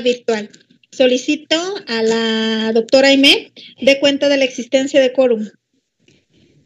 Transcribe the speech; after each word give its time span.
virtual. 0.00 0.50
Solicito 0.90 1.56
a 1.88 2.02
la 2.02 2.72
doctora 2.72 3.08
Aimé 3.08 3.52
de 3.80 3.98
cuenta 3.98 4.28
de 4.28 4.36
la 4.36 4.44
existencia 4.44 5.00
de 5.00 5.12
quórum. 5.12 5.48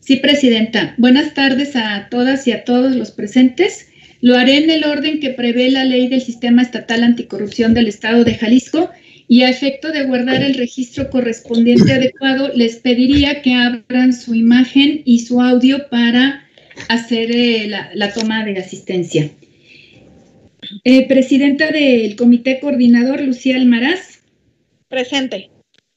Sí, 0.01 0.17
Presidenta. 0.17 0.95
Buenas 0.99 1.35
tardes 1.35 1.77
a 1.77 2.09
todas 2.11 2.47
y 2.47 2.53
a 2.53 2.65
todos 2.65 2.95
los 2.95 3.11
presentes. 3.11 3.89
Lo 4.21 4.37
haré 4.37 4.57
en 4.57 4.71
el 4.71 4.85
orden 4.85 5.21
que 5.21 5.31
prevé 5.31 5.71
la 5.71 5.85
ley 5.85 6.09
del 6.09 6.23
Sistema 6.23 6.63
Estatal 6.63 7.05
Anticorrupción 7.05 7.75
del 7.75 7.89
Estado 7.89 8.25
de 8.25 8.35
Jalisco 8.35 8.91
y 9.29 9.43
a 9.43 9.51
efecto 9.51 9.93
de 9.93 10.05
guardar 10.05 10.43
el 10.43 10.55
registro 10.55 11.11
correspondiente 11.11 11.93
adecuado, 11.93 12.51
les 12.55 12.77
pediría 12.77 13.43
que 13.43 13.55
abran 13.55 14.15
su 14.15 14.35
imagen 14.35 15.03
y 15.05 15.21
su 15.21 15.43
audio 15.43 15.89
para 15.91 16.49
hacer 16.89 17.31
eh, 17.31 17.69
la, 17.95 18.13
toma 18.13 18.45
de 18.45 18.59
asistencia. 18.59 19.31
Eh, 20.85 21.07
presidenta 21.09 21.71
del 21.71 22.17
Comité 22.17 22.61
Coordinador, 22.61 23.21
Lucía 23.21 23.57
Almaraz. 23.57 24.23
Presente. 24.89 25.51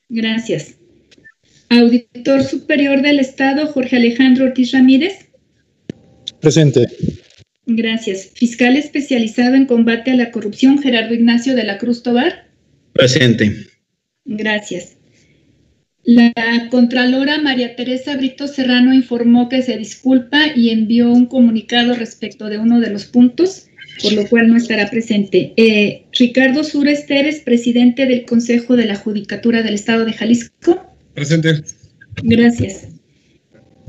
Gracias. 0.09 0.77
Auditor 1.69 2.43
Superior 2.43 3.01
del 3.01 3.19
Estado, 3.19 3.67
Jorge 3.67 3.95
Alejandro 3.95 4.45
Ortiz 4.45 4.71
Ramírez. 4.71 5.29
Presente. 6.41 6.87
Gracias. 7.65 8.31
Fiscal 8.33 8.75
especializado 8.75 9.55
en 9.55 9.65
combate 9.65 10.11
a 10.11 10.15
la 10.15 10.31
corrupción, 10.31 10.81
Gerardo 10.81 11.13
Ignacio 11.13 11.55
de 11.55 11.63
la 11.63 11.77
Cruz 11.77 12.03
Tobar. 12.03 12.47
Presente. 12.93 13.67
Gracias. 14.25 14.97
La 16.03 16.33
Contralora 16.71 17.39
María 17.39 17.75
Teresa 17.75 18.17
Brito 18.17 18.47
Serrano 18.47 18.93
informó 18.93 19.49
que 19.49 19.61
se 19.61 19.77
disculpa 19.77 20.47
y 20.55 20.71
envió 20.71 21.11
un 21.11 21.27
comunicado 21.27 21.93
respecto 21.93 22.49
de 22.49 22.57
uno 22.57 22.79
de 22.79 22.89
los 22.89 23.05
puntos 23.05 23.67
por 24.01 24.13
lo 24.13 24.27
cual 24.27 24.47
no 24.47 24.57
estará 24.57 24.89
presente. 24.89 25.53
Eh, 25.57 26.03
Ricardo 26.13 26.63
Sures 26.63 27.05
Teres, 27.05 27.39
presidente 27.39 28.05
del 28.05 28.25
Consejo 28.25 28.75
de 28.75 28.85
la 28.85 28.95
Judicatura 28.95 29.63
del 29.63 29.75
Estado 29.75 30.05
de 30.05 30.13
Jalisco. 30.13 30.95
Presente. 31.13 31.63
Gracias. 32.23 32.87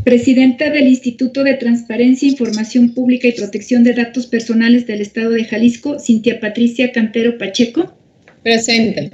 Presidenta 0.04 0.70
del 0.70 0.88
Instituto 0.88 1.44
de 1.44 1.54
Transparencia, 1.54 2.28
Información 2.28 2.92
Pública 2.92 3.28
y 3.28 3.32
Protección 3.32 3.84
de 3.84 3.94
Datos 3.94 4.26
Personales 4.26 4.86
del 4.86 5.00
Estado 5.00 5.30
de 5.30 5.44
Jalisco, 5.44 5.98
Cintia 6.00 6.40
Patricia 6.40 6.90
Cantero 6.90 7.38
Pacheco. 7.38 7.94
Presente. 8.42 9.10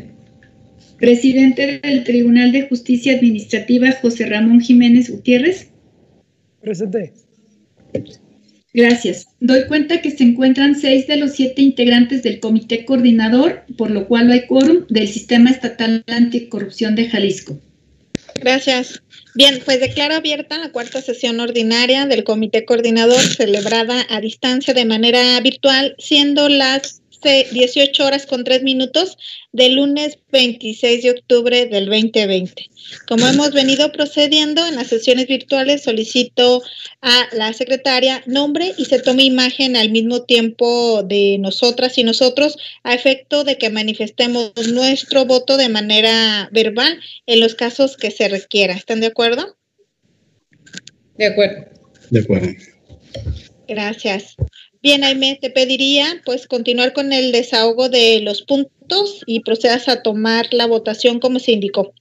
Presidente 0.99 1.81
del 1.83 2.05
Tribunal 2.05 2.53
de 2.53 2.63
Justicia 2.63 3.15
Administrativa, 3.15 3.93
José 4.01 4.27
Ramón 4.27 4.61
Jiménez 4.61 5.11
Gutiérrez. 5.11 5.69
Presente. 6.63 7.13
Gracias. 8.75 9.29
Doy 9.41 9.67
cuenta 9.67 10.03
que 10.03 10.11
se 10.11 10.25
encuentran 10.25 10.79
seis 10.79 11.07
de 11.07 11.17
los 11.17 11.33
siete 11.33 11.63
integrantes 11.63 12.23
del 12.23 12.39
comité 12.39 12.85
coordinador, 12.85 13.65
por 13.77 13.91
lo 13.91 14.07
cual 14.07 14.31
hay 14.31 14.47
quórum 14.47 14.87
del 14.89 15.09
Sistema 15.09 15.51
Estatal 15.51 16.05
Anticorrupción 16.07 16.95
de 16.95 17.09
Jalisco. 17.09 17.59
Gracias. 18.35 19.03
Bien, 19.35 19.61
pues 19.65 19.81
declaro 19.81 20.15
abierta 20.17 20.59
la 20.59 20.71
cuarta 20.71 21.01
sesión 21.01 21.41
ordinaria 21.41 22.07
del 22.07 22.25
comité 22.25 22.65
coordinador 22.65 23.21
celebrada 23.21 24.05
a 24.11 24.21
distancia 24.21 24.75
de 24.75 24.85
manera 24.85 25.41
virtual, 25.41 25.95
siendo 25.99 26.49
las 26.49 27.03
18 27.23 28.05
horas 28.05 28.27
con 28.27 28.45
3 28.45 28.63
minutos 28.63 29.17
del 29.53 29.75
lunes 29.75 30.19
26 30.31 31.03
de 31.03 31.11
octubre 31.11 31.67
del 31.67 31.87
2020. 31.87 32.67
Como 33.07 33.27
hemos 33.27 33.53
venido 33.53 33.91
procediendo 33.93 34.67
en 34.67 34.77
las 34.77 34.89
sesiones 34.89 35.27
virtuales, 35.27 35.83
solicito 35.83 36.63
a 37.03 37.29
la 37.33 37.53
secretaria 37.53 38.23
nombre 38.27 38.73
y 38.77 38.85
se 38.87 39.01
tome 39.01 39.25
imagen 39.25 39.77
al 39.77 39.91
mismo 39.91 40.23
tiempo 40.23 41.03
de 41.03 41.37
nosotras 41.39 41.99
y 41.99 42.05
nosotros 42.05 42.57
a 42.83 42.95
efecto 42.95 43.45
de 43.45 43.59
que 43.59 43.71
manifestemos 43.71 44.53
nuestro 44.73 45.27
voto 45.27 45.57
de 45.57 45.69
manera 45.69 46.49
verbal 46.53 46.99
en 47.27 47.41
los 47.41 47.55
casos 47.55 47.97
que 47.97 48.11
se 48.11 48.29
requiera. 48.29 48.75
¿Están 48.75 49.01
de 49.01 49.09
acuerdo? 49.09 49.57
De 51.17 51.27
acuerdo. 51.27 51.67
De 52.11 52.21
acuerdo. 52.21 52.49
Gracias. 53.67 54.37
Bien, 54.83 55.03
Aime, 55.03 55.39
te 55.41 55.51
pediría 55.51 56.23
pues 56.25 56.47
continuar 56.47 56.93
con 56.93 57.13
el 57.13 57.33
desahogo 57.33 57.89
de 57.89 58.21
los 58.21 58.43
puntos 58.43 59.23
y 59.27 59.41
procedas 59.41 59.89
a 59.89 60.03
tomar 60.03 60.47
la 60.53 60.67
votación 60.67 61.19
como 61.19 61.41
se 61.41 61.53
indicó. 61.53 61.93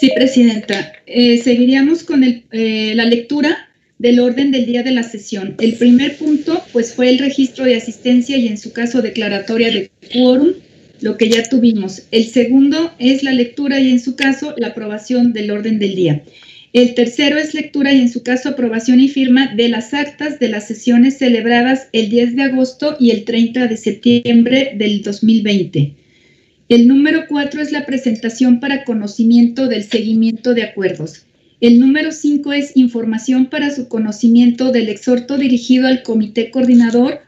Sí, 0.00 0.10
Presidenta. 0.14 0.92
Eh, 1.06 1.38
seguiríamos 1.42 2.02
con 2.02 2.24
eh, 2.24 2.92
la 2.94 3.04
lectura 3.04 3.68
del 3.98 4.20
orden 4.20 4.50
del 4.50 4.66
día 4.66 4.82
de 4.82 4.90
la 4.90 5.02
sesión. 5.02 5.54
El 5.60 5.74
primer 5.74 6.16
punto, 6.16 6.62
pues, 6.72 6.94
fue 6.94 7.08
el 7.08 7.18
registro 7.18 7.64
de 7.64 7.76
asistencia 7.76 8.36
y, 8.36 8.48
en 8.48 8.58
su 8.58 8.72
caso, 8.72 9.00
declaratoria 9.00 9.70
de 9.70 9.90
quórum, 10.12 10.54
lo 11.00 11.16
que 11.16 11.28
ya 11.28 11.48
tuvimos. 11.48 12.02
El 12.10 12.26
segundo 12.26 12.92
es 12.98 13.22
la 13.22 13.32
lectura 13.32 13.80
y, 13.80 13.90
en 13.90 14.00
su 14.00 14.16
caso, 14.16 14.54
la 14.56 14.68
aprobación 14.68 15.32
del 15.32 15.50
orden 15.50 15.78
del 15.78 15.94
día. 15.94 16.22
El 16.76 16.92
tercero 16.92 17.38
es 17.38 17.54
lectura 17.54 17.94
y 17.94 18.02
en 18.02 18.10
su 18.10 18.22
caso 18.22 18.50
aprobación 18.50 19.00
y 19.00 19.08
firma 19.08 19.54
de 19.54 19.70
las 19.70 19.94
actas 19.94 20.38
de 20.38 20.50
las 20.50 20.66
sesiones 20.66 21.16
celebradas 21.16 21.88
el 21.92 22.10
10 22.10 22.36
de 22.36 22.42
agosto 22.42 22.98
y 23.00 23.12
el 23.12 23.24
30 23.24 23.66
de 23.66 23.78
septiembre 23.78 24.74
del 24.76 25.00
2020. 25.00 25.94
El 26.68 26.86
número 26.86 27.24
cuatro 27.30 27.62
es 27.62 27.72
la 27.72 27.86
presentación 27.86 28.60
para 28.60 28.84
conocimiento 28.84 29.68
del 29.68 29.84
seguimiento 29.84 30.52
de 30.52 30.64
acuerdos. 30.64 31.24
El 31.62 31.80
número 31.80 32.12
cinco 32.12 32.52
es 32.52 32.76
información 32.76 33.46
para 33.46 33.74
su 33.74 33.88
conocimiento 33.88 34.70
del 34.70 34.90
exhorto 34.90 35.38
dirigido 35.38 35.86
al 35.86 36.02
Comité 36.02 36.50
Coordinador 36.50 37.20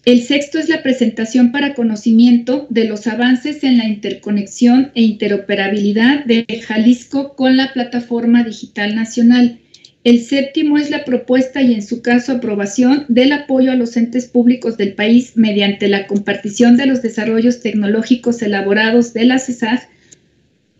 el 0.06 0.22
sexto 0.22 0.60
es 0.60 0.70
la 0.70 0.84
presentación 0.84 1.52
para 1.52 1.74
conocimiento 1.74 2.68
de 2.70 2.86
los 2.86 3.08
avances 3.08 3.64
en 3.64 3.80
la 3.80 3.88
interconexión 3.88 4.92
e 4.94 5.02
interoperabilidad 5.02 6.26
de 6.26 6.46
Jalisco 6.66 7.36
con 7.36 7.58
la 7.58 7.74
plataforma 7.74 8.44
digital 8.44 8.96
nacional. 8.96 9.60
El 10.04 10.22
séptimo 10.22 10.78
es 10.78 10.92
la 10.92 11.04
propuesta 11.04 11.64
y 11.64 11.74
en 11.74 11.82
su 11.82 12.04
caso 12.04 12.34
aprobación 12.34 13.06
del 13.08 13.32
apoyo 13.32 13.72
a 13.72 13.76
los 13.76 13.98
entes 13.98 14.28
públicos 14.28 14.78
del 14.78 14.94
país 14.94 15.32
mediante 15.34 15.88
la 15.88 16.06
compartición 16.06 16.78
de 16.78 16.86
los 16.86 17.02
desarrollos 17.02 17.62
tecnológicos 17.62 18.44
elaborados 18.44 19.14
de 19.14 19.26
la 19.26 19.40
CESAG 19.40 19.90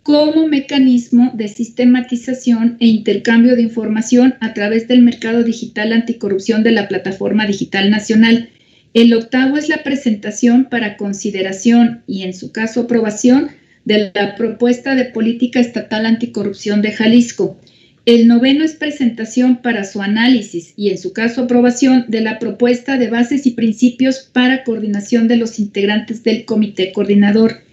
como 0.04 0.46
mecanismo 0.46 1.32
de 1.34 1.48
sistematización 1.48 2.76
e 2.78 2.86
intercambio 2.86 3.56
de 3.56 3.62
información 3.62 4.36
a 4.38 4.54
través 4.54 4.86
del 4.86 5.02
mercado 5.02 5.42
digital 5.42 5.92
anticorrupción 5.92 6.62
de 6.62 6.70
la 6.70 6.86
plataforma 6.86 7.44
digital 7.44 7.90
nacional. 7.90 8.50
El 8.96 9.12
octavo 9.12 9.58
es 9.58 9.68
la 9.68 9.82
presentación 9.82 10.68
para 10.70 10.96
consideración 10.96 12.02
y, 12.06 12.22
en 12.22 12.32
su 12.32 12.50
caso, 12.50 12.80
aprobación 12.80 13.50
de 13.84 14.10
la 14.14 14.36
propuesta 14.36 14.94
de 14.94 15.04
política 15.04 15.60
estatal 15.60 16.06
anticorrupción 16.06 16.80
de 16.80 16.92
Jalisco. 16.92 17.58
El 18.06 18.26
noveno 18.26 18.64
es 18.64 18.72
presentación 18.72 19.60
para 19.60 19.84
su 19.84 20.00
análisis 20.00 20.72
y, 20.78 20.88
en 20.88 20.96
su 20.96 21.12
caso, 21.12 21.42
aprobación 21.42 22.06
de 22.08 22.22
la 22.22 22.38
propuesta 22.38 22.96
de 22.96 23.10
bases 23.10 23.46
y 23.46 23.50
principios 23.50 24.30
para 24.32 24.64
coordinación 24.64 25.28
de 25.28 25.36
los 25.36 25.58
integrantes 25.58 26.22
del 26.22 26.46
comité 26.46 26.94
coordinador. 26.94 27.64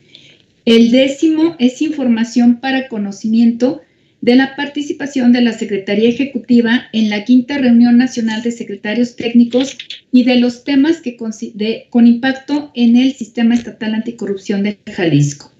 El 0.66 0.92
décimo 0.92 1.56
es 1.58 1.82
información 1.82 2.60
para 2.60 2.90
conocimiento 2.90 3.82
de 4.24 4.38
la 4.38 4.56
participación 4.56 5.34
de 5.34 5.42
la 5.42 5.52
Secretaría 5.52 6.08
Ejecutiva 6.08 6.86
en 6.94 7.10
la 7.10 7.26
quinta 7.26 7.58
reunión 7.58 7.98
nacional 7.98 8.42
de 8.42 8.52
secretarios 8.52 9.18
técnicos 9.18 9.78
y 10.14 10.24
de 10.24 10.38
los 10.38 10.64
temas 10.64 11.02
que 11.02 11.18
con 11.90 12.08
impacto 12.08 12.72
en 12.74 12.96
el 12.96 13.12
sistema 13.16 13.54
estatal 13.54 13.94
anticorrupción 13.94 14.64
de 14.64 14.78
Jalisco. 14.96 15.52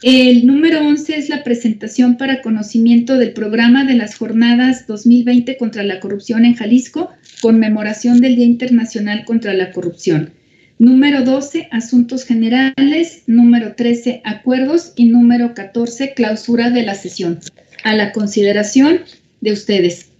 El 0.00 0.46
número 0.46 0.80
11 0.80 1.18
es 1.18 1.28
la 1.28 1.44
presentación 1.44 2.16
para 2.16 2.40
conocimiento 2.40 3.18
del 3.18 3.34
programa 3.34 3.84
de 3.84 3.92
las 3.92 4.14
jornadas 4.14 4.86
2020 4.86 5.58
contra 5.58 5.82
la 5.82 6.00
corrupción 6.00 6.46
en 6.46 6.54
Jalisco, 6.54 7.10
conmemoración 7.42 8.22
del 8.22 8.36
Día 8.36 8.46
Internacional 8.46 9.26
contra 9.26 9.52
la 9.52 9.70
Corrupción. 9.70 10.30
Número 10.78 11.24
12, 11.24 11.68
asuntos 11.70 12.24
generales. 12.24 13.24
Número 13.26 13.74
13, 13.76 14.22
acuerdos. 14.24 14.94
Y 14.96 15.04
número 15.04 15.52
14, 15.54 16.14
clausura 16.14 16.70
de 16.70 16.82
la 16.82 16.94
sesión 16.94 17.38
a 17.82 17.94
la 17.94 18.12
consideración 18.12 19.04
de 19.40 19.52
ustedes. 19.52 20.12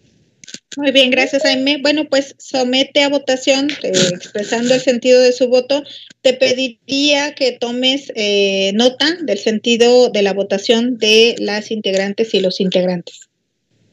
Muy 0.77 0.91
bien, 0.91 1.11
gracias 1.11 1.43
Jaime. 1.43 1.79
Bueno, 1.83 2.07
pues 2.09 2.35
somete 2.39 3.03
a 3.03 3.09
votación, 3.09 3.69
eh, 3.83 3.93
expresando 4.15 4.75
el 4.75 4.81
sentido 4.81 5.21
de 5.21 5.33
su 5.33 5.49
voto. 5.49 5.83
Te 6.23 6.33
pediría 6.33 7.35
que 7.35 7.53
tomes 7.53 8.11
eh, 8.15 8.73
nota 8.75 9.07
del 9.23 9.39
sentido 9.39 10.09
de 10.11 10.23
la 10.23 10.33
votación 10.33 10.99
de 10.99 11.37
las 11.39 11.71
integrantes 11.71 12.33
y 12.35 12.41
los 12.41 12.61
integrantes. 12.61 13.21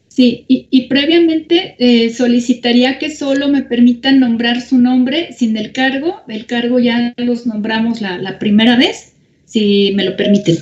Sí, 0.08 0.46
y, 0.50 0.88
previamente 0.88 1.76
eh, 1.80 2.12
solicitaría 2.12 2.98
que 2.98 3.16
solo 3.16 3.48
me 3.48 3.62
permitan 3.62 4.20
nombrar 4.20 4.62
su 4.62 4.78
nombre 4.78 5.32
sin 5.32 5.56
el 5.56 5.72
cargo. 5.72 6.22
El 6.28 6.46
cargo 6.46 6.80
ya 6.80 7.14
los 7.16 7.46
nombramos 7.46 8.02
la, 8.02 8.18
la 8.18 8.38
primera 8.38 8.76
vez, 8.76 9.14
si 9.46 9.94
me 9.96 10.04
lo 10.04 10.18
permiten. 10.18 10.58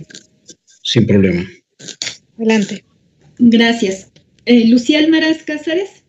Sin 0.84 1.08
problema. 1.08 1.50
Adelante. 2.38 2.84
Gracias. 3.40 4.12
Eh, 4.46 4.66
Lucía 4.68 5.00
Almaraz 5.00 5.44
Cázares. 5.44 6.04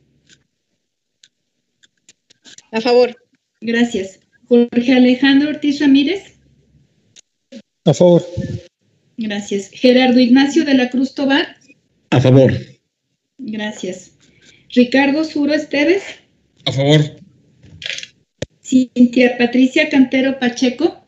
A 2.72 2.80
favor. 2.80 3.16
Gracias. 3.60 4.20
Jorge 4.46 4.92
Alejandro 4.92 5.50
Ortiz 5.50 5.80
Ramírez. 5.80 6.38
A 7.84 7.94
favor. 7.94 8.24
Gracias. 9.16 9.70
Gerardo 9.72 10.20
Ignacio 10.20 10.64
de 10.64 10.74
la 10.74 10.88
Cruz 10.90 11.14
Tobar. 11.14 11.56
A 12.10 12.20
favor. 12.20 12.52
Gracias. 13.38 14.12
Ricardo 14.74 15.24
Suro 15.24 15.52
Esteves. 15.54 16.02
A 16.64 16.72
favor. 16.72 17.00
Cintia 18.62 19.36
Patricia 19.38 19.88
Cantero 19.88 20.38
Pacheco. 20.38 21.04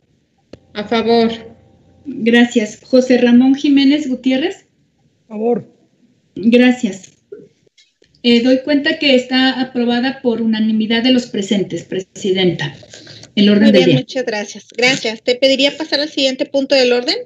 A 0.74 0.84
favor. 0.84 1.30
Gracias. 2.06 2.80
José 2.82 3.18
Ramón 3.18 3.54
Jiménez 3.54 4.08
Gutiérrez. 4.08 4.66
A 5.26 5.34
favor. 5.34 5.79
Gracias. 6.34 7.12
Eh, 8.22 8.42
doy 8.42 8.60
cuenta 8.64 8.98
que 8.98 9.14
está 9.14 9.60
aprobada 9.60 10.20
por 10.20 10.42
unanimidad 10.42 11.02
de 11.02 11.12
los 11.12 11.26
presentes, 11.26 11.84
Presidenta. 11.84 12.76
El 13.34 13.48
orden 13.48 13.70
Muy 13.70 13.72
del 13.72 13.84
día. 13.84 13.96
muchas 13.96 14.26
gracias. 14.26 14.66
Gracias. 14.76 15.22
Te 15.22 15.36
pediría 15.36 15.76
pasar 15.76 16.00
al 16.00 16.10
siguiente 16.10 16.44
punto 16.44 16.74
del 16.74 16.92
orden. 16.92 17.16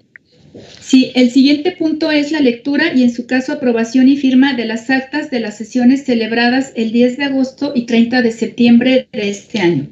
Sí, 0.80 1.10
el 1.16 1.32
siguiente 1.32 1.72
punto 1.72 2.12
es 2.12 2.30
la 2.30 2.38
lectura 2.38 2.92
y 2.94 3.02
en 3.02 3.12
su 3.12 3.26
caso 3.26 3.52
aprobación 3.52 4.08
y 4.08 4.16
firma 4.16 4.54
de 4.54 4.66
las 4.66 4.88
actas 4.88 5.30
de 5.30 5.40
las 5.40 5.56
sesiones 5.56 6.04
celebradas 6.04 6.72
el 6.76 6.92
10 6.92 7.16
de 7.16 7.24
agosto 7.24 7.72
y 7.74 7.86
30 7.86 8.22
de 8.22 8.30
septiembre 8.30 9.08
de 9.12 9.30
este 9.30 9.58
año. 9.58 9.88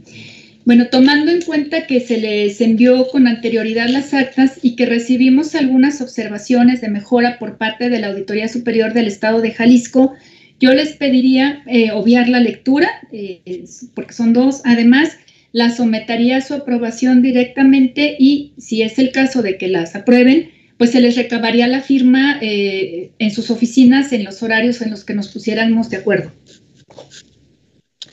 Bueno, 0.64 0.86
tomando 0.90 1.32
en 1.32 1.42
cuenta 1.42 1.86
que 1.86 2.00
se 2.00 2.18
les 2.18 2.60
envió 2.60 3.08
con 3.08 3.26
anterioridad 3.26 3.88
las 3.88 4.14
actas 4.14 4.60
y 4.62 4.76
que 4.76 4.86
recibimos 4.86 5.56
algunas 5.56 6.00
observaciones 6.00 6.80
de 6.80 6.88
mejora 6.88 7.38
por 7.38 7.58
parte 7.58 7.90
de 7.90 7.98
la 7.98 8.08
Auditoría 8.08 8.48
Superior 8.48 8.92
del 8.92 9.08
Estado 9.08 9.40
de 9.40 9.50
Jalisco, 9.50 10.14
yo 10.60 10.72
les 10.72 10.92
pediría 10.92 11.64
eh, 11.66 11.90
obviar 11.90 12.28
la 12.28 12.38
lectura, 12.38 12.88
eh, 13.10 13.64
porque 13.94 14.12
son 14.12 14.32
dos. 14.32 14.60
Además, 14.64 15.16
la 15.50 15.74
sometería 15.74 16.36
a 16.36 16.40
su 16.40 16.54
aprobación 16.54 17.22
directamente 17.22 18.14
y 18.16 18.52
si 18.58 18.82
es 18.82 19.00
el 19.00 19.10
caso 19.10 19.42
de 19.42 19.58
que 19.58 19.66
las 19.66 19.96
aprueben, 19.96 20.50
pues 20.78 20.90
se 20.92 21.00
les 21.00 21.16
recabaría 21.16 21.66
la 21.66 21.80
firma 21.80 22.38
eh, 22.40 23.10
en 23.18 23.30
sus 23.32 23.50
oficinas 23.50 24.12
en 24.12 24.24
los 24.24 24.42
horarios 24.44 24.80
en 24.80 24.90
los 24.90 25.04
que 25.04 25.14
nos 25.14 25.28
pusiéramos 25.28 25.90
de 25.90 25.96
acuerdo. 25.96 26.32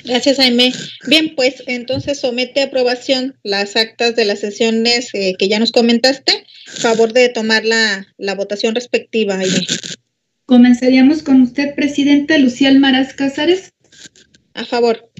Gracias, 0.10 0.38
Jaime. 0.38 0.74
Bien, 1.08 1.36
pues 1.36 1.64
entonces 1.68 2.20
somete 2.20 2.62
a 2.62 2.66
aprobación 2.66 3.38
las 3.44 3.76
actas 3.76 4.16
de 4.16 4.26
las 4.26 4.40
sesiones 4.40 5.10
eh, 5.14 5.36
que 5.38 5.48
ya 5.48 5.60
nos 5.60 5.72
comentaste. 5.72 6.34
Favor 6.66 7.14
de 7.14 7.30
tomar 7.30 7.64
la, 7.64 8.08
la 8.18 8.34
votación 8.34 8.74
respectiva, 8.74 9.36
Jaime. 9.38 9.68
Comenzaríamos 10.48 11.22
con 11.22 11.42
usted, 11.44 11.76
Presidenta 11.76 12.38
Lucía 12.40 12.70
Almaraz 12.70 13.14
Cázares, 13.14 13.72
A 14.56 14.66
favor. 14.66 15.12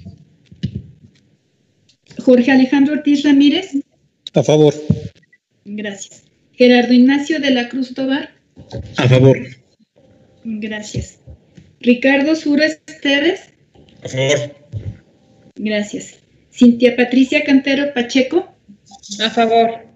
Jorge 2.18 2.50
Alejandro 2.50 2.94
Ortiz 2.94 3.22
Ramírez, 3.22 3.70
A 4.34 4.42
favor. 4.42 4.74
gracias. 5.64 6.24
Gerardo 6.52 6.92
Ignacio 6.92 7.38
de 7.40 7.50
la 7.52 7.68
Cruz 7.68 7.94
Tobar, 7.94 8.34
A 8.96 9.08
favor. 9.08 9.38
gracias. 10.44 11.20
Ricardo 11.80 12.34
Suro 12.34 12.64
Esteves, 12.64 13.40
A 13.40 13.49
favor. 14.08 14.56
gracias. 15.56 16.18
Cintia 16.52 16.96
Patricia 16.96 17.44
Cantero 17.44 17.92
Pacheco, 17.94 18.54
A 19.20 19.30
favor. 19.30 19.86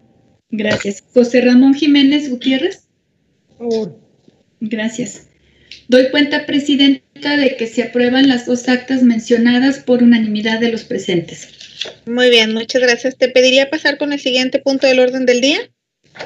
gracias. 0.50 1.02
José 1.12 1.40
Ramón 1.40 1.74
Jiménez 1.74 2.28
Gutiérrez, 2.30 2.86
A 3.54 3.58
favor. 3.58 3.98
Gracias. 4.60 5.26
Doy 5.88 6.10
cuenta, 6.10 6.46
Presidenta, 6.46 7.36
de 7.36 7.56
que 7.56 7.66
se 7.66 7.82
aprueban 7.82 8.28
las 8.28 8.46
dos 8.46 8.68
actas 8.68 9.02
mencionadas 9.02 9.80
por 9.80 10.02
unanimidad 10.02 10.60
de 10.60 10.70
los 10.70 10.84
presentes. 10.84 11.48
Muy 12.06 12.30
bien, 12.30 12.54
muchas 12.54 12.80
gracias. 12.80 13.16
Te 13.18 13.28
pediría 13.28 13.68
pasar 13.68 13.98
con 13.98 14.12
el 14.12 14.20
siguiente 14.20 14.58
punto 14.60 14.86
del 14.86 15.00
orden 15.00 15.26
del 15.26 15.40
día. 15.42 15.58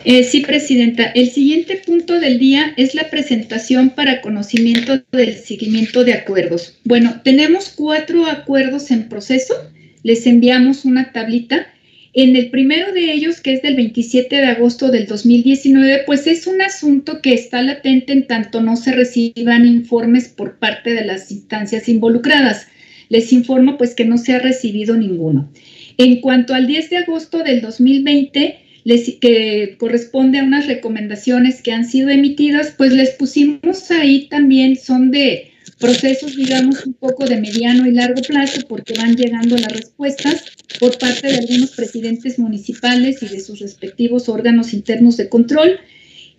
Eh, 0.04 0.22
sí, 0.22 0.42
Presidenta. 0.42 1.04
El 1.04 1.30
siguiente 1.30 1.76
punto 1.84 2.20
del 2.20 2.38
día 2.38 2.74
es 2.76 2.94
la 2.94 3.08
presentación 3.10 3.90
para 3.90 4.20
conocimiento 4.20 5.02
del 5.12 5.34
seguimiento 5.34 6.04
de 6.04 6.12
acuerdos. 6.12 6.78
Bueno, 6.84 7.20
tenemos 7.24 7.70
cuatro 7.70 8.26
acuerdos 8.26 8.90
en 8.90 9.08
proceso. 9.08 9.54
Les 10.02 10.26
enviamos 10.26 10.84
una 10.84 11.12
tablita. 11.12 11.68
En 12.12 12.36
el 12.36 12.50
primero 12.50 12.92
de 12.92 13.12
ellos, 13.12 13.40
que 13.40 13.54
es 13.54 13.62
del 13.62 13.76
27 13.76 14.36
de 14.36 14.46
agosto 14.46 14.90
del 14.90 15.06
2019, 15.06 16.02
pues 16.04 16.26
es 16.26 16.46
un 16.46 16.60
asunto 16.60 17.20
que 17.22 17.32
está 17.32 17.62
latente 17.62 18.12
en 18.12 18.26
tanto 18.26 18.60
no 18.60 18.76
se 18.76 18.92
reciban 18.92 19.66
informes 19.66 20.28
por 20.28 20.58
parte 20.58 20.94
de 20.94 21.04
las 21.04 21.30
instancias 21.30 21.88
involucradas. 21.88 22.66
Les 23.08 23.32
informo 23.32 23.78
pues 23.78 23.94
que 23.94 24.04
no 24.04 24.18
se 24.18 24.34
ha 24.34 24.38
recibido 24.38 24.96
ninguno. 24.96 25.50
En 25.96 26.20
cuanto 26.20 26.54
al 26.54 26.66
10 26.66 26.90
de 26.90 26.96
agosto 26.98 27.38
del 27.42 27.60
2020, 27.60 28.67
les, 28.84 29.16
que 29.20 29.76
corresponde 29.78 30.38
a 30.38 30.44
unas 30.44 30.66
recomendaciones 30.66 31.62
que 31.62 31.72
han 31.72 31.84
sido 31.84 32.08
emitidas, 32.08 32.74
pues 32.76 32.92
les 32.92 33.10
pusimos 33.10 33.90
ahí 33.90 34.28
también, 34.28 34.76
son 34.76 35.10
de 35.10 35.52
procesos, 35.78 36.36
digamos, 36.36 36.84
un 36.86 36.94
poco 36.94 37.24
de 37.24 37.40
mediano 37.40 37.86
y 37.86 37.92
largo 37.92 38.22
plazo, 38.22 38.62
porque 38.68 38.94
van 38.94 39.16
llegando 39.16 39.56
las 39.56 39.72
respuestas 39.72 40.44
por 40.80 40.96
parte 40.98 41.28
de 41.28 41.38
algunos 41.38 41.72
presidentes 41.72 42.38
municipales 42.38 43.22
y 43.22 43.28
de 43.28 43.40
sus 43.40 43.60
respectivos 43.60 44.28
órganos 44.28 44.72
internos 44.72 45.16
de 45.16 45.28
control. 45.28 45.78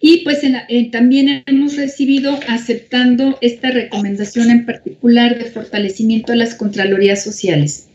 Y 0.01 0.23
pues 0.23 0.43
en 0.43 0.53
la, 0.53 0.65
eh, 0.69 0.89
también 0.91 1.43
hemos 1.45 1.75
recibido 1.75 2.39
aceptando 2.47 3.37
esta 3.41 3.69
recomendación 3.71 4.49
en 4.49 4.65
particular 4.65 5.37
de 5.37 5.51
fortalecimiento 5.51 6.31
a 6.31 6.37
las 6.37 6.55
Contralorías 6.55 7.21
Sociales. 7.21 7.88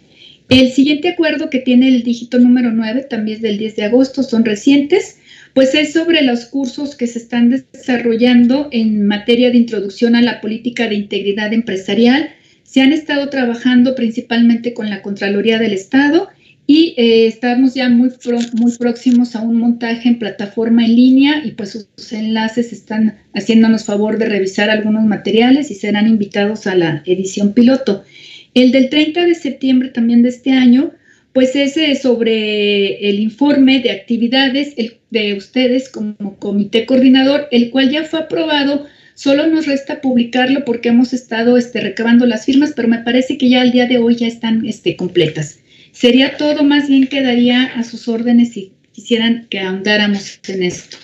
El 0.49 0.73
siguiente 0.73 1.08
acuerdo 1.08 1.49
que 1.49 1.61
tiene 1.61 1.88
el 1.88 2.02
dígito 2.02 2.38
número 2.38 2.70
9, 2.70 3.06
también 3.08 3.37
es 3.37 3.43
del 3.43 3.56
10 3.56 3.76
de 3.76 3.85
agosto, 3.85 4.23
son 4.23 4.44
recientes, 4.44 5.19
pues 5.55 5.75
es 5.75 5.93
sobre 5.93 6.23
los 6.23 6.44
cursos 6.46 6.96
que 6.96 7.06
se 7.06 7.19
están 7.19 7.50
desarrollando 7.50 8.69
en 8.70 9.06
materia 9.06 9.50
de 9.50 9.56
introducción 9.56 10.17
a 10.17 10.23
la 10.23 10.41
política 10.41 10.88
de 10.88 10.96
integridad 10.96 11.52
empresarial. 11.52 12.31
Se 12.62 12.82
han 12.82 12.93
estado 12.93 13.31
trabajando 13.31 13.94
principalmente 13.94 14.75
con 14.75 14.91
la 14.91 15.00
Contraloría 15.00 15.58
del 15.58 15.73
Estado 15.73 16.29
y 16.67 16.94
eh, 16.97 17.26
estamos 17.26 17.75
ya 17.75 17.88
muy, 17.88 18.11
muy 18.55 18.73
próximos 18.76 19.37
a 19.37 19.43
un 19.43 19.58
montaje 19.58 20.08
en 20.08 20.19
plataforma 20.19 20.85
en 20.85 20.97
línea 20.97 21.43
y 21.44 21.52
pues 21.52 21.88
sus 21.97 22.12
enlaces 22.12 22.73
están 22.73 23.19
haciéndonos 23.35 23.85
favor 23.85 24.19
de 24.19 24.26
revisar 24.26 24.70
algunos 24.70 25.05
materiales 25.05 25.70
y 25.70 25.75
serán 25.75 26.08
invitados 26.08 26.67
a 26.67 26.75
la 26.75 27.02
edición 27.06 27.52
piloto. 27.52 28.05
El 28.54 28.70
del 28.70 28.88
30 28.88 29.25
de 29.25 29.34
septiembre 29.34 29.88
también 29.88 30.23
de 30.23 30.28
este 30.28 30.52
año, 30.52 30.92
pues 31.32 31.56
es 31.56 32.00
sobre 32.00 33.08
el 33.08 33.18
informe 33.18 33.80
de 33.80 33.90
actividades 33.90 34.75
de 35.11 35.34
ustedes 35.34 35.88
como 35.88 36.38
comité 36.38 36.87
coordinador, 36.87 37.49
el 37.50 37.70
cual 37.70 37.90
ya 37.90 38.04
fue 38.04 38.20
aprobado. 38.20 38.87
Solo 39.14 39.49
nos 39.49 39.66
resta 39.66 40.00
publicarlo 40.00 40.64
porque 40.64 40.90
hemos 40.90 41.12
estado 41.12 41.56
este, 41.56 41.80
recabando 41.80 42.26
las 42.26 42.46
firmas, 42.46 42.73
pero 42.75 42.88
me 42.88 42.99
parece 42.99 43.37
que 43.37 43.49
ya 43.49 43.62
al 43.62 43.73
día 43.73 43.87
de 43.87 43.99
hoy 43.99 44.14
ya 44.14 44.28
están 44.28 44.64
este, 44.64 44.96
completas. 44.96 45.58
Sería 45.90 46.37
todo, 46.37 46.62
más 46.62 46.88
bien 46.88 47.08
quedaría 47.08 47.64
a 47.64 47.82
sus 47.82 48.06
órdenes 48.08 48.52
si 48.52 48.73
quisieran 48.92 49.46
que 49.50 49.58
ahondáramos 49.58 50.40
en 50.49 50.62
esto. 50.62 50.96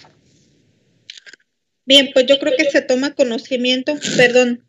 Bien, 1.85 2.11
pues 2.13 2.27
yo 2.27 2.39
creo 2.39 2.53
que 2.57 2.71
se 2.71 2.83
toma 2.83 3.15
conocimiento, 3.15 3.97
perdón. 4.17 4.63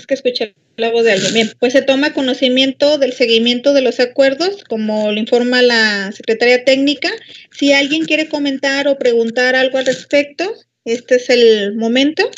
Es 0.00 0.06
que 0.06 0.14
escuché 0.14 0.54
la 0.78 0.90
voz 0.90 1.04
de 1.04 1.12
alguien. 1.12 1.34
Bien, 1.34 1.52
pues 1.60 1.74
se 1.74 1.82
toma 1.82 2.14
conocimiento 2.14 2.96
del 2.96 3.12
seguimiento 3.12 3.74
de 3.74 3.82
los 3.82 4.00
acuerdos, 4.00 4.64
como 4.64 5.12
lo 5.12 5.20
informa 5.20 5.60
la 5.60 6.10
secretaria 6.12 6.64
técnica. 6.64 7.10
Si 7.50 7.74
alguien 7.74 8.06
quiere 8.06 8.26
comentar 8.26 8.88
o 8.88 8.98
preguntar 8.98 9.56
algo 9.56 9.76
al 9.76 9.84
respecto, 9.84 10.54
este 10.86 11.16
es 11.16 11.28
el 11.28 11.74
momento. 11.76 12.30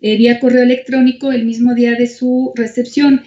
eh, 0.00 0.18
vía 0.18 0.38
correo 0.38 0.62
electrónico 0.62 1.32
el 1.32 1.46
mismo 1.46 1.74
día 1.74 1.92
de 1.92 2.06
su 2.06 2.52
recepción. 2.56 3.22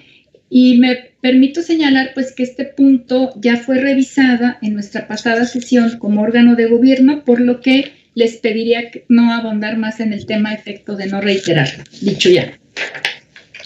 Y 0.50 0.78
me 0.78 1.12
permito 1.22 1.62
señalar 1.62 2.12
pues 2.14 2.34
que 2.34 2.44
este 2.44 2.66
punto 2.66 3.34
ya 3.42 3.58
fue 3.58 3.80
revisada 3.80 4.60
en 4.62 4.74
nuestra 4.74 5.08
pasada 5.08 5.46
sesión 5.46 5.98
como 5.98 6.22
órgano 6.22 6.56
de 6.56 6.68
gobierno, 6.68 7.24
por 7.26 7.42
lo 7.42 7.62
que 7.62 7.94
les 8.14 8.38
pediría 8.38 8.92
no 9.10 9.34
abondar 9.34 9.78
más 9.78 10.00
en 10.00 10.14
el 10.14 10.26
tema 10.26 10.54
efecto 10.54 10.96
de 10.96 11.08
no 11.08 11.20
reiterar. 11.20 11.68
Dicho 12.02 12.30
ya. 12.30 12.58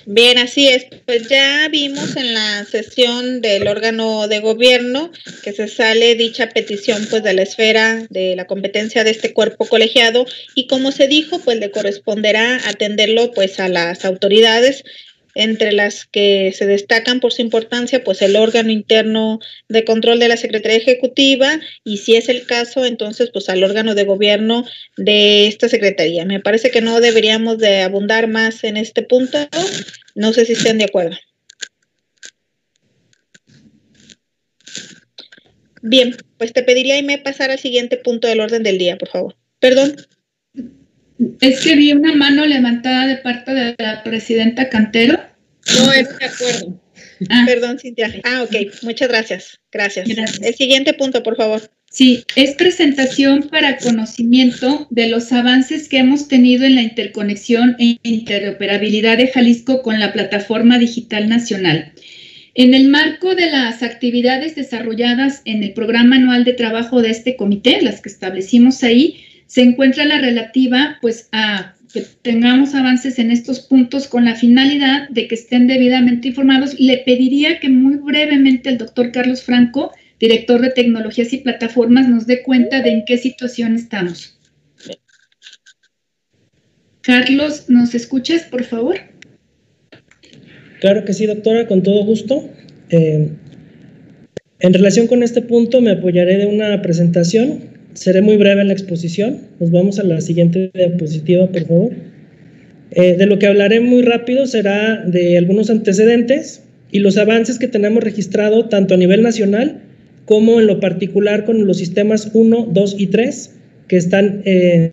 Bien, 0.06 0.38
así 0.40 0.68
es. 0.68 0.86
Pues 1.06 1.30
ya 1.30 1.68
vimos 1.70 2.16
en 2.16 2.34
la 2.34 2.66
sesión 2.66 3.42
del 3.42 3.68
órgano 3.68 4.28
de 4.28 4.40
gobierno 4.40 5.12
que 5.44 5.54
se 5.54 5.68
sale 5.68 6.16
dicha 6.16 6.50
petición 6.50 7.08
pues 7.10 7.24
de 7.24 7.34
la 7.34 7.44
esfera 7.44 8.08
de 8.10 8.36
la 8.36 8.48
competencia 8.48 9.04
de 9.04 9.12
este 9.12 9.34
cuerpo 9.34 9.66
colegiado 9.66 10.26
y 10.56 10.68
como 10.68 10.92
se 10.92 11.08
dijo 11.08 11.40
pues 11.40 11.60
le 11.60 11.72
corresponderá 11.72 12.60
atenderlo 12.68 13.32
pues 13.32 13.60
a 13.60 13.70
las 13.70 14.04
autoridades 14.06 14.84
entre 15.36 15.72
las 15.72 16.06
que 16.06 16.54
se 16.56 16.66
destacan 16.66 17.20
por 17.20 17.34
su 17.34 17.42
importancia, 17.42 18.04
pues 18.04 18.22
el 18.22 18.36
órgano 18.36 18.72
interno 18.72 19.40
de 19.70 19.86
control 19.86 20.20
de 20.20 20.28
la 20.28 20.38
Secretaría 20.38 20.78
Ejecutiva 20.78 21.60
y 21.84 21.98
si 21.98 22.16
es 22.16 22.30
el 22.30 22.46
caso, 22.46 22.86
entonces 22.86 23.30
pues 23.32 23.50
al 23.50 23.64
órgano 23.64 23.96
de 23.96 24.04
gobierno 24.04 24.66
de 24.98 25.48
esta 25.48 25.70
Secretaría. 25.70 26.26
Me 26.26 26.40
parece 26.40 26.72
que 26.72 26.82
no 26.82 27.00
deberíamos 27.00 27.58
de 27.58 27.82
abundar 27.82 28.28
más 28.28 28.64
en 28.64 28.78
este 28.78 29.04
punto. 29.04 29.38
No 30.16 30.34
sé 30.34 30.46
si 30.46 30.54
estén 30.54 30.78
de 30.78 30.86
acuerdo. 30.86 31.18
Bien, 35.82 36.16
pues 36.38 36.54
te 36.54 36.64
pediría 36.64 36.98
y 36.98 37.04
me 37.04 37.18
pasar 37.18 37.50
al 37.50 37.60
siguiente 37.60 37.98
punto 37.98 38.28
del 38.28 38.40
orden 38.40 38.64
del 38.64 38.78
día, 38.78 38.98
por 38.98 39.10
favor. 39.10 39.36
Perdón. 39.60 39.96
Es 41.40 41.62
que 41.62 41.76
vi 41.76 41.94
una 41.94 42.14
mano 42.14 42.46
levantada 42.46 43.08
de 43.08 43.18
parte 43.18 43.54
de 43.54 43.76
la 43.78 44.04
presidenta 44.04 44.70
Cantero. 44.70 45.20
No 45.78 45.94
es 45.94 46.08
de 46.18 46.26
acuerdo. 46.26 46.82
Ah. 47.30 47.44
Perdón, 47.46 47.80
Cintia. 47.80 48.12
Ah, 48.24 48.44
ok. 48.44 48.74
Muchas 48.82 49.08
gracias. 49.10 49.60
gracias. 49.72 50.08
Gracias. 50.08 50.42
El 50.42 50.56
siguiente 50.56 50.94
punto, 50.94 51.22
por 51.22 51.36
favor. 51.36 51.62
Sí, 51.92 52.24
es 52.36 52.56
presentación 52.56 53.50
para 53.50 53.78
conocimiento 53.78 54.88
de 54.90 55.10
los 55.10 55.32
avances 55.34 55.90
que 55.90 55.98
hemos 55.98 56.30
tenido 56.30 56.64
en 56.64 56.76
la 56.76 56.84
interconexión 56.84 57.76
e 57.80 57.98
interoperabilidad 58.02 59.18
de 59.18 59.28
Jalisco 59.28 59.82
con 59.82 60.00
la 60.00 60.14
plataforma 60.14 60.80
digital 60.80 61.28
nacional. 61.28 61.92
En 62.54 62.74
el 62.74 62.88
marco 62.88 63.36
de 63.36 63.52
las 63.52 63.84
actividades 63.84 64.56
desarrolladas 64.56 65.42
en 65.44 65.64
el 65.64 65.74
programa 65.74 66.16
anual 66.16 66.46
de 66.46 66.54
trabajo 66.54 67.02
de 67.02 67.10
este 67.10 67.36
comité, 67.36 67.82
las 67.82 68.00
que 68.00 68.10
establecimos 68.10 68.84
ahí, 68.84 69.26
se 69.52 69.62
encuentra 69.62 70.06
la 70.06 70.18
relativa 70.18 70.98
pues 71.02 71.28
a 71.34 71.76
que 71.94 72.06
tengamos 72.22 72.74
avances 72.74 73.20
en 73.20 73.32
estos 73.32 73.60
puntos 73.60 74.08
con 74.08 74.24
la 74.24 74.36
finalidad 74.36 75.10
de 75.10 75.28
que 75.28 75.36
estén 75.36 75.68
debidamente 75.68 76.30
informados. 76.30 76.80
Le 76.80 77.00
pediría 77.00 77.60
que 77.60 77.68
muy 77.68 77.98
brevemente 77.98 78.70
el 78.70 78.78
doctor 78.78 79.12
Carlos 79.12 79.44
Franco, 79.44 79.92
director 80.22 80.62
de 80.62 80.70
tecnologías 80.70 81.34
y 81.34 81.40
plataformas, 81.40 82.08
nos 82.08 82.28
dé 82.28 82.44
cuenta 82.44 82.82
de 82.82 82.92
en 82.92 83.04
qué 83.06 83.18
situación 83.18 83.76
estamos. 83.76 84.40
Carlos, 87.02 87.66
¿nos 87.68 87.94
escuchas, 87.94 88.44
por 88.44 88.64
favor? 88.64 89.00
Claro 90.80 91.04
que 91.04 91.12
sí, 91.12 91.26
doctora, 91.26 91.68
con 91.68 91.84
todo 91.84 92.06
gusto. 92.06 92.50
Eh, 92.90 93.32
en 94.60 94.74
relación 94.74 95.08
con 95.08 95.24
este 95.24 95.42
punto, 95.42 95.82
me 95.82 95.92
apoyaré 95.92 96.38
de 96.38 96.46
una 96.46 96.82
presentación 96.82 97.71
seré 97.94 98.22
muy 98.22 98.38
breve 98.38 98.62
en 98.62 98.68
la 98.68 98.74
exposición. 98.74 99.40
Nos 99.60 99.72
vamos 99.72 100.00
a 100.00 100.04
la 100.04 100.22
siguiente 100.22 100.72
diapositiva, 100.74 101.48
por 101.48 101.66
favor. 101.66 101.92
Eh, 102.92 103.16
de 103.16 103.26
lo 103.26 103.40
que 103.40 103.48
hablaré 103.48 103.80
muy 103.80 104.02
rápido 104.02 104.46
será 104.46 105.04
de 105.06 105.38
algunos 105.38 105.70
antecedentes 105.70 106.64
y 106.92 107.00
los 107.00 107.18
avances 107.18 107.58
que 107.58 107.68
tenemos 107.68 108.04
registrado 108.04 108.66
tanto 108.68 108.96
a 108.96 108.98
nivel 108.98 109.22
nacional 109.22 109.82
como 110.26 110.60
en 110.60 110.68
lo 110.68 110.80
particular 110.80 111.46
con 111.46 111.66
los 111.66 111.78
sistemas 111.78 112.30
1, 112.34 112.70
2 112.72 112.96
y 113.00 113.08
3 113.08 113.52
que 113.88 113.98
están 113.98 114.42
eh, 114.46 114.92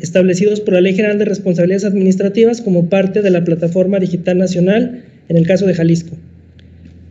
establecidos 0.00 0.60
por 0.60 0.74
la 0.74 0.80
Ley 0.80 0.94
General 0.94 1.18
de 1.18 1.26
Responsabilidades 1.26 1.84
Administrativas 1.84 2.60
como 2.60 2.88
parte 2.88 3.22
de 3.22 3.30
la 3.30 3.44
Plataforma 3.44 3.98
Digital 3.98 4.38
Nacional 4.38 5.04
en 5.28 5.36
el 5.36 5.46
caso 5.46 5.66
de 5.66 5.74
Jalisco. 5.74 6.16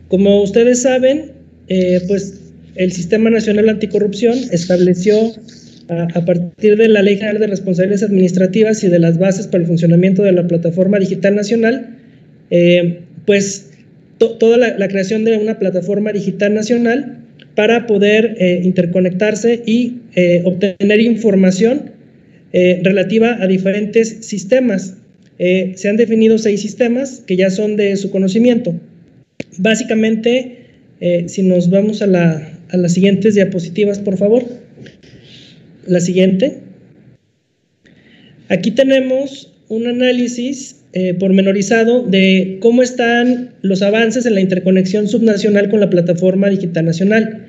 Como 0.08 0.42
ustedes 0.42 0.82
saben, 0.82 1.32
eh, 1.68 2.00
pues 2.08 2.49
el 2.74 2.92
Sistema 2.92 3.30
Nacional 3.30 3.68
Anticorrupción 3.68 4.38
estableció 4.52 5.32
a, 5.90 6.24
partir 6.24 6.76
de 6.76 6.88
la 6.88 7.02
Ley 7.02 7.16
General 7.16 7.40
de 7.40 7.48
Responsabilidades 7.48 8.04
Administrativas 8.04 8.84
y 8.84 8.88
de 8.88 8.98
las 8.98 9.18
bases 9.18 9.46
para 9.46 9.62
el 9.62 9.66
funcionamiento 9.66 10.22
de 10.22 10.32
la 10.32 10.46
Plataforma 10.46 10.98
Digital 10.98 11.34
Nacional, 11.34 11.96
eh, 12.50 13.00
pues 13.26 13.70
toda 14.18 14.56
la, 14.56 14.88
creación 14.88 15.24
de 15.24 15.38
una 15.38 15.58
plataforma 15.58 16.12
digital 16.12 16.52
nacional 16.54 17.18
para 17.54 17.86
poder 17.86 18.36
eh, 18.38 18.60
interconectarse 18.62 19.62
y 19.66 20.00
eh, 20.14 20.42
obtener 20.44 21.00
información 21.00 21.98
relativa 22.52 23.40
a 23.40 23.46
diferentes 23.46 24.26
sistemas. 24.26 24.96
se 25.38 25.88
han 25.88 25.96
definido 25.96 26.36
seis 26.36 26.60
sistemas 26.60 27.22
que 27.24 27.36
ya 27.36 27.48
son 27.48 27.76
de 27.76 27.96
su 27.96 28.10
conocimiento. 28.10 28.74
Básicamente, 29.58 30.66
si 31.26 31.44
nos 31.44 31.70
vamos 31.70 32.02
a 32.02 32.08
la, 32.08 32.59
a 32.72 32.76
las 32.76 32.94
siguientes 32.94 33.34
diapositivas, 33.34 33.98
por 33.98 34.16
favor. 34.16 34.44
La 35.86 36.00
siguiente. 36.00 36.58
Aquí 38.48 38.70
tenemos 38.70 39.52
un 39.68 39.86
análisis 39.86 40.76
eh, 40.92 41.14
pormenorizado 41.14 42.02
de 42.02 42.58
cómo 42.60 42.82
están 42.82 43.54
los 43.62 43.82
avances 43.82 44.26
en 44.26 44.34
la 44.34 44.40
interconexión 44.40 45.06
subnacional 45.06 45.70
con 45.70 45.78
la 45.78 45.88
plataforma 45.88 46.48
digital 46.48 46.84
nacional. 46.84 47.46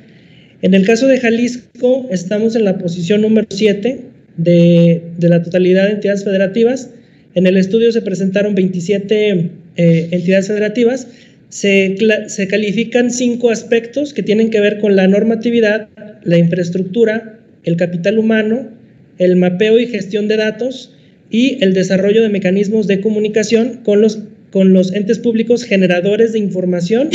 En 0.61 0.75
el 0.75 0.85
caso 0.85 1.07
de 1.07 1.19
Jalisco, 1.19 2.07
estamos 2.11 2.55
en 2.55 2.65
la 2.65 2.77
posición 2.77 3.21
número 3.21 3.47
7 3.49 3.99
de, 4.37 5.01
la 5.19 5.41
totalidad 5.41 5.87
de 5.87 5.93
entidades 5.93 6.23
federativas. 6.23 6.91
En 7.33 7.47
el 7.47 7.57
estudio 7.57 7.91
se 7.91 8.01
presentaron 8.01 8.53
27 8.53 9.49
eh, 9.77 10.07
entidades 10.11 10.47
federativas 10.47 11.07
se, 11.51 12.47
califican 12.49 13.11
cinco 13.11 13.49
aspectos 13.49 14.13
que 14.13 14.23
tienen 14.23 14.49
que 14.49 14.61
ver 14.61 14.79
con 14.79 14.95
la 14.95 15.07
normatividad, 15.07 15.89
la 16.23 16.37
infraestructura, 16.37 17.39
el 17.65 17.75
capital 17.75 18.17
humano, 18.17 18.69
el 19.17 19.35
mapeo 19.35 19.77
y 19.77 19.87
gestión 19.87 20.27
de 20.29 20.37
datos 20.37 20.95
y 21.29 21.61
el 21.63 21.73
desarrollo 21.73 22.21
de 22.21 22.29
mecanismos 22.29 22.87
de 22.87 23.01
comunicación 23.01 23.81
con 23.83 24.01
los, 24.01 24.19
con 24.49 24.73
los 24.73 24.93
entes 24.93 25.19
públicos 25.19 25.65
generadores 25.65 26.31
de 26.31 26.39
información 26.39 27.09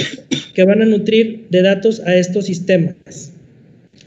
que 0.55 0.65
van 0.65 0.83
a 0.83 0.87
nutrir 0.87 1.47
de 1.51 1.63
datos 1.63 2.03
a 2.05 2.15
estos 2.15 2.45
sistemas. 2.47 3.33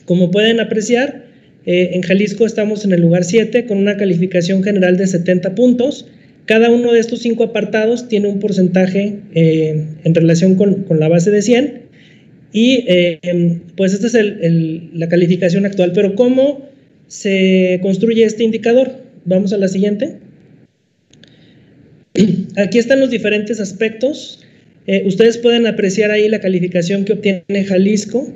Como 0.06 0.30
pueden 0.30 0.60
apreciar, 0.60 1.26
eh, 1.66 1.90
en 1.94 2.04
Jalisco 2.04 2.46
estamos 2.46 2.86
en 2.86 2.94
el 2.94 3.02
lugar 3.02 3.24
7 3.24 3.66
con 3.66 3.80
una 3.80 3.98
calificación 3.98 4.64
general 4.64 4.96
de 4.96 5.08
70 5.08 5.56
puntos 5.56 6.06
cada 6.50 6.72
uno 6.72 6.92
de 6.92 7.00
estos 7.00 7.20
cinco 7.20 7.44
apartados 7.44 8.08
tiene 8.08 8.28
un 8.28 8.40
porcentaje 8.40 9.20
eh, 9.36 9.86
en 10.04 10.16
relación 10.16 10.56
con, 10.56 10.84
la 10.90 11.08
base 11.08 11.30
de 11.30 11.44
100 11.44 11.82
y 12.52 12.86
eh, 12.88 13.62
pues 13.78 13.94
esta 13.94 14.08
es 14.08 14.34
la 14.92 15.08
calificación 15.10 15.68
actual. 15.68 15.92
Pero 15.94 16.16
¿cómo 16.16 16.68
se 17.06 17.78
construye 17.84 18.24
este 18.24 18.44
indicador? 18.44 18.94
Vamos 19.26 19.54
a 19.54 19.58
la 19.58 19.68
siguiente. 19.68 20.18
Aquí 22.58 22.80
están 22.80 23.00
los 23.00 23.12
diferentes 23.12 23.60
aspectos. 23.60 24.44
Eh, 24.88 25.04
ustedes 25.06 25.38
pueden 25.38 25.68
apreciar 25.68 26.10
ahí 26.10 26.28
la 26.30 26.42
calificación 26.42 27.06
que 27.06 27.14
obtiene 27.14 27.64
Jalisco. 27.68 28.28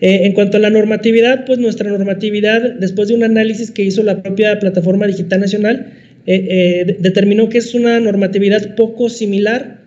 en 0.00 0.32
cuanto 0.32 0.56
a 0.56 0.60
la 0.60 0.70
normatividad, 0.70 1.44
pues 1.44 1.58
nuestra 1.58 1.90
normatividad, 1.90 2.72
después 2.80 3.08
de 3.08 3.14
un 3.16 3.22
análisis 3.22 3.70
que 3.70 3.82
hizo 3.82 4.02
la 4.02 4.22
propia 4.22 4.58
Plataforma 4.58 5.06
Digital 5.06 5.40
Nacional, 5.40 6.03
eh, 6.26 6.46
eh, 6.86 6.96
determinó 7.00 7.48
que 7.48 7.58
es 7.58 7.74
una 7.74 8.00
normatividad 8.00 8.74
poco 8.76 9.08
similar 9.08 9.80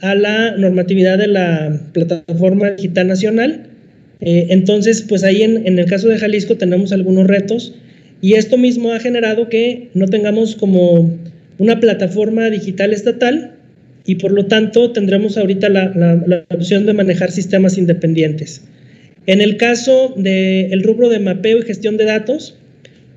a 0.00 0.14
la 0.14 0.56
normatividad 0.56 1.18
de 1.18 1.28
la 1.28 1.80
plataforma 1.92 2.70
digital 2.72 3.08
nacional. 3.08 3.66
Eh, 4.20 4.46
entonces, 4.50 5.02
pues 5.02 5.24
ahí 5.24 5.42
en, 5.42 5.66
en, 5.66 5.78
el 5.78 5.86
caso 5.86 6.08
de 6.08 6.18
Jalisco 6.18 6.56
tenemos 6.56 6.92
algunos 6.92 7.26
retos 7.26 7.74
y 8.20 8.34
esto 8.34 8.58
mismo 8.58 8.92
ha 8.92 9.00
generado 9.00 9.48
que 9.48 9.88
no 9.94 10.06
tengamos 10.06 10.56
como 10.56 11.16
una 11.58 11.80
plataforma 11.80 12.50
digital 12.50 12.92
estatal 12.92 13.54
y 14.04 14.14
por 14.16 14.32
lo 14.32 14.46
tanto 14.46 14.92
tendremos 14.92 15.36
ahorita 15.36 15.68
la, 15.68 15.92
la, 15.94 16.44
opción 16.50 16.86
de 16.86 16.94
manejar 16.94 17.30
sistemas 17.30 17.76
independientes. 17.76 18.62
En 19.26 19.40
el 19.40 19.56
caso 19.56 20.14
del 20.16 20.82
rubro 20.82 21.10
de 21.10 21.18
mapeo 21.18 21.58
y 21.58 21.62
gestión 21.62 21.96
de 21.98 22.06
datos, 22.06 22.56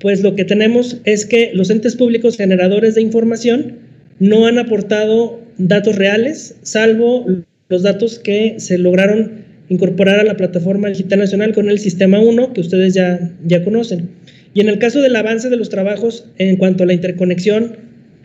pues 0.02 0.20
lo 0.20 0.34
que 0.34 0.44
tenemos 0.44 1.00
es 1.04 1.24
que 1.24 1.52
los 1.54 1.70
entes 1.70 1.94
públicos 1.94 2.36
generadores 2.36 2.96
de 2.96 3.02
información 3.02 3.78
no 4.18 4.46
han 4.46 4.58
aportado 4.58 5.40
datos 5.58 5.94
reales, 5.94 6.56
salvo 6.62 7.24
los 7.68 7.82
datos 7.82 8.18
que 8.18 8.56
se 8.58 8.78
lograron 8.78 9.44
incorporar 9.68 10.18
a 10.18 10.24
la 10.24 10.36
plataforma 10.36 10.88
digital 10.88 11.20
nacional 11.20 11.54
con 11.54 11.70
el 11.70 11.78
sistema 11.78 12.18
1 12.18 12.52
que 12.52 12.60
ustedes 12.60 12.94
ya, 12.94 13.32
ya 13.44 13.62
conocen. 13.62 14.10
Y 14.54 14.60
en 14.60 14.68
el 14.68 14.78
caso 14.80 15.00
del 15.00 15.14
avance 15.14 15.48
de 15.48 15.56
los 15.56 15.70
trabajos 15.70 16.26
en 16.36 16.56
cuanto 16.56 16.82
a 16.82 16.86
la 16.86 16.94
interconexión 16.94 17.76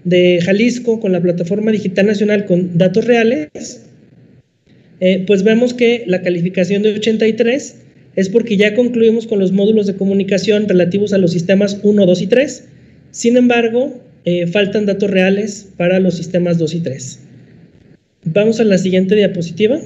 de 0.03 0.39
Jalisco 0.41 0.99
con 0.99 1.11
la 1.11 1.21
plataforma 1.21 1.71
digital 1.71 2.07
nacional 2.07 2.45
con 2.45 2.77
datos 2.77 3.05
reales, 3.05 3.85
eh, 4.99 5.23
pues 5.27 5.43
vemos 5.43 5.75
que 5.75 6.03
la 6.07 6.23
calificación 6.23 6.81
de 6.81 6.95
83 6.95 7.75
es 8.17 8.29
porque 8.29 8.57
ya 8.57 8.73
concluimos 8.73 9.27
con 9.27 9.37
los 9.37 9.51
módulos 9.51 9.85
de 9.85 9.95
comunicación 9.95 10.67
relativos 10.67 11.13
a 11.13 11.19
los 11.19 11.31
sistemas 11.31 11.79
1, 11.83 12.03
2 12.03 12.21
y 12.23 12.27
3. 12.27 12.63
Sin 13.11 13.37
embargo, 13.37 14.01
eh, 14.25 14.47
faltan 14.47 14.87
datos 14.87 15.11
reales 15.11 15.69
para 15.77 15.99
los 15.99 16.17
sistemas 16.17 16.57
2 16.57 16.73
y 16.73 16.79
3. 16.79 17.19
Vamos 18.25 18.59
a 18.59 18.63
la 18.63 18.79
siguiente 18.79 19.15
diapositiva. 19.15 19.79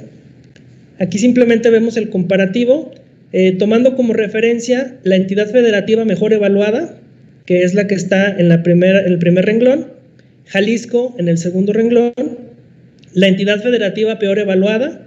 Aquí 0.98 1.20
simplemente 1.20 1.70
vemos 1.70 1.98
el 1.98 2.10
comparativo, 2.10 2.92
eh, 3.34 3.52
tomando 3.52 3.98
como 3.98 4.14
referencia 4.14 4.96
la 5.04 5.18
entidad 5.18 5.50
federativa 5.50 6.06
mejor 6.06 6.32
evaluada, 6.32 6.98
que 7.46 7.64
es 7.64 7.74
la 7.74 7.88
que 7.88 7.96
está 7.96 8.30
en, 8.30 8.50
el 8.50 8.62
primer 8.62 9.46
renglón, 9.46 9.88
Jalisco 10.46 11.14
en 11.18 11.28
el 11.28 11.38
segundo 11.38 11.74
renglón, 11.74 12.14
la 13.14 13.28
entidad 13.28 13.62
federativa 13.62 14.20
peor 14.20 14.40
evaluada 14.40 15.06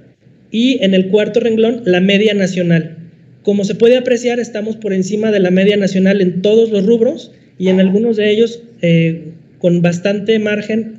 y 0.50 0.84
en 0.84 0.92
el 0.92 1.08
cuarto 1.08 1.40
renglón 1.40 1.80
la 1.86 2.00
media 2.00 2.34
nacional. 2.34 2.98
Como 3.44 3.64
se 3.64 3.74
puede 3.74 3.98
apreciar, 3.98 4.40
estamos 4.40 4.76
por 4.76 4.94
encima 4.94 5.30
de 5.30 5.38
la 5.38 5.50
media 5.50 5.76
nacional 5.76 6.22
en 6.22 6.40
todos 6.40 6.70
los 6.70 6.86
rubros 6.86 7.30
y 7.58 7.68
en 7.68 7.78
algunos 7.78 8.16
de 8.16 8.30
ellos 8.30 8.62
eh, 8.80 9.32
con 9.58 9.82
bastante 9.82 10.38
margen 10.38 10.94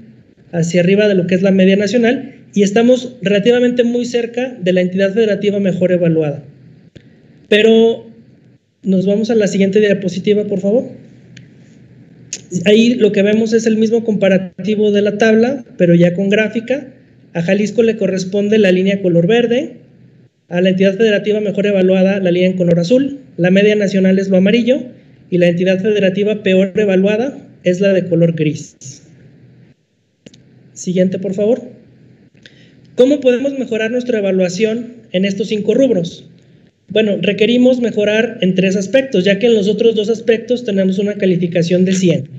hacia 0.52 0.82
arriba 0.82 1.08
de 1.08 1.16
lo 1.16 1.26
que 1.26 1.34
es 1.34 1.42
la 1.42 1.50
media 1.50 1.76
nacional 1.76 2.36
y 2.54 2.62
estamos 2.62 3.16
relativamente 3.24 3.84
muy 3.84 4.06
cerca 4.06 4.56
de 4.62 4.74
la 4.74 4.82
entidad 4.82 5.12
federativa 5.14 5.60
mejor 5.60 5.92
evaluada. 5.92 6.44
Pero 7.50 8.06
nos 8.84 9.08
vamos 9.08 9.32
a 9.32 9.36
la 9.36 9.48
siguiente 9.48 9.80
diapositiva, 9.80 10.44
por 10.44 10.60
favor. 10.60 10.86
Ahí 12.66 12.94
lo 12.94 13.12
que 13.12 13.24
vemos 13.24 13.54
es 13.54 13.66
el 13.66 13.76
mismo 13.76 14.04
comparativo 14.04 14.92
de 14.92 15.02
la 15.02 15.18
tabla, 15.18 15.66
pero 15.78 15.96
ya 15.96 16.14
con 16.14 16.30
gráfica. 16.30 16.94
A 17.34 17.42
Jalisco 17.42 17.82
le 17.82 17.98
corresponde 17.98 18.60
la 18.60 18.72
línea 18.72 19.02
color 19.02 19.26
verde, 19.26 19.78
a 20.50 20.62
la 20.62 20.70
entidad 20.70 20.96
federativa 20.96 21.40
mejor 21.40 21.66
evaluada 21.66 22.20
la 22.20 22.32
línea 22.32 22.50
en 22.50 22.58
color 22.58 22.80
azul, 22.80 23.20
la 23.38 23.52
media 23.52 23.76
nacional 23.76 24.20
es 24.20 24.30
lo 24.30 24.38
amarillo 24.38 24.84
y 25.30 25.38
la 25.38 25.48
entidad 25.48 25.82
federativa 25.82 26.44
peor 26.44 26.74
evaluada 26.76 27.38
es 27.64 27.82
la 27.82 27.94
de 27.94 28.06
color 28.06 28.34
gris. 28.34 29.04
Siguiente, 30.74 31.20
por 31.20 31.34
favor. 31.34 31.62
¿Cómo 32.96 33.20
podemos 33.20 33.58
mejorar 33.58 33.92
nuestra 33.92 34.20
evaluación 34.20 34.94
en 35.12 35.26
estos 35.26 35.48
cinco 35.48 35.74
rubros? 35.74 36.30
Bueno, 36.90 37.18
requerimos 37.20 37.82
mejorar 37.82 38.38
en 38.42 38.56
tres 38.56 38.76
aspectos, 38.76 39.24
ya 39.24 39.40
que 39.40 39.48
en 39.48 39.56
los 39.56 39.68
otros 39.68 39.96
dos 39.96 40.10
aspectos 40.10 40.64
tenemos 40.64 41.00
una 41.00 41.16
calificación 41.16 41.84
de 41.84 41.94
100. 41.94 42.30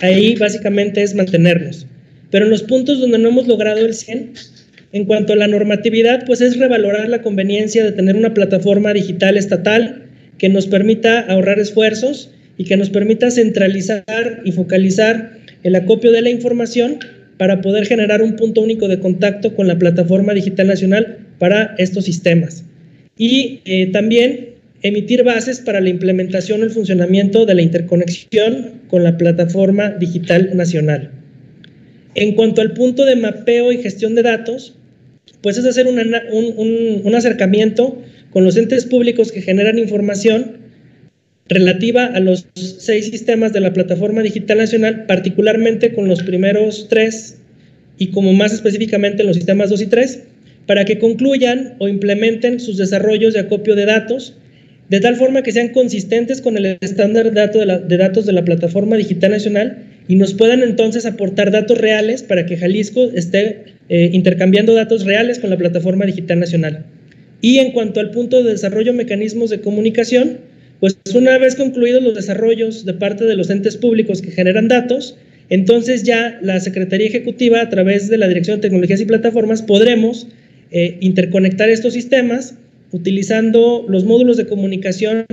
Ahí 0.00 0.34
básicamente 0.36 1.02
es 1.02 1.14
mantenernos. 1.14 1.86
Pero 2.30 2.46
en 2.46 2.50
los 2.50 2.62
puntos 2.62 3.00
donde 3.00 3.18
no 3.18 3.28
hemos 3.28 3.46
logrado 3.46 3.84
el 3.84 3.94
100, 3.94 4.32
en 4.92 5.04
cuanto 5.04 5.32
a 5.32 5.36
la 5.36 5.48
normatividad, 5.48 6.24
pues 6.24 6.40
es 6.40 6.58
revalorar 6.58 7.08
la 7.08 7.22
conveniencia 7.22 7.84
de 7.84 7.92
tener 7.92 8.16
una 8.16 8.34
plataforma 8.34 8.92
digital 8.92 9.36
estatal 9.36 10.04
que 10.38 10.48
nos 10.48 10.66
permita 10.66 11.20
ahorrar 11.20 11.58
esfuerzos 11.58 12.30
y 12.56 12.64
que 12.64 12.76
nos 12.76 12.90
permita 12.90 13.30
centralizar 13.30 14.40
y 14.44 14.52
focalizar 14.52 15.32
el 15.62 15.74
acopio 15.74 16.12
de 16.12 16.22
la 16.22 16.30
información 16.30 16.98
para 17.36 17.60
poder 17.60 17.86
generar 17.86 18.22
un 18.22 18.36
punto 18.36 18.62
único 18.62 18.88
de 18.88 18.98
contacto 18.98 19.54
con 19.54 19.68
la 19.68 19.78
plataforma 19.78 20.34
digital 20.34 20.66
nacional 20.66 21.18
para 21.38 21.74
estos 21.78 22.04
sistemas. 22.04 22.64
Y 23.16 23.60
eh, 23.64 23.88
también 23.92 24.50
emitir 24.82 25.24
bases 25.24 25.60
para 25.60 25.80
la 25.80 25.88
implementación 25.88 26.60
y 26.60 26.64
el 26.64 26.70
funcionamiento 26.70 27.46
de 27.46 27.54
la 27.54 27.62
interconexión 27.62 28.80
con 28.88 29.04
la 29.04 29.16
plataforma 29.16 29.90
digital 29.90 30.56
nacional. 30.56 31.10
En 32.14 32.34
cuanto 32.34 32.60
al 32.60 32.72
punto 32.72 33.04
de 33.04 33.16
mapeo 33.16 33.70
y 33.70 33.82
gestión 33.82 34.14
de 34.14 34.22
datos, 34.22 34.74
pues 35.42 35.58
es 35.58 35.64
hacer 35.64 35.86
un, 35.86 35.98
un, 37.04 37.14
acercamiento 37.14 38.00
con 38.30 38.44
los 38.44 38.56
entes 38.56 38.86
públicos 38.86 39.32
que 39.32 39.42
generan 39.42 39.78
información 39.78 40.58
relativa 41.48 42.06
a 42.06 42.20
los 42.20 42.46
seis 42.54 43.06
sistemas 43.06 43.52
de 43.52 43.60
la 43.60 43.72
plataforma 43.72 44.22
digital 44.22 44.58
nacional, 44.58 45.06
particularmente 45.06 45.94
con 45.94 46.08
los 46.08 46.22
primeros 46.22 46.88
tres 46.88 47.38
y 47.96 48.08
como 48.08 48.32
más 48.32 48.52
específicamente 48.52 49.22
en 49.22 49.28
los 49.28 49.36
sistemas 49.36 49.70
2 49.70 49.82
y 49.82 49.86
3, 49.86 50.22
para 50.66 50.84
que 50.84 50.98
concluyan 50.98 51.74
o 51.78 51.88
implementen 51.88 52.60
sus 52.60 52.76
desarrollos 52.76 53.34
de 53.34 53.40
acopio 53.40 53.74
de 53.74 53.86
datos 53.86 54.34
de 54.88 55.00
tal 55.00 55.16
forma 55.16 55.42
que 55.42 55.52
sean 55.52 55.68
consistentes 55.68 56.40
con 56.40 56.56
el 56.56 56.78
estándar 56.80 57.30
de, 57.32 57.96
datos 57.96 58.26
de 58.26 58.32
la 58.32 58.44
plataforma 58.44 58.96
digital 58.96 59.32
nacional 59.32 59.84
y 60.08 60.16
nos 60.16 60.34
puedan 60.34 60.62
entonces 60.62 61.06
aportar 61.06 61.50
datos 61.50 61.78
reales 61.78 62.22
para 62.22 62.46
que 62.46 62.56
Jalisco 62.56 63.10
esté 63.14 63.64
eh, 63.90 64.10
intercambiando 64.12 64.74
datos 64.74 65.04
reales 65.04 65.38
con 65.38 65.50
la 65.50 65.58
plataforma 65.58 66.06
digital 66.06 66.40
nacional. 66.40 66.86
Y 67.42 67.58
en 67.58 67.72
cuanto 67.72 68.00
al 68.00 68.10
punto 68.10 68.42
de 68.42 68.52
desarrollo 68.52 68.92
de 68.92 68.98
mecanismos 68.98 69.50
de 69.50 69.60
comunicación, 69.60 70.38
pues 70.80 70.96
una 71.14 71.36
vez 71.38 71.56
concluidos 71.56 72.02
los 72.02 72.14
desarrollos 72.14 72.84
de 72.84 72.94
parte 72.94 73.24
de 73.24 73.36
los 73.36 73.50
entes 73.50 73.76
públicos 73.76 74.22
que 74.22 74.30
generan 74.30 74.68
datos, 74.68 75.16
entonces 75.50 76.02
ya 76.02 76.38
la 76.42 76.58
Secretaría 76.60 77.06
Ejecutiva 77.06 77.60
a 77.60 77.68
través 77.68 78.08
de 78.08 78.18
la 78.18 78.28
Dirección 78.28 78.56
de 78.56 78.62
Tecnologías 78.62 79.00
y 79.00 79.04
Plataformas 79.04 79.62
podremos 79.62 80.26
eh, 80.70 80.96
interconectar 81.00 81.68
estos 81.68 81.92
sistemas 81.94 82.54
utilizando 82.92 83.84
los 83.88 84.04
módulos 84.04 84.36
de 84.36 84.46
comunicación 84.46 85.26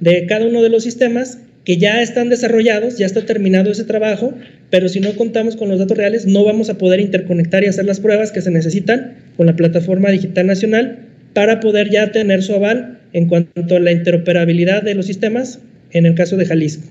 de 0.00 0.26
cada 0.26 0.46
uno 0.46 0.62
de 0.62 0.70
los 0.70 0.82
sistemas 0.82 1.38
que 1.64 1.76
ya 1.76 2.02
están 2.02 2.28
desarrollados, 2.28 2.96
ya 2.98 3.06
está 3.06 3.24
terminado 3.26 3.70
ese 3.70 3.84
trabajo, 3.84 4.34
pero 4.70 4.88
si 4.88 5.00
no 5.00 5.14
contamos 5.14 5.56
con 5.56 5.68
los 5.68 5.78
datos 5.78 5.96
reales, 5.96 6.26
no 6.26 6.44
vamos 6.44 6.70
a 6.70 6.78
poder 6.78 7.00
interconectar 7.00 7.62
y 7.62 7.66
hacer 7.66 7.84
las 7.84 8.00
pruebas 8.00 8.32
que 8.32 8.40
se 8.40 8.50
necesitan 8.50 9.14
con 9.36 9.46
la 9.46 9.56
plataforma 9.56 10.10
digital 10.10 10.46
nacional 10.46 10.98
para 11.34 11.60
poder 11.60 11.90
ya 11.90 12.12
tener 12.12 12.42
su 12.42 12.54
aval 12.54 12.98
en 13.12 13.28
cuanto 13.28 13.76
a 13.76 13.80
la 13.80 13.92
interoperabilidad 13.92 14.82
de 14.82 14.94
los 14.94 15.06
sistemas 15.06 15.60
en 15.92 16.06
el 16.06 16.14
caso 16.14 16.36
de 16.36 16.46
Jalisco. 16.46 16.88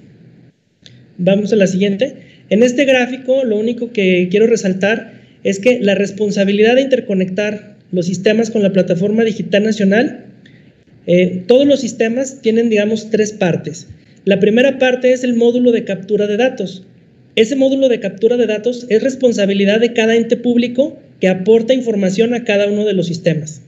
Vamos 1.17 1.51
a 1.51 1.55
la 1.55 1.67
siguiente. 1.67 2.15
En 2.49 2.63
este 2.63 2.85
gráfico, 2.85 3.43
lo 3.43 3.57
único 3.57 3.91
que 3.91 4.27
quiero 4.29 4.47
resaltar 4.47 5.13
es 5.43 5.59
que 5.59 5.79
la 5.79 5.95
responsabilidad 5.95 6.75
de 6.75 6.81
interconectar 6.81 7.75
los 7.91 8.05
sistemas 8.05 8.51
con 8.51 8.63
la 8.63 8.71
plataforma 8.71 9.23
digital 9.23 9.63
nacional, 9.63 10.25
eh, 11.07 11.43
todos 11.47 11.65
los 11.65 11.79
sistemas 11.79 12.41
tienen, 12.41 12.69
digamos, 12.69 13.09
tres 13.09 13.33
partes. 13.33 13.87
La 14.25 14.39
primera 14.39 14.77
parte 14.77 15.13
es 15.13 15.23
el 15.23 15.35
módulo 15.35 15.71
de 15.71 15.85
captura 15.85 16.27
de 16.27 16.37
datos. 16.37 16.85
Ese 17.35 17.55
módulo 17.55 17.87
de 17.87 17.99
captura 17.99 18.35
de 18.37 18.47
datos 18.47 18.85
es 18.89 19.01
responsabilidad 19.01 19.79
de 19.79 19.93
cada 19.93 20.15
ente 20.15 20.35
público 20.35 20.97
que 21.19 21.29
aporta 21.29 21.73
información 21.73 22.33
a 22.33 22.43
cada 22.43 22.67
uno 22.67 22.85
de 22.85 22.93
los 22.93 23.07
sistemas. 23.07 23.61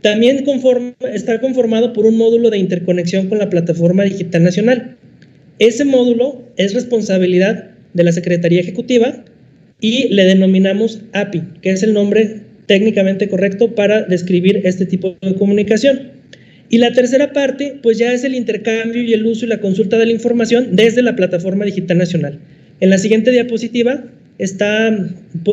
También 0.00 0.44
está 1.12 1.40
conformado 1.40 1.92
por 1.92 2.06
un 2.06 2.16
módulo 2.16 2.50
de 2.50 2.58
interconexión 2.58 3.28
con 3.28 3.38
la 3.38 3.50
plataforma 3.50 4.04
digital 4.04 4.44
nacional. 4.44 4.96
Ese 5.58 5.84
módulo 5.84 6.42
es 6.56 6.72
responsabilidad 6.72 7.70
de 7.94 8.04
la 8.04 8.12
Secretaría 8.12 8.60
Ejecutiva 8.60 9.24
y 9.80 10.08
le 10.08 10.24
denominamos 10.24 11.00
API, 11.12 11.42
que 11.60 11.70
es 11.70 11.82
el 11.82 11.94
nombre 11.94 12.42
técnicamente 12.66 13.28
correcto 13.28 13.74
para 13.74 14.02
describir 14.02 14.62
este 14.64 14.86
tipo 14.86 15.16
de 15.20 15.34
comunicación. 15.34 16.17
Y 16.70 16.78
la 16.78 16.92
tercera 16.92 17.32
parte, 17.32 17.78
pues 17.82 17.98
ya 17.98 18.12
es 18.12 18.24
el 18.24 18.34
intercambio 18.34 19.02
y 19.02 19.14
el 19.14 19.24
uso 19.24 19.46
y 19.46 19.48
la 19.48 19.60
consulta 19.60 19.96
de 19.96 20.06
la 20.06 20.12
información 20.12 20.76
desde 20.76 21.02
la 21.02 21.16
plataforma 21.16 21.64
digital 21.64 21.98
nacional. 21.98 22.38
En 22.80 22.90
la 22.90 22.98
siguiente 22.98 23.30
diapositiva 23.30 24.04
está, 24.38 25.08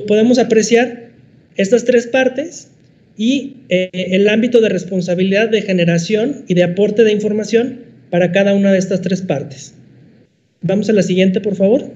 podemos 0.08 0.40
apreciar 0.40 1.10
estas 1.56 1.86
tres 1.86 2.08
partes 2.08 2.70
y 3.18 3.58
eh, 3.70 3.90
el 3.94 4.28
ámbito 4.28 4.60
de 4.60 4.70
responsabilidad 4.70 5.50
de 5.50 5.62
generación 5.62 6.44
y 6.48 6.54
de 6.54 6.64
aporte 6.64 7.04
de 7.04 7.14
información 7.14 7.80
para 8.10 8.32
cada 8.32 8.54
una 8.54 8.72
de 8.72 8.78
estas 8.78 9.02
tres 9.02 9.22
partes. 9.22 9.74
Vamos 10.62 10.90
a 10.90 10.94
la 10.94 11.04
siguiente, 11.04 11.40
por 11.40 11.56
favor. 11.56 11.92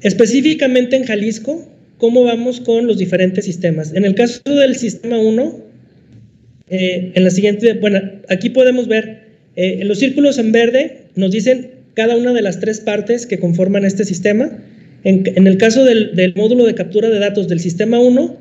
Específicamente 0.00 0.96
en 0.96 1.04
Jalisco, 1.04 1.70
¿cómo 1.98 2.24
vamos 2.24 2.60
con 2.60 2.86
los 2.86 2.98
diferentes 2.98 3.44
sistemas? 3.44 3.92
En 3.94 4.04
el 4.04 4.14
caso 4.14 4.42
del 4.44 4.76
sistema 4.76 5.18
1, 5.18 5.60
eh, 6.68 7.12
en 7.14 7.24
la 7.24 7.30
siguiente, 7.30 7.74
bueno, 7.74 8.00
aquí 8.28 8.50
podemos 8.50 8.88
ver 8.88 9.24
eh, 9.56 9.84
los 9.84 9.98
círculos 9.98 10.38
en 10.38 10.52
verde 10.52 11.02
nos 11.14 11.30
dicen 11.30 11.70
cada 11.94 12.16
una 12.16 12.32
de 12.32 12.42
las 12.42 12.58
tres 12.58 12.80
partes 12.80 13.26
que 13.26 13.38
conforman 13.38 13.84
este 13.84 14.04
sistema. 14.04 14.50
En, 15.04 15.46
el 15.46 15.58
caso 15.58 15.84
del, 15.84 16.32
módulo 16.34 16.64
de 16.64 16.74
captura 16.74 17.10
de 17.10 17.18
datos 17.18 17.46
del 17.46 17.60
sistema 17.60 17.98
1, 17.98 18.38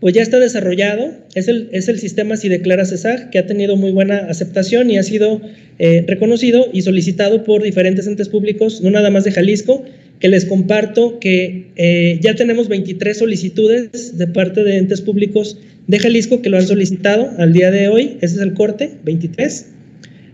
pues 0.00 0.14
ya 0.14 0.22
está 0.22 0.38
desarrollado, 0.38 1.12
es 1.34 1.46
el, 1.46 1.68
es 1.72 1.88
el 1.88 1.98
sistema 1.98 2.38
Si 2.38 2.48
Declara 2.48 2.86
CESAG, 2.86 3.28
que 3.28 3.38
ha 3.38 3.46
tenido 3.46 3.76
muy 3.76 3.92
buena 3.92 4.16
aceptación 4.16 4.90
y 4.90 4.96
ha 4.96 5.02
sido 5.02 5.42
eh, 5.78 6.04
reconocido 6.08 6.70
y 6.72 6.80
solicitado 6.82 7.44
por 7.44 7.62
diferentes 7.62 8.06
entes 8.06 8.30
públicos, 8.30 8.80
no 8.80 8.90
nada 8.90 9.10
más 9.10 9.24
de 9.24 9.32
Jalisco, 9.32 9.84
que 10.20 10.28
les 10.28 10.44
comparto 10.44 11.18
que 11.18 11.72
eh, 11.76 12.18
ya 12.20 12.34
tenemos 12.34 12.68
23 12.68 13.18
solicitudes 13.18 14.18
de 14.18 14.26
parte 14.26 14.62
de 14.62 14.76
entes 14.76 15.00
públicos 15.00 15.58
de 15.86 15.98
Jalisco 15.98 16.42
que 16.42 16.50
lo 16.50 16.58
han 16.58 16.66
solicitado 16.66 17.30
al 17.38 17.52
día 17.52 17.70
de 17.70 17.88
hoy. 17.88 18.18
Ese 18.20 18.36
es 18.36 18.42
el 18.42 18.52
corte, 18.52 18.92
23. 19.02 19.66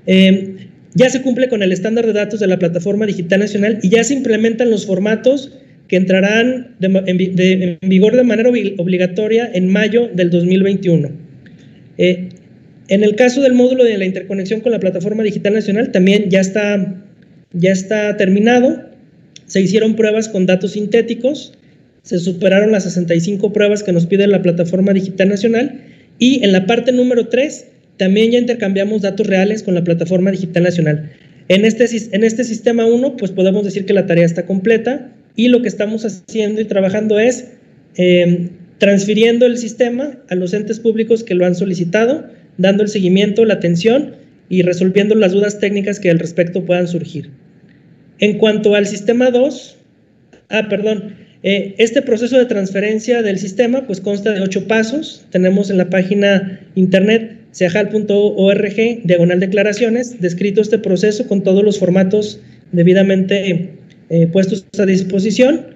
Eh, 0.06 0.56
ya 0.94 1.08
se 1.08 1.22
cumple 1.22 1.48
con 1.48 1.62
el 1.62 1.72
estándar 1.72 2.04
de 2.06 2.12
datos 2.12 2.40
de 2.40 2.46
la 2.46 2.58
Plataforma 2.58 3.06
Digital 3.06 3.40
Nacional 3.40 3.78
y 3.82 3.90
ya 3.90 4.02
se 4.02 4.14
implementan 4.14 4.70
los 4.70 4.86
formatos 4.86 5.52
que 5.88 5.96
entrarán 5.96 6.74
en, 6.80 7.78
vigor 7.82 8.16
de 8.16 8.24
manera 8.24 8.48
obligatoria 8.48 9.48
en 9.52 9.68
mayo 9.68 10.08
del 10.12 10.30
2021. 10.30 11.10
Eh, 11.98 12.28
en 12.88 13.04
el 13.04 13.14
caso 13.14 13.40
del 13.40 13.52
módulo 13.52 13.84
de 13.84 13.98
la 13.98 14.04
interconexión 14.04 14.60
con 14.60 14.72
la 14.72 14.80
Plataforma 14.80 15.22
Digital 15.22 15.54
Nacional, 15.54 15.92
también 15.92 16.28
ya 16.28 16.40
está, 16.40 16.94
ya 17.52 17.72
está 17.72 18.16
terminado. 18.16 18.85
Se 19.46 19.60
hicieron 19.60 19.96
pruebas 19.96 20.28
con 20.28 20.46
datos 20.46 20.72
sintéticos, 20.72 21.52
se 22.02 22.18
superaron 22.18 22.72
las 22.72 22.84
65 22.84 23.52
pruebas 23.52 23.82
que 23.82 23.92
nos 23.92 24.06
pide 24.06 24.26
la 24.26 24.42
Plataforma 24.42 24.92
Digital 24.92 25.28
Nacional 25.28 25.80
y 26.18 26.44
en 26.44 26.52
la 26.52 26.66
parte 26.66 26.92
número 26.92 27.28
3 27.28 27.66
también 27.96 28.30
ya 28.30 28.38
intercambiamos 28.38 29.02
datos 29.02 29.26
reales 29.26 29.62
con 29.62 29.74
la 29.74 29.84
Plataforma 29.84 30.30
Digital 30.30 30.62
Nacional. 30.62 31.10
En 31.48 31.64
este, 31.64 31.86
en 32.12 32.24
este 32.24 32.44
sistema 32.44 32.86
1, 32.86 33.16
pues 33.16 33.30
podemos 33.30 33.64
decir 33.64 33.86
que 33.86 33.92
la 33.92 34.06
tarea 34.06 34.24
está 34.24 34.46
completa 34.46 35.12
y 35.36 35.48
lo 35.48 35.62
que 35.62 35.68
estamos 35.68 36.04
haciendo 36.04 36.60
y 36.60 36.64
trabajando 36.64 37.18
es 37.18 37.46
em, 37.96 38.50
transfiriendo 38.78 39.46
el 39.46 39.56
sistema 39.58 40.18
a 40.28 40.34
los 40.34 40.52
entes 40.54 40.80
públicos 40.80 41.22
que 41.22 41.34
lo 41.34 41.46
han 41.46 41.54
solicitado, 41.54 42.26
dando 42.58 42.82
el 42.82 42.88
seguimiento, 42.88 43.44
la 43.44 43.54
atención 43.54 44.16
y 44.48 44.62
resolviendo 44.62 45.14
las 45.14 45.32
dudas 45.32 45.58
técnicas 45.58 46.00
que 46.00 46.10
al 46.10 46.18
respecto 46.18 46.64
puedan 46.64 46.88
surgir. 46.88 47.30
En 48.18 48.38
cuanto 48.38 48.74
al 48.74 48.86
sistema 48.86 49.30
2, 49.30 49.76
ah, 50.48 50.68
perdón, 50.68 51.14
eh, 51.42 51.74
este 51.78 52.02
proceso 52.02 52.38
de 52.38 52.46
transferencia 52.46 53.22
del 53.22 53.38
sistema 53.38 53.86
pues 53.86 54.00
consta 54.00 54.32
de 54.32 54.40
ocho 54.40 54.66
pasos. 54.66 55.24
Tenemos 55.30 55.70
en 55.70 55.78
la 55.78 55.90
página 55.90 56.60
internet 56.74 57.36
seajal.org, 57.52 58.76
diagonal 59.04 59.40
declaraciones, 59.40 60.20
descrito 60.20 60.60
este 60.60 60.78
proceso 60.78 61.26
con 61.26 61.42
todos 61.42 61.62
los 61.62 61.78
formatos 61.78 62.40
debidamente 62.72 63.70
eh, 64.10 64.26
puestos 64.26 64.66
a 64.78 64.86
disposición. 64.86 65.74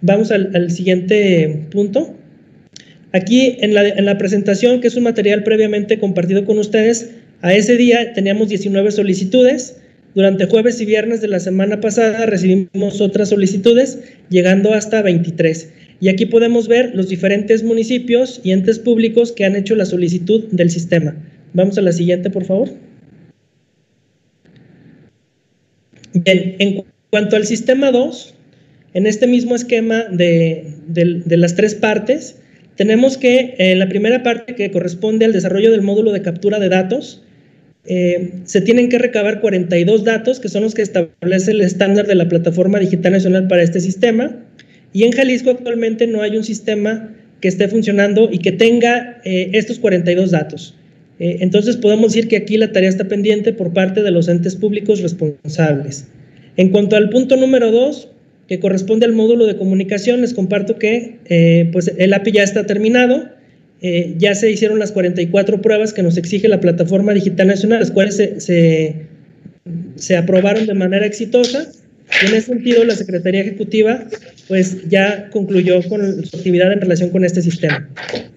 Vamos 0.00 0.30
al, 0.30 0.70
siguiente 0.70 1.66
punto. 1.70 2.14
Aquí 3.12 3.58
en 3.60 3.74
la, 3.74 3.86
en 3.88 4.04
la, 4.06 4.16
presentación, 4.16 4.80
que 4.80 4.88
es 4.88 4.96
un 4.96 5.02
material 5.02 5.42
previamente 5.42 5.98
compartido 5.98 6.44
con 6.44 6.58
ustedes, 6.58 7.10
a 7.42 7.52
ese 7.52 7.76
día 7.76 8.12
teníamos 8.14 8.48
19 8.48 8.90
solicitudes. 8.90 9.79
Durante 10.14 10.46
jueves 10.46 10.80
y 10.80 10.86
viernes 10.86 11.20
de 11.20 11.28
la 11.28 11.38
semana 11.38 11.80
pasada 11.80 12.26
recibimos 12.26 13.00
otras 13.00 13.28
solicitudes, 13.28 14.00
llegando 14.28 14.74
hasta 14.74 15.02
23. 15.02 15.72
Y 16.00 16.08
aquí 16.08 16.26
podemos 16.26 16.66
ver 16.66 16.94
los 16.94 17.08
diferentes 17.08 17.62
municipios 17.62 18.40
y 18.42 18.52
entes 18.52 18.78
públicos 18.78 19.32
que 19.32 19.44
han 19.44 19.54
hecho 19.54 19.76
la 19.76 19.84
solicitud 19.84 20.44
del 20.50 20.70
sistema. 20.70 21.14
Vamos 21.52 21.78
a 21.78 21.82
la 21.82 21.92
siguiente, 21.92 22.30
por 22.30 22.44
favor. 22.44 22.70
Bien, 26.12 26.56
en 26.58 26.84
cuanto 27.10 27.36
al 27.36 27.46
sistema 27.46 27.92
2, 27.92 28.34
en 28.94 29.06
este 29.06 29.26
mismo 29.26 29.54
esquema 29.54 30.04
de, 30.10 30.64
las 31.26 31.54
tres 31.54 31.74
partes, 31.74 32.36
tenemos 32.74 33.16
que 33.16 33.54
en 33.58 33.78
la 33.78 33.88
primera 33.88 34.22
parte 34.22 34.54
que 34.54 34.70
corresponde 34.70 35.24
al 35.24 35.32
desarrollo 35.32 35.70
del 35.70 35.82
módulo 35.82 36.12
de 36.12 36.22
captura 36.22 36.58
de 36.58 36.68
datos, 36.68 37.22
eh, 37.86 38.32
se 38.44 38.60
tienen 38.60 38.88
que 38.88 38.98
recabar 38.98 39.40
42 39.40 40.04
datos, 40.04 40.40
que 40.40 40.48
son 40.48 40.62
los 40.62 40.74
que 40.74 40.82
establece 40.82 41.52
el 41.52 41.60
estándar 41.60 42.06
de 42.06 42.14
la 42.14 42.28
Plataforma 42.28 42.78
Digital 42.78 43.12
Nacional 43.12 43.48
para 43.48 43.62
este 43.62 43.80
sistema. 43.80 44.36
Y 44.92 45.04
en 45.04 45.12
Jalisco 45.12 45.50
actualmente 45.50 46.06
no 46.06 46.22
hay 46.22 46.36
un 46.36 46.44
sistema 46.44 47.14
que 47.40 47.48
esté 47.48 47.68
funcionando 47.68 48.28
y 48.30 48.38
que 48.38 48.52
tenga 48.52 49.20
eh, 49.24 49.50
estos 49.54 49.78
42 49.78 50.30
datos. 50.30 50.74
Eh, 51.18 51.38
entonces 51.40 51.76
podemos 51.76 52.12
decir 52.12 52.28
que 52.28 52.36
aquí 52.36 52.56
la 52.56 52.72
tarea 52.72 52.88
está 52.88 53.04
pendiente 53.04 53.52
por 53.52 53.72
parte 53.72 54.02
de 54.02 54.10
los 54.10 54.28
entes 54.28 54.56
públicos 54.56 55.00
responsables. 55.00 56.06
En 56.56 56.70
cuanto 56.70 56.96
al 56.96 57.10
punto 57.10 57.36
número 57.36 57.70
dos, 57.70 58.08
que 58.48 58.58
corresponde 58.58 59.06
al 59.06 59.12
módulo 59.12 59.46
de 59.46 59.56
comunicación, 59.56 60.22
les 60.22 60.34
comparto 60.34 60.76
que 60.76 61.18
eh, 61.26 61.68
pues 61.72 61.92
el 61.96 62.12
API 62.12 62.32
ya 62.32 62.42
está 62.42 62.66
terminado, 62.66 63.28
eh, 63.82 64.14
ya 64.18 64.34
se 64.34 64.50
hicieron 64.50 64.78
las 64.78 64.92
44 64.92 65.62
pruebas 65.62 65.92
que 65.92 66.02
nos 66.02 66.16
exige 66.16 66.48
la 66.48 66.60
Plataforma 66.60 67.14
Digital 67.14 67.46
Nacional, 67.46 67.80
las 67.80 67.90
cuales 67.90 68.16
se, 68.16 68.40
se, 69.96 70.16
aprobaron 70.16 70.66
de 70.66 70.74
manera 70.74 71.06
exitosa. 71.06 71.66
Y 72.22 72.26
en 72.26 72.34
ese 72.34 72.48
sentido, 72.48 72.84
la 72.84 72.94
Secretaría 72.94 73.40
Ejecutiva 73.40 74.04
pues 74.48 74.88
ya 74.88 75.30
concluyó 75.30 75.80
con 75.88 76.26
su 76.26 76.36
actividad 76.36 76.72
en 76.72 76.80
relación 76.80 77.10
con 77.10 77.24
este 77.24 77.40
sistema. 77.40 77.88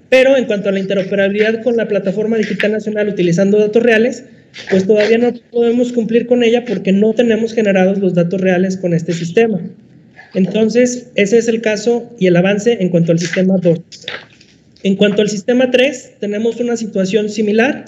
Pero 0.10 0.38
en 0.38 0.45
cuanto 0.45 0.69
a 0.69 0.71
la 0.71 0.79
interoperabilidad 0.79 1.63
con 1.63 1.75
la 1.75 1.88
Plataforma 1.88 2.38
Digital 2.38 2.71
Nacional 2.71 3.10
utilizando 3.10 3.58
datos 3.58 3.82
reales, 3.82 4.23
pues 4.69 4.86
todavía 4.86 5.17
no 5.17 5.34
podemos 5.51 5.91
cumplir 5.91 6.27
con 6.27 6.43
ella 6.43 6.63
porque 6.65 6.91
no 6.91 7.13
tenemos 7.13 7.53
generados 7.53 7.97
los 7.97 8.13
datos 8.13 8.39
reales 8.39 8.77
con 8.77 8.93
este 8.93 9.12
sistema. 9.12 9.60
Entonces, 10.36 11.08
ese 11.15 11.38
es 11.38 11.47
el 11.47 11.62
caso 11.62 12.12
y 12.19 12.27
el 12.27 12.36
avance 12.36 12.77
en 12.79 12.89
cuanto 12.89 13.12
al 13.12 13.19
sistema 13.19 13.56
2. 13.62 13.79
En 14.84 14.96
cuanto 14.96 15.22
al 15.22 15.30
sistema 15.30 15.72
3, 15.72 16.13
tenemos 16.19 16.60
una 16.60 16.78
situación 16.78 17.30
similar. 17.30 17.86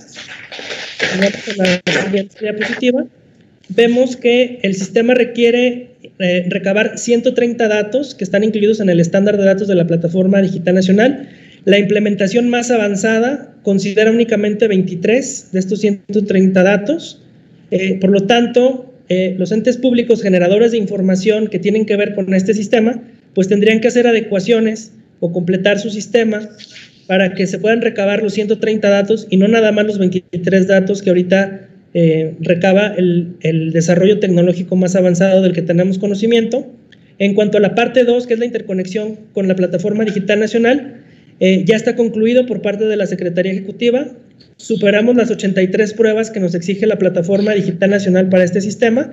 Vemos 3.70 4.16
que 4.16 4.60
el 4.64 4.76
sistema 4.76 5.14
requiere 5.14 5.92
eh, 6.20 6.46
recabar 6.50 6.98
130 6.98 7.68
datos 7.68 8.16
que 8.16 8.24
están 8.24 8.44
incluidos 8.44 8.80
en 8.80 8.90
el 8.90 9.00
estándar 9.00 9.38
de 9.38 9.46
datos 9.46 9.68
de 9.68 9.76
la 9.76 9.88
Plataforma 9.88 10.42
Digital 10.42 10.76
Nacional 10.76 11.30
la 11.66 11.80
implementación 11.80 12.48
más 12.48 12.70
avanzada 12.70 13.56
considera 13.64 14.12
únicamente 14.12 14.68
23 14.68 15.50
de 15.52 15.60
estos 15.60 15.80
130 15.80 16.62
datos. 16.62 17.24
Eh, 17.72 17.98
por 18.00 18.12
lo 18.12 18.28
tanto, 18.28 18.94
eh, 19.10 19.36
los 19.40 19.52
entes 19.52 19.78
públicos 19.78 20.22
generadores 20.22 20.72
de 20.72 20.78
información 20.78 21.48
que 21.48 21.58
tienen 21.58 21.88
que 21.88 21.98
ver 21.98 22.14
con 22.14 22.32
este 22.36 22.54
sistema, 22.54 23.02
pues 23.34 23.48
tendrían 23.48 23.82
que 23.82 23.88
hacer 23.88 24.06
adecuaciones 24.06 24.92
o 25.20 25.32
completar 25.32 25.80
su 25.80 25.90
sistema 25.90 26.50
para 27.08 27.34
que 27.34 27.48
se 27.48 27.60
puedan 27.60 27.82
recabar 27.82 28.24
los 28.24 28.34
130 28.34 28.90
datos 28.90 29.28
y 29.30 29.38
no 29.38 29.48
nada 29.48 29.72
más 29.72 29.86
los 29.86 30.00
23 30.00 30.68
datos 30.68 31.02
que 31.02 31.10
ahorita 31.10 31.70
eh, 31.94 32.36
recaba 32.42 32.88
el, 32.88 33.36
el, 33.42 33.72
desarrollo 33.72 34.20
tecnológico 34.20 34.76
más 34.76 34.96
avanzado 34.96 35.42
del 35.42 35.54
que 35.54 35.62
tenemos 35.62 35.98
conocimiento. 35.98 36.68
En 37.20 37.34
cuanto 37.34 37.58
a 37.58 37.62
la 37.62 37.76
parte 37.76 38.04
2, 38.04 38.28
que 38.28 38.34
es 38.34 38.40
la 38.40 38.46
interconexión 38.46 39.18
con 39.34 39.48
la 39.48 39.56
plataforma 39.56 40.04
digital 40.04 40.40
nacional, 40.40 41.06
eh, 41.40 41.64
ya 41.66 41.76
está 41.76 41.96
concluido 41.96 42.46
por 42.46 42.62
parte 42.62 42.86
de 42.86 42.98
la 42.98 43.06
Secretaría 43.06 43.52
Ejecutiva. 43.52 44.08
Superamos 44.58 45.16
las 45.16 45.32
83 45.32 45.94
pruebas 45.94 46.32
que 46.32 46.40
nos 46.40 46.56
exige 46.56 46.86
la 46.86 46.98
Plataforma 46.98 47.54
Digital 47.54 47.90
Nacional 47.90 48.30
para 48.30 48.44
este 48.44 48.62
sistema 48.62 49.12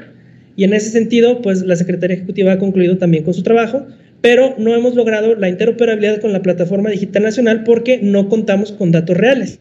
y 0.56 0.64
en 0.64 0.74
ese 0.74 0.90
sentido, 0.90 1.42
pues 1.42 1.62
la 1.62 1.76
Secretaría 1.76 2.16
Ejecutiva 2.16 2.52
ha 2.52 2.58
concluido 2.58 2.98
también 2.98 3.24
con 3.24 3.34
su 3.34 3.42
trabajo, 3.42 3.86
pero 4.22 4.54
no 4.56 4.74
hemos 4.74 4.94
logrado 4.94 5.34
la 5.34 5.48
interoperabilidad 5.48 6.20
con 6.20 6.32
la 6.32 6.42
Plataforma 6.42 6.90
Digital 6.90 7.24
Nacional 7.24 7.64
porque 7.64 7.98
no 8.00 8.28
contamos 8.28 8.72
con 8.72 8.92
datos 8.92 9.16
reales. 9.16 9.58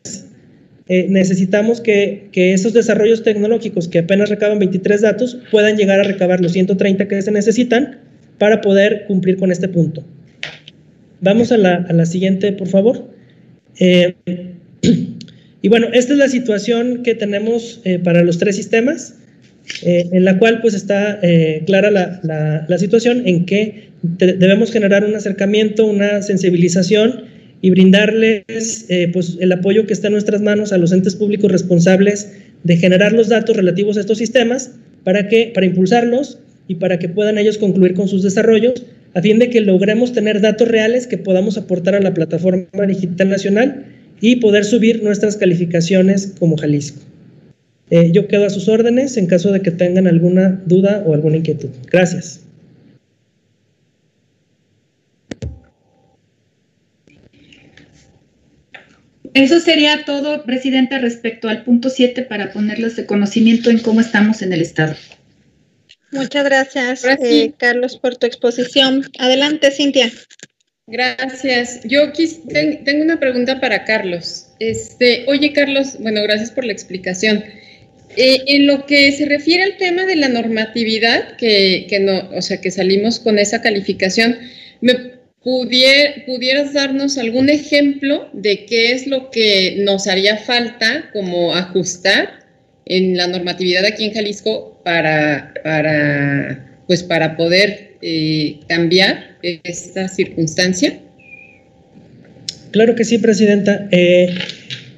Eh, 0.88 1.08
necesitamos 1.10 1.82
que, 1.82 2.30
esos 2.34 2.74
desarrollos 2.74 3.24
tecnológicos 3.24 3.88
que 3.88 4.00
apenas 4.00 4.30
recaban 4.30 4.60
23 4.60 5.02
datos 5.02 5.38
puedan 5.50 5.78
llegar 5.78 6.00
a 6.00 6.04
recabar 6.04 6.42
los 6.42 6.52
130 6.52 7.08
que 7.08 7.22
se 7.22 7.32
necesitan 7.32 8.00
para 8.38 8.62
poder 8.62 9.06
cumplir 9.08 9.38
con 9.38 9.52
este 9.52 9.68
punto. 9.68 10.04
Vamos 11.22 11.52
a 11.52 11.58
la, 11.58 12.06
siguiente, 12.06 12.52
por 12.52 12.68
favor. 12.68 13.10
Eh, 13.80 14.16
y 15.62 15.70
bueno, 15.70 15.88
esta 15.94 16.14
es 16.14 16.20
la 16.20 16.28
situación 16.28 17.04
que 17.04 17.16
tenemos 17.16 17.82
eh, 17.84 17.98
para 17.98 18.24
los 18.24 18.38
tres 18.38 18.56
sistemas, 18.56 19.16
eh, 19.84 20.08
en 20.12 20.26
la 20.26 20.38
cual 20.40 20.62
pues 20.62 20.74
está 20.74 21.20
clara 21.66 21.92
la, 21.92 22.78
situación 22.78 23.28
en 23.28 23.46
que 23.46 23.90
debemos 24.02 24.72
generar 24.72 25.06
un 25.06 25.16
acercamiento, 25.16 25.86
una 25.86 26.22
sensibilización 26.22 27.26
y 27.62 27.70
brindarles 27.70 28.44
pues 29.14 29.38
el 29.40 29.52
apoyo 29.52 29.86
que 29.86 29.94
está 29.94 30.08
en 30.08 30.14
nuestras 30.14 30.42
manos 30.42 30.74
a 30.74 30.78
los 30.78 30.92
entes 30.92 31.16
públicos 31.16 31.52
responsables 31.52 32.32
de 32.64 32.78
generar 32.78 33.14
los 33.14 33.30
datos 33.30 33.56
relativos 33.56 33.98
a 33.98 34.02
estos 34.02 34.18
sistemas 34.18 34.72
para 35.04 35.28
que 35.28 35.52
para 35.54 35.66
impulsarlos 35.66 36.40
y 36.68 36.76
para 36.76 37.00
que 37.00 37.10
puedan 37.10 37.38
ellos 37.38 37.58
concluir 37.58 37.94
con 37.94 38.08
sus 38.08 38.24
desarrollos 38.24 38.84
a 39.14 39.22
fin 39.22 39.40
de 39.40 39.50
que 39.50 39.62
logremos 39.62 40.14
tener 40.14 40.42
datos 40.42 40.68
reales 40.68 41.08
que 41.08 41.18
podamos 41.18 41.58
aportar 41.58 41.96
a 41.96 42.02
la 42.02 42.14
plataforma 42.14 42.86
digital 42.88 43.30
nacional 43.30 43.86
y 44.22 44.38
poder 44.38 44.64
subir 44.64 45.04
nuestras 45.04 45.36
calificaciones 45.36 46.34
como 46.40 46.58
Jalisco. 46.58 47.02
Eh, 47.92 48.12
yo 48.12 48.28
quedo 48.28 48.46
a 48.46 48.50
sus 48.50 48.68
órdenes 48.70 49.18
en 49.18 49.28
caso 49.28 49.52
de 49.52 49.62
que 49.62 49.70
tengan 49.70 50.08
alguna 50.08 50.62
duda 50.66 51.04
o 51.06 51.14
alguna 51.14 51.38
inquietud. 51.38 51.70
Gracias. 51.92 52.42
Eso 59.34 59.60
sería 59.60 60.04
todo, 60.06 60.44
Presidenta, 60.44 60.98
respecto 61.00 61.48
al 61.48 61.64
punto 61.64 61.90
7 61.90 62.24
para 62.24 62.52
ponerles 62.52 62.96
de 62.96 63.06
conocimiento 63.06 63.70
en 63.70 63.80
cómo 63.80 64.02
estamos 64.02 64.42
en 64.42 64.52
el 64.52 64.62
Estado. 64.62 64.96
Muchas 66.12 66.44
gracias, 66.44 67.06
eh, 67.06 67.54
Carlos, 67.58 67.98
por 67.98 68.18
tu 68.18 68.28
exposición. 68.28 69.04
Adelante, 69.20 69.72
Cintia. 69.72 70.12
Gracias. 70.88 71.80
Yo 71.86 72.12
quis- 72.12 72.42
ten- 72.50 72.84
tengo 72.84 73.04
una 73.04 73.20
pregunta 73.20 73.62
para 73.62 73.86
Carlos. 73.86 74.48
Este, 74.60 75.24
oye, 75.28 75.54
Carlos, 75.54 75.96
bueno, 76.00 76.22
gracias 76.24 76.52
por 76.52 76.66
la 76.66 76.74
explicación. 76.74 77.42
Eh, 78.18 78.44
en 78.48 78.68
lo 78.68 78.86
que 78.86 79.12
se 79.14 79.26
refiere 79.26 79.64
al 79.64 79.78
tema 79.78 80.06
de 80.06 80.16
la 80.18 80.28
normatividad, 80.28 81.38
que, 81.38 81.88
no, 82.02 82.30
o 82.36 82.42
sea, 82.42 82.60
que 82.60 82.72
salimos 82.72 83.20
con 83.20 83.40
esa 83.40 83.62
calificación, 83.62 84.38
¿me 84.82 84.94
pudier- 85.44 86.26
pudieras 86.26 86.74
darnos 86.74 87.18
algún 87.18 87.50
ejemplo 87.50 88.30
de 88.34 88.66
qué 88.66 88.92
es 88.92 89.08
lo 89.08 89.32
que 89.32 89.78
nos 89.80 90.08
haría 90.08 90.38
falta 90.38 91.10
como 91.14 91.56
ajustar 91.56 92.42
en 92.86 93.16
la 93.16 93.28
normatividad 93.28 93.86
aquí 93.86 94.06
en 94.06 94.14
Jalisco 94.14 94.82
para, 94.84 95.54
para, 95.64 96.84
pues 96.88 97.04
para 97.04 97.38
poder 97.38 97.94
eh, 98.02 98.60
cambiar 98.68 99.38
esta 99.42 100.08
circunstancia? 100.08 101.00
Claro 102.72 102.96
que 102.96 103.06
sí, 103.06 103.18
Presidenta. 103.18 103.88
Eh, 103.92 104.34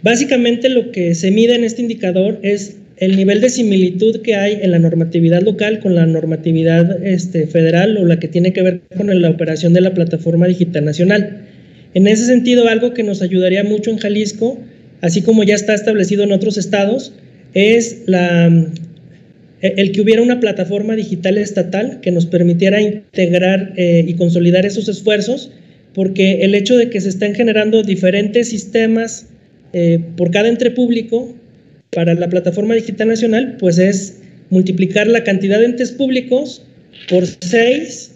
básicamente 0.01 0.69
lo 0.69 0.91
que 0.91 1.13
se 1.15 1.31
mide 1.31 1.55
en 1.55 1.63
este 1.63 1.81
indicador 1.81 2.39
es 2.43 2.77
el 2.97 3.15
nivel 3.15 3.41
de 3.41 3.49
similitud 3.49 4.21
que 4.21 4.35
hay 4.35 4.59
en 4.61 4.71
la 4.71 4.79
normatividad 4.79 5.41
local 5.41 5.79
con 5.79 5.95
la 5.95 6.05
normatividad 6.05 7.05
este, 7.05 7.47
federal 7.47 7.97
o 7.97 8.05
la 8.05 8.19
que 8.19 8.27
tiene 8.27 8.53
que 8.53 8.61
ver 8.61 8.81
con 8.95 9.21
la 9.21 9.29
operación 9.29 9.73
de 9.73 9.81
la 9.81 9.93
plataforma 9.93 10.47
digital 10.47 10.85
nacional. 10.85 11.45
En 11.93 12.07
ese 12.07 12.25
sentido, 12.25 12.67
algo 12.67 12.93
que 12.93 13.03
nos 13.03 13.21
ayudaría 13.21 13.63
mucho 13.63 13.91
en 13.91 13.97
Jalisco, 13.97 14.59
así 15.01 15.21
como 15.21 15.43
ya 15.43 15.55
está 15.55 15.73
establecido 15.73 16.23
en 16.23 16.31
otros 16.31 16.57
estados, 16.57 17.13
es 17.53 18.03
la, 18.05 18.47
el 19.61 19.91
que 19.91 20.01
hubiera 20.01 20.21
una 20.21 20.39
plataforma 20.39 20.95
digital 20.95 21.37
estatal 21.37 21.99
que 22.01 22.11
nos 22.11 22.25
permitiera 22.25 22.81
integrar 22.81 23.73
eh, 23.77 24.03
y 24.07 24.13
consolidar 24.15 24.65
esos 24.65 24.89
esfuerzos 24.89 25.51
porque 25.93 26.43
el 26.43 26.55
hecho 26.55 26.75
de 26.75 26.89
que 26.89 26.99
se 27.01 27.09
estén 27.09 27.35
generando 27.35 27.83
diferentes 27.83 28.49
sistemas 28.49 29.27
eh, 29.73 29.99
por 30.17 30.31
cada 30.31 30.49
ente 30.49 30.71
público 30.71 31.33
para 31.93 32.13
la 32.13 32.29
plataforma 32.29 32.75
digital 32.75 33.07
nacional, 33.07 33.57
pues 33.59 33.77
es 33.77 34.19
multiplicar 34.49 35.07
la 35.07 35.23
cantidad 35.23 35.59
de 35.59 35.65
entes 35.65 35.91
públicos 35.91 36.63
por 37.09 37.25
seis 37.41 38.11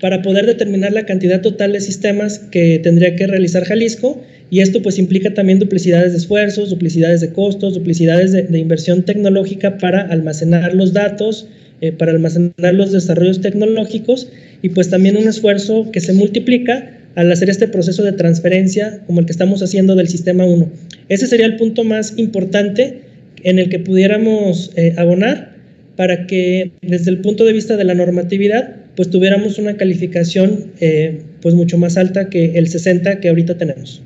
para 0.00 0.22
poder 0.22 0.46
determinar 0.46 0.92
la 0.92 1.06
cantidad 1.06 1.40
total 1.40 1.72
de 1.72 1.80
sistemas 1.80 2.38
que 2.38 2.78
tendría 2.82 3.16
que 3.16 3.26
realizar 3.26 3.64
Jalisco. 3.64 4.20
Y 4.50 4.60
esto 4.60 4.82
pues 4.82 4.98
implica 4.98 5.32
también 5.32 5.58
duplicidades 5.58 6.12
de 6.12 6.18
esfuerzos, 6.18 6.70
duplicidades 6.70 7.20
de 7.20 7.32
costos, 7.32 7.74
duplicidades 7.74 8.32
de, 8.32 8.58
inversión 8.58 9.02
tecnológica 9.02 9.78
para 9.78 10.02
almacenar 10.02 10.74
los 10.74 10.92
datos, 10.92 11.48
eh, 11.80 11.92
para 11.92 12.12
almacenar 12.12 12.74
los 12.74 12.92
desarrollos 12.92 13.40
tecnológicos. 13.40 14.28
Y 14.62 14.68
pues 14.70 14.90
también 14.90 15.16
un 15.16 15.28
esfuerzo 15.28 15.90
que 15.90 16.00
se 16.00 16.12
multiplica 16.12 16.90
al 17.14 17.30
hacer 17.30 17.50
este 17.50 17.68
proceso 17.68 18.02
de 18.02 18.12
transferencia 18.12 19.00
como 19.06 19.20
el 19.20 19.26
que 19.26 19.32
estamos 19.32 19.62
haciendo 19.62 19.94
del 19.94 20.08
sistema 20.08 20.44
1. 20.44 20.70
Ese 21.08 21.26
sería 21.26 21.46
el 21.46 21.56
punto 21.56 21.84
más 21.84 22.14
importante 22.16 23.02
en 23.42 23.58
el 23.58 23.68
que 23.68 23.78
pudiéramos 23.78 24.72
eh, 24.76 24.94
abonar 24.96 25.54
para 25.96 26.26
que 26.26 26.72
desde 26.82 27.10
el 27.10 27.18
punto 27.18 27.44
de 27.44 27.52
vista 27.52 27.76
de 27.76 27.84
la 27.84 27.94
normatividad 27.94 28.76
pues 28.96 29.10
tuviéramos 29.10 29.58
una 29.58 29.76
calificación 29.76 30.72
eh, 30.80 31.22
pues 31.40 31.54
mucho 31.54 31.78
más 31.78 31.96
alta 31.96 32.28
que 32.28 32.56
el 32.56 32.68
60 32.68 33.20
que 33.20 33.28
ahorita 33.28 33.58
tenemos. 33.58 34.02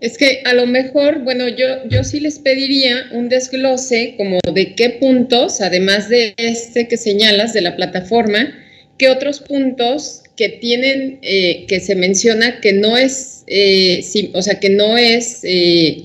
Es 0.00 0.16
que 0.16 0.42
a 0.44 0.54
lo 0.54 0.66
mejor, 0.66 1.24
bueno, 1.24 1.48
yo, 1.48 1.88
yo 1.90 2.04
sí 2.04 2.20
les 2.20 2.38
pediría 2.38 3.06
un 3.12 3.28
desglose 3.28 4.14
como 4.16 4.38
de 4.54 4.74
qué 4.74 4.90
puntos, 4.90 5.60
además 5.60 6.08
de 6.08 6.34
este 6.36 6.86
que 6.86 6.96
señalas 6.96 7.52
de 7.52 7.62
la 7.62 7.74
plataforma, 7.74 8.54
qué 8.96 9.08
otros 9.08 9.40
puntos 9.40 10.22
que 10.38 10.48
tienen, 10.48 11.18
eh, 11.22 11.66
que 11.66 11.80
se 11.80 11.96
menciona 11.96 12.60
que 12.60 12.72
no 12.72 12.96
es, 12.96 13.42
eh, 13.48 14.00
o 14.34 14.40
sea, 14.40 14.60
que 14.60 14.70
no 14.70 14.96
es 14.96 15.40
eh, 15.42 16.04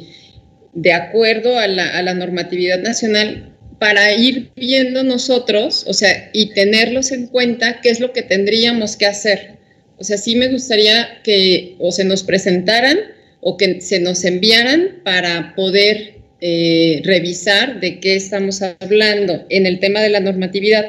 de 0.74 0.92
acuerdo 0.92 1.60
a 1.60 1.68
la, 1.68 1.96
a 1.96 2.02
la 2.02 2.16
normatividad 2.16 2.80
nacional 2.80 3.54
para 3.78 4.12
ir 4.16 4.50
viendo 4.56 5.04
nosotros, 5.04 5.86
o 5.88 5.94
sea, 5.94 6.32
y 6.34 6.48
tenerlos 6.48 7.12
en 7.12 7.28
cuenta 7.28 7.80
qué 7.82 7.92
es 7.92 8.00
lo 8.00 8.12
que 8.12 8.24
tendríamos 8.24 8.98
que 8.98 9.06
hacer. 9.06 9.60
O 10.00 10.04
sea, 10.04 10.18
sí 10.18 10.36
me 10.36 10.48
gustaría 10.48 11.22
que 11.24 11.76
o 11.78 11.92
se 11.92 12.04
nos 12.04 12.24
presentaran 12.24 12.98
o 13.40 13.56
que 13.56 13.82
se 13.82 14.00
nos 14.00 14.26
enviaran 14.26 15.02
para 15.04 15.54
poder 15.56 16.16
eh, 16.42 17.02
revisar 17.04 17.80
de 17.82 18.00
qué 18.00 18.16
estamos 18.16 18.64
hablando 18.64 19.46
en 19.50 19.68
el 19.68 19.80
tema 19.80 20.02
de 20.02 20.10
la 20.10 20.22
normatividad. 20.22 20.86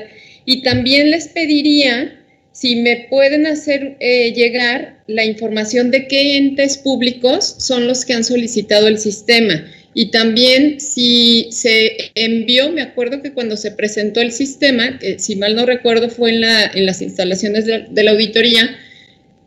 Y 0.46 0.62
también 0.62 1.10
les 1.10 1.28
pediría 1.28 2.23
si 2.54 2.76
me 2.76 3.08
pueden 3.10 3.48
hacer 3.48 3.96
eh, 3.98 4.32
llegar 4.32 5.02
la 5.08 5.24
información 5.24 5.90
de 5.90 6.06
qué 6.06 6.36
entes 6.36 6.78
públicos 6.78 7.56
son 7.58 7.88
los 7.88 8.04
que 8.04 8.14
han 8.14 8.22
solicitado 8.22 8.86
el 8.86 8.98
sistema. 8.98 9.66
Y 9.92 10.12
también 10.12 10.78
si 10.78 11.48
se 11.50 12.12
envió, 12.14 12.70
me 12.70 12.82
acuerdo 12.82 13.22
que 13.22 13.32
cuando 13.32 13.56
se 13.56 13.72
presentó 13.72 14.20
el 14.20 14.30
sistema, 14.30 15.00
que 15.00 15.18
si 15.18 15.34
mal 15.34 15.56
no 15.56 15.66
recuerdo 15.66 16.08
fue 16.08 16.30
en, 16.30 16.42
la, 16.42 16.64
en 16.66 16.86
las 16.86 17.02
instalaciones 17.02 17.66
de, 17.66 17.86
de 17.90 18.02
la 18.04 18.12
auditoría, 18.12 18.70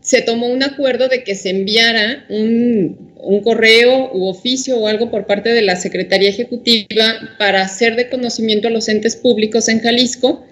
se 0.02 0.22
tomó 0.22 0.48
un 0.48 0.64
acuerdo 0.64 1.08
de 1.08 1.24
que 1.24 1.36
se 1.36 1.50
enviara 1.50 2.26
un, 2.28 3.14
un, 3.16 3.42
correo 3.42 4.12
u 4.14 4.28
oficio 4.28 4.80
o 4.80 4.88
algo 4.88 5.10
por 5.10 5.26
parte 5.26 5.50
de 5.50 5.62
la 5.62 5.78
Secretaría 5.78 6.30
Ejecutiva 6.30 7.36
para 7.40 7.62
hacer 7.62 7.96
de 7.96 8.10
conocimiento 8.10 8.68
a 8.68 8.72
los 8.72 8.90
entes 8.90 9.16
públicos 9.16 9.70
en 9.70 9.80
Jalisco, 9.80 10.46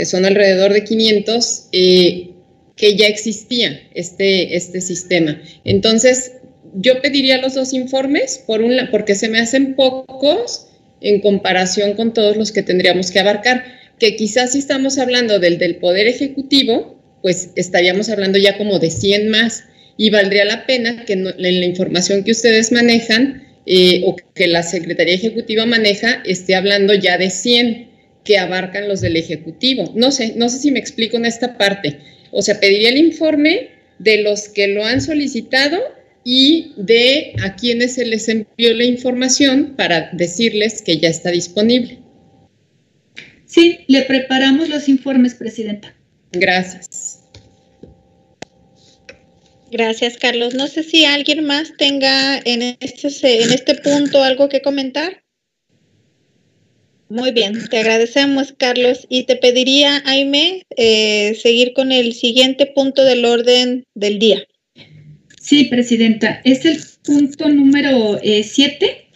que 0.00 0.06
son 0.06 0.24
alrededor 0.24 0.72
de 0.72 0.82
500, 0.82 1.68
eh, 1.72 2.30
que 2.74 2.96
ya 2.96 3.06
existía 3.06 3.82
este, 3.92 4.56
este 4.56 4.80
sistema. 4.80 5.38
Entonces, 5.62 6.32
yo 6.72 7.02
pediría 7.02 7.36
los 7.36 7.52
dos 7.52 7.74
informes, 7.74 8.42
por 8.46 8.62
un, 8.62 8.78
porque 8.90 9.14
se 9.14 9.28
me 9.28 9.40
hacen 9.40 9.74
pocos 9.74 10.68
en 11.02 11.20
comparación 11.20 11.92
con 11.96 12.14
todos 12.14 12.38
los 12.38 12.50
que 12.50 12.62
tendríamos 12.62 13.10
que 13.10 13.20
abarcar, 13.20 13.62
que 13.98 14.16
quizás 14.16 14.52
si 14.52 14.60
estamos 14.60 14.96
hablando 14.96 15.38
del, 15.38 15.58
del 15.58 15.76
Poder 15.76 16.06
Ejecutivo, 16.06 16.98
pues 17.20 17.50
estaríamos 17.56 18.08
hablando 18.08 18.38
ya 18.38 18.56
como 18.56 18.78
de 18.78 18.88
100 18.88 19.28
más 19.28 19.64
y 19.98 20.08
valdría 20.08 20.46
la 20.46 20.64
pena 20.64 21.04
que 21.04 21.12
en 21.12 21.24
la 21.36 21.66
información 21.66 22.24
que 22.24 22.30
ustedes 22.30 22.72
manejan 22.72 23.46
eh, 23.66 24.00
o 24.06 24.16
que 24.34 24.46
la 24.46 24.62
Secretaría 24.62 25.12
Ejecutiva 25.12 25.66
maneja 25.66 26.22
esté 26.24 26.54
hablando 26.54 26.94
ya 26.94 27.18
de 27.18 27.28
100 27.28 27.89
que 28.24 28.38
abarcan 28.38 28.88
los 28.88 29.00
del 29.00 29.16
Ejecutivo. 29.16 29.92
No 29.94 30.10
sé, 30.10 30.34
no 30.36 30.48
sé 30.48 30.58
si 30.58 30.70
me 30.70 30.78
explico 30.78 31.16
en 31.16 31.26
esta 31.26 31.56
parte. 31.56 31.98
O 32.30 32.42
sea, 32.42 32.60
pediría 32.60 32.90
el 32.90 32.98
informe 32.98 33.70
de 33.98 34.22
los 34.22 34.48
que 34.48 34.68
lo 34.68 34.84
han 34.84 35.00
solicitado 35.00 35.78
y 36.24 36.72
de 36.76 37.34
a 37.42 37.56
quienes 37.56 37.94
se 37.94 38.04
les 38.04 38.28
envió 38.28 38.74
la 38.74 38.84
información 38.84 39.74
para 39.76 40.10
decirles 40.12 40.82
que 40.82 40.98
ya 40.98 41.08
está 41.08 41.30
disponible. 41.30 41.98
Sí, 43.46 43.80
le 43.88 44.02
preparamos 44.02 44.68
los 44.68 44.88
informes, 44.88 45.34
Presidenta. 45.34 45.94
Gracias. 46.32 47.20
Gracias, 49.70 50.16
Carlos. 50.18 50.54
No 50.54 50.66
sé 50.66 50.82
si 50.82 51.04
alguien 51.04 51.44
más 51.44 51.72
tenga 51.76 52.38
en 52.44 52.76
este, 52.80 53.42
en 53.42 53.52
este 53.52 53.76
punto 53.76 54.22
algo 54.22 54.48
que 54.48 54.62
comentar. 54.62 55.19
Muy 57.10 57.32
bien, 57.32 57.68
te 57.68 57.78
agradecemos, 57.78 58.54
Carlos. 58.56 59.04
Y 59.08 59.24
te 59.24 59.34
pediría, 59.34 60.00
Aime, 60.06 60.62
eh, 60.76 61.36
seguir 61.42 61.72
con 61.72 61.90
el 61.90 62.12
siguiente 62.12 62.66
punto 62.66 63.04
del 63.04 63.24
orden 63.24 63.84
del 63.96 64.20
día. 64.20 64.46
Sí, 65.40 65.64
Presidenta. 65.64 66.40
Es 66.44 66.64
el 66.64 66.78
punto 67.04 67.48
número 67.48 68.20
7. 68.22 68.86
Eh, 68.86 69.09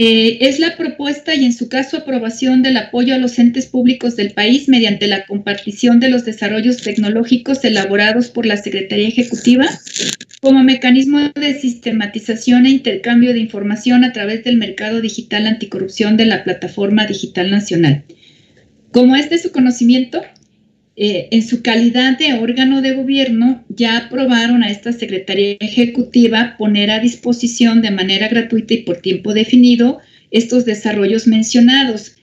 eh, 0.00 0.38
es 0.48 0.60
la 0.60 0.76
propuesta 0.76 1.34
y 1.34 1.44
en 1.44 1.52
su 1.52 1.68
caso 1.68 1.96
aprobación 1.96 2.62
del 2.62 2.76
apoyo 2.76 3.16
a 3.16 3.18
los 3.18 3.36
entes 3.40 3.66
públicos 3.66 4.14
del 4.14 4.30
país 4.30 4.68
mediante 4.68 5.08
la 5.08 5.26
compartición 5.26 5.98
de 5.98 6.08
los 6.08 6.24
desarrollos 6.24 6.76
tecnológicos 6.82 7.64
elaborados 7.64 8.28
por 8.28 8.46
la 8.46 8.56
Secretaría 8.56 9.08
Ejecutiva 9.08 9.66
como 10.40 10.62
mecanismo 10.62 11.18
de 11.34 11.58
sistematización 11.58 12.66
e 12.66 12.70
intercambio 12.70 13.32
de 13.32 13.40
información 13.40 14.04
a 14.04 14.12
través 14.12 14.44
del 14.44 14.56
mercado 14.56 15.00
digital 15.00 15.48
anticorrupción 15.48 16.16
de 16.16 16.26
la 16.26 16.44
Plataforma 16.44 17.04
Digital 17.04 17.50
Nacional. 17.50 18.04
Como 18.92 19.16
es 19.16 19.30
de 19.30 19.38
su 19.38 19.50
conocimiento, 19.50 20.22
eh, 21.00 21.28
en 21.30 21.46
su 21.46 21.62
calidad 21.62 22.18
de 22.18 22.34
órgano 22.34 22.82
de 22.82 22.92
gobierno, 22.92 23.64
ya 23.68 23.98
aprobaron 23.98 24.64
a 24.64 24.70
esta 24.70 24.92
Secretaría 24.92 25.56
Ejecutiva 25.60 26.56
poner 26.58 26.90
a 26.90 26.98
disposición 26.98 27.82
de 27.82 27.92
manera 27.92 28.26
gratuita 28.26 28.74
y 28.74 28.78
por 28.78 28.96
tiempo 28.96 29.32
definido 29.32 30.00
estos 30.32 30.64
desarrollos 30.64 31.28
mencionados. 31.28 32.16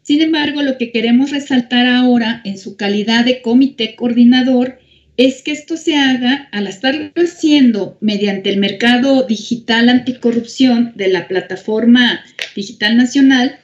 Sin 0.00 0.22
embargo, 0.22 0.62
lo 0.62 0.78
que 0.78 0.92
queremos 0.92 1.30
resaltar 1.30 1.86
ahora 1.86 2.40
en 2.46 2.56
su 2.56 2.78
calidad 2.78 3.26
de 3.26 3.42
comité 3.42 3.94
coordinador 3.96 4.78
es 5.18 5.42
que 5.42 5.52
esto 5.52 5.76
se 5.76 5.96
haga 5.96 6.48
al 6.52 6.66
estarlo 6.66 7.12
haciendo 7.16 7.98
mediante 8.00 8.48
el 8.48 8.56
mercado 8.56 9.26
digital 9.26 9.90
anticorrupción 9.90 10.92
de 10.94 11.08
la 11.08 11.28
plataforma 11.28 12.24
digital 12.56 12.96
nacional 12.96 13.58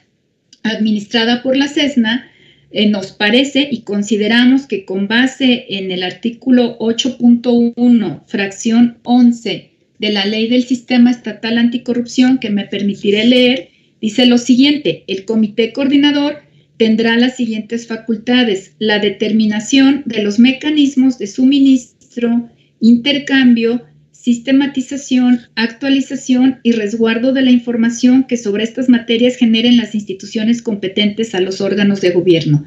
administrada 0.61 1.41
por 1.41 1.57
la 1.57 1.67
CESNA, 1.67 2.28
eh, 2.71 2.87
nos 2.87 3.11
parece 3.11 3.67
y 3.71 3.81
consideramos 3.81 4.67
que 4.67 4.85
con 4.85 5.07
base 5.07 5.65
en 5.69 5.91
el 5.91 6.03
artículo 6.03 6.77
8.1, 6.79 8.21
fracción 8.27 8.97
11 9.03 9.71
de 9.97 10.11
la 10.11 10.25
ley 10.25 10.47
del 10.47 10.63
sistema 10.63 11.11
estatal 11.11 11.57
anticorrupción, 11.57 12.37
que 12.37 12.49
me 12.49 12.65
permitiré 12.65 13.25
leer, 13.25 13.69
dice 14.01 14.25
lo 14.25 14.37
siguiente, 14.37 15.03
el 15.07 15.25
comité 15.25 15.73
coordinador 15.73 16.43
tendrá 16.77 17.17
las 17.17 17.35
siguientes 17.35 17.87
facultades, 17.87 18.73
la 18.79 18.99
determinación 18.99 20.03
de 20.05 20.23
los 20.23 20.39
mecanismos 20.39 21.17
de 21.17 21.27
suministro, 21.27 22.49
intercambio, 22.79 23.83
sistematización, 24.21 25.41
actualización 25.55 26.59
y 26.63 26.73
resguardo 26.73 27.31
de 27.31 27.41
la 27.41 27.51
información 27.51 28.25
que 28.25 28.35
sobre 28.35 28.65
estas 28.65 28.89
materias 28.89 29.37
generen 29.37 29.77
las 29.77 29.95
instituciones 29.95 30.61
competentes 30.61 31.33
a 31.35 31.39
los 31.39 31.61
órganos 31.61 32.01
de 32.01 32.11
gobierno. 32.11 32.65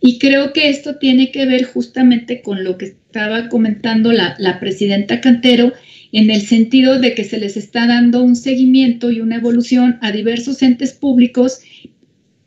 Y 0.00 0.18
creo 0.18 0.52
que 0.52 0.70
esto 0.70 0.96
tiene 0.96 1.30
que 1.30 1.44
ver 1.44 1.64
justamente 1.64 2.40
con 2.40 2.64
lo 2.64 2.78
que 2.78 2.86
estaba 2.86 3.48
comentando 3.48 4.12
la, 4.12 4.34
la 4.38 4.60
presidenta 4.60 5.20
Cantero, 5.20 5.72
en 6.12 6.30
el 6.30 6.42
sentido 6.42 6.98
de 6.98 7.14
que 7.14 7.24
se 7.24 7.38
les 7.38 7.56
está 7.56 7.86
dando 7.86 8.22
un 8.22 8.36
seguimiento 8.36 9.10
y 9.10 9.20
una 9.20 9.36
evolución 9.36 9.98
a 10.00 10.12
diversos 10.12 10.62
entes 10.62 10.92
públicos 10.92 11.60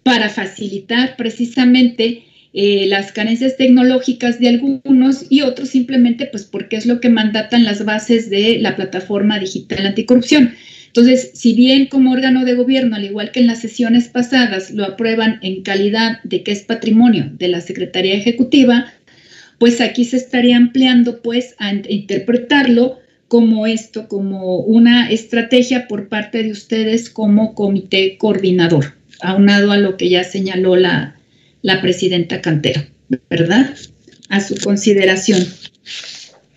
para 0.03 0.29
facilitar 0.29 1.15
precisamente 1.17 2.23
eh, 2.59 2.87
las 2.87 3.11
carencias 3.11 3.55
tecnológicas 3.55 4.39
de 4.39 4.47
algunos 4.47 5.27
y 5.29 5.41
otros 5.41 5.69
simplemente 5.69 6.25
pues 6.25 6.43
porque 6.43 6.75
es 6.75 6.87
lo 6.87 6.99
que 6.99 7.07
mandatan 7.07 7.63
las 7.63 7.85
bases 7.85 8.31
de 8.31 8.57
la 8.57 8.75
plataforma 8.75 9.37
digital 9.37 9.85
anticorrupción. 9.85 10.55
Entonces, 10.87 11.29
si 11.35 11.53
bien 11.53 11.85
como 11.85 12.11
órgano 12.11 12.45
de 12.45 12.55
gobierno, 12.55 12.95
al 12.95 13.05
igual 13.05 13.29
que 13.29 13.41
en 13.41 13.45
las 13.45 13.61
sesiones 13.61 14.07
pasadas, 14.07 14.71
lo 14.71 14.85
aprueban 14.85 15.37
en 15.43 15.61
calidad 15.61 16.17
de 16.23 16.41
que 16.41 16.51
es 16.51 16.63
patrimonio 16.63 17.29
de 17.31 17.47
la 17.49 17.61
Secretaría 17.61 18.15
Ejecutiva, 18.15 18.91
pues 19.59 19.79
aquí 19.79 20.03
se 20.03 20.17
estaría 20.17 20.57
ampliando 20.57 21.21
pues 21.21 21.53
a 21.59 21.71
interpretarlo 21.71 22.97
como 23.27 23.67
esto, 23.67 24.07
como 24.07 24.61
una 24.61 25.11
estrategia 25.11 25.87
por 25.87 26.09
parte 26.09 26.41
de 26.41 26.49
ustedes 26.49 27.11
como 27.11 27.53
comité 27.53 28.17
coordinador, 28.17 28.95
aunado 29.21 29.71
a 29.71 29.77
lo 29.77 29.95
que 29.95 30.09
ya 30.09 30.23
señaló 30.23 30.75
la, 30.75 31.16
la 31.67 31.81
presidenta 31.81 32.39
Cantero, 32.39 32.81
¿verdad? 33.29 33.75
A 34.29 34.39
su 34.39 34.55
consideración. 34.55 35.45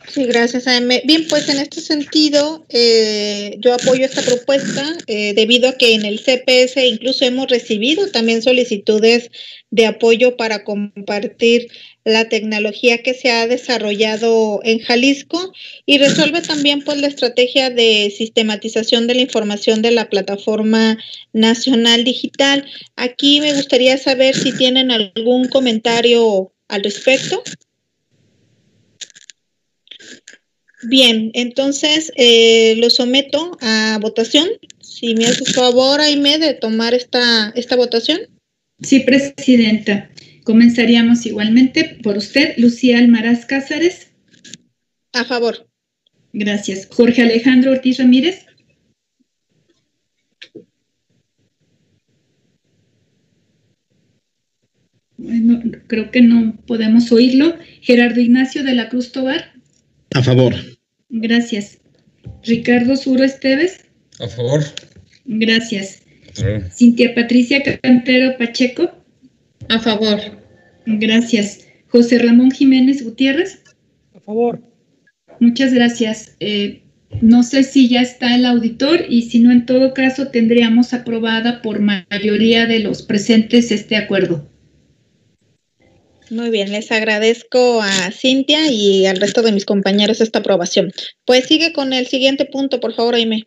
Sí, 0.06 0.24
gracias, 0.24 0.68
A.M. 0.68 1.02
Bien, 1.04 1.26
pues 1.28 1.48
en 1.48 1.58
este 1.58 1.80
sentido, 1.80 2.64
eh, 2.68 3.56
yo 3.58 3.74
apoyo 3.74 4.04
esta 4.04 4.22
propuesta 4.22 4.96
eh, 5.08 5.34
debido 5.34 5.68
a 5.68 5.72
que 5.72 5.94
en 5.94 6.04
el 6.04 6.20
CPS 6.20 6.76
incluso 6.86 7.24
hemos 7.24 7.48
recibido 7.48 8.08
también 8.12 8.40
solicitudes 8.40 9.30
de 9.70 9.86
apoyo 9.86 10.36
para 10.36 10.62
compartir 10.62 11.68
la 12.10 12.28
tecnología 12.28 13.02
que 13.02 13.14
se 13.14 13.30
ha 13.30 13.46
desarrollado 13.46 14.60
en 14.64 14.80
Jalisco 14.80 15.52
y 15.86 15.98
resuelve 15.98 16.42
también 16.42 16.82
pues 16.82 16.98
la 17.00 17.06
estrategia 17.06 17.70
de 17.70 18.12
sistematización 18.16 19.06
de 19.06 19.14
la 19.14 19.22
información 19.22 19.82
de 19.82 19.92
la 19.92 20.08
plataforma 20.10 20.98
nacional 21.32 22.04
digital. 22.04 22.66
Aquí 22.96 23.40
me 23.40 23.54
gustaría 23.54 23.96
saber 23.98 24.36
si 24.36 24.52
tienen 24.52 24.90
algún 24.90 25.48
comentario 25.48 26.52
al 26.68 26.82
respecto. 26.82 27.42
Bien, 30.82 31.30
entonces 31.34 32.10
eh, 32.16 32.74
lo 32.78 32.90
someto 32.90 33.58
a 33.60 33.98
votación. 34.00 34.48
Si 34.80 35.14
me 35.14 35.26
haces 35.26 35.52
favor, 35.52 36.00
Aime, 36.00 36.38
de 36.38 36.54
tomar 36.54 36.94
esta, 36.94 37.52
esta 37.54 37.76
votación. 37.76 38.20
Sí, 38.82 39.00
Presidenta. 39.00 40.10
Comenzaríamos 40.50 41.26
igualmente 41.26 42.00
por 42.02 42.16
usted, 42.16 42.54
Lucía 42.56 42.98
Almaraz 42.98 43.46
Cázares. 43.46 44.10
A 45.12 45.24
favor. 45.24 45.68
Gracias. 46.32 46.88
Jorge 46.90 47.22
Alejandro 47.22 47.70
Ortiz 47.70 47.98
Ramírez. 47.98 48.46
Bueno, 55.16 55.62
creo 55.86 56.10
que 56.10 56.20
no 56.20 56.56
podemos 56.66 57.12
oírlo. 57.12 57.56
Gerardo 57.80 58.20
Ignacio 58.20 58.64
de 58.64 58.74
la 58.74 58.88
Cruz 58.88 59.12
Tobar. 59.12 59.52
A 60.16 60.22
favor. 60.24 60.56
Gracias. 61.10 61.78
Ricardo 62.42 62.96
Suro 62.96 63.22
Esteves. 63.22 63.84
A 64.18 64.26
favor. 64.26 64.64
Gracias. 65.26 66.02
Cintia 66.72 67.14
Patricia 67.14 67.62
Cantero 67.80 68.36
Pacheco. 68.36 68.90
A 69.68 69.78
favor. 69.78 70.39
Gracias. 70.86 71.66
José 71.88 72.18
Ramón 72.18 72.50
Jiménez 72.50 73.04
Gutiérrez. 73.04 73.62
A 74.14 74.20
favor. 74.20 74.60
Muchas 75.40 75.72
gracias. 75.72 76.36
Eh, 76.40 76.82
no 77.20 77.42
sé 77.42 77.64
si 77.64 77.88
ya 77.88 78.02
está 78.02 78.34
el 78.34 78.46
auditor 78.46 79.04
y 79.08 79.22
si 79.22 79.40
no, 79.40 79.50
en 79.50 79.66
todo 79.66 79.94
caso, 79.94 80.28
tendríamos 80.28 80.94
aprobada 80.94 81.60
por 81.62 81.80
mayoría 81.80 82.66
de 82.66 82.78
los 82.78 83.02
presentes 83.02 83.72
este 83.72 83.96
acuerdo. 83.96 84.46
Muy 86.30 86.50
bien, 86.50 86.70
les 86.70 86.92
agradezco 86.92 87.82
a 87.82 88.12
Cintia 88.12 88.70
y 88.70 89.06
al 89.06 89.16
resto 89.16 89.42
de 89.42 89.50
mis 89.50 89.64
compañeros 89.64 90.20
esta 90.20 90.38
aprobación. 90.38 90.92
Pues 91.24 91.46
sigue 91.46 91.72
con 91.72 91.92
el 91.92 92.06
siguiente 92.06 92.44
punto, 92.44 92.78
por 92.78 92.94
favor, 92.94 93.16
Aime. 93.16 93.44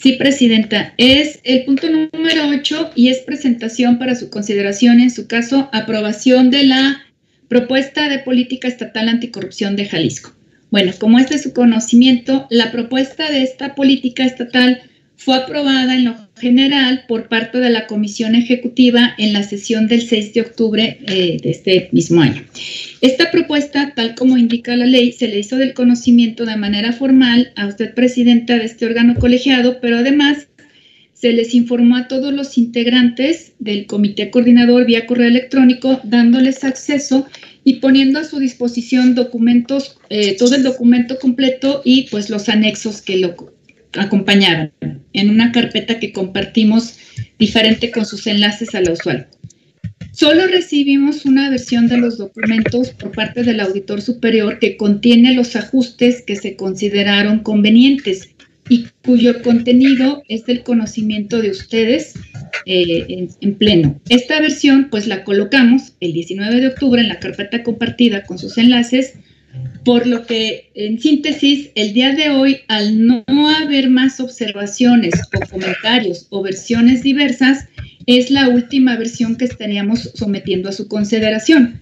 Sí, 0.00 0.12
Presidenta. 0.12 0.94
Es 0.96 1.40
el 1.44 1.66
punto 1.66 1.86
número 1.90 2.48
8 2.48 2.92
y 2.94 3.08
es 3.10 3.18
presentación 3.18 3.98
para 3.98 4.14
su 4.14 4.30
consideración, 4.30 4.98
en 4.98 5.10
su 5.10 5.26
caso, 5.26 5.68
aprobación 5.72 6.50
de 6.50 6.64
la 6.64 7.02
propuesta 7.48 8.08
de 8.08 8.20
política 8.20 8.66
estatal 8.66 9.10
anticorrupción 9.10 9.76
de 9.76 9.84
Jalisco. 9.84 10.32
Bueno, 10.70 10.92
como 10.98 11.18
es 11.18 11.28
de 11.28 11.38
su 11.38 11.52
conocimiento, 11.52 12.46
la 12.48 12.72
propuesta 12.72 13.30
de 13.30 13.42
esta 13.42 13.74
política 13.74 14.24
estatal 14.24 14.80
fue 15.16 15.36
aprobada 15.36 15.94
en 15.94 16.04
general 16.40 17.04
por 17.06 17.28
parte 17.28 17.58
de 17.58 17.70
la 17.70 17.86
Comisión 17.86 18.34
Ejecutiva 18.34 19.14
en 19.18 19.32
la 19.32 19.42
sesión 19.42 19.86
del 19.86 20.02
6 20.02 20.34
de 20.34 20.40
octubre 20.40 20.98
eh, 21.06 21.36
de 21.42 21.50
este 21.50 21.88
mismo 21.92 22.20
año. 22.20 22.42
Esta 23.00 23.30
propuesta, 23.30 23.92
tal 23.94 24.14
como 24.14 24.36
indica 24.36 24.76
la 24.76 24.86
ley, 24.86 25.12
se 25.12 25.28
le 25.28 25.38
hizo 25.38 25.56
del 25.56 25.74
conocimiento 25.74 26.46
de 26.46 26.56
manera 26.56 26.92
formal 26.92 27.52
a 27.56 27.66
usted, 27.66 27.94
presidenta 27.94 28.58
de 28.58 28.64
este 28.64 28.86
órgano 28.86 29.14
colegiado, 29.14 29.78
pero 29.80 29.98
además 29.98 30.48
se 31.20 31.34
les 31.34 31.54
informó 31.54 31.96
a 31.96 32.08
todos 32.08 32.32
los 32.32 32.56
integrantes 32.56 33.52
del 33.58 33.86
comité 33.86 34.30
coordinador 34.30 34.86
vía 34.86 35.06
correo 35.06 35.28
electrónico, 35.28 36.00
dándoles 36.02 36.64
acceso 36.64 37.26
y 37.62 37.74
poniendo 37.74 38.18
a 38.18 38.24
su 38.24 38.38
disposición 38.38 39.14
documentos, 39.14 39.98
eh, 40.08 40.36
todo 40.38 40.54
el 40.54 40.62
documento 40.62 41.18
completo 41.18 41.82
y 41.84 42.08
pues 42.10 42.30
los 42.30 42.48
anexos 42.48 43.02
que 43.02 43.18
lo 43.18 43.36
acompañaron 43.98 44.72
en 45.12 45.30
una 45.30 45.52
carpeta 45.52 45.98
que 45.98 46.12
compartimos 46.12 46.98
diferente 47.38 47.90
con 47.90 48.06
sus 48.06 48.26
enlaces 48.26 48.74
a 48.74 48.80
la 48.80 48.92
usual. 48.92 49.28
Solo 50.12 50.46
recibimos 50.46 51.24
una 51.24 51.50
versión 51.50 51.88
de 51.88 51.98
los 51.98 52.18
documentos 52.18 52.90
por 52.90 53.12
parte 53.12 53.42
del 53.42 53.60
auditor 53.60 54.02
superior 54.02 54.58
que 54.58 54.76
contiene 54.76 55.34
los 55.34 55.54
ajustes 55.56 56.22
que 56.22 56.36
se 56.36 56.56
consideraron 56.56 57.40
convenientes 57.40 58.30
y 58.68 58.86
cuyo 59.04 59.42
contenido 59.42 60.22
es 60.28 60.46
del 60.46 60.62
conocimiento 60.62 61.40
de 61.40 61.50
ustedes 61.50 62.14
eh, 62.66 63.06
en, 63.08 63.28
en, 63.40 63.54
pleno. 63.54 64.00
Esta 64.08 64.40
versión 64.40 64.88
pues 64.90 65.06
la 65.06 65.24
colocamos 65.24 65.94
el 66.00 66.12
19 66.12 66.60
de 66.60 66.68
octubre 66.68 67.00
en 67.00 67.08
la 67.08 67.18
carpeta 67.18 67.62
compartida 67.62 68.22
con 68.24 68.38
sus 68.38 68.58
enlaces 68.58 69.14
por 69.84 70.06
lo 70.06 70.26
que, 70.26 70.70
en 70.74 71.00
síntesis, 71.00 71.70
el 71.74 71.94
día 71.94 72.12
de 72.12 72.30
hoy, 72.30 72.58
al 72.68 73.06
no 73.06 73.24
haber 73.62 73.88
más 73.88 74.20
observaciones 74.20 75.14
o 75.34 75.48
comentarios 75.48 76.26
o 76.30 76.42
versiones 76.42 77.02
diversas, 77.02 77.66
es 78.06 78.30
la 78.30 78.48
última 78.48 78.96
versión 78.96 79.36
que 79.36 79.44
estaríamos 79.44 80.10
sometiendo 80.14 80.68
a 80.68 80.72
su 80.72 80.88
consideración. 80.88 81.80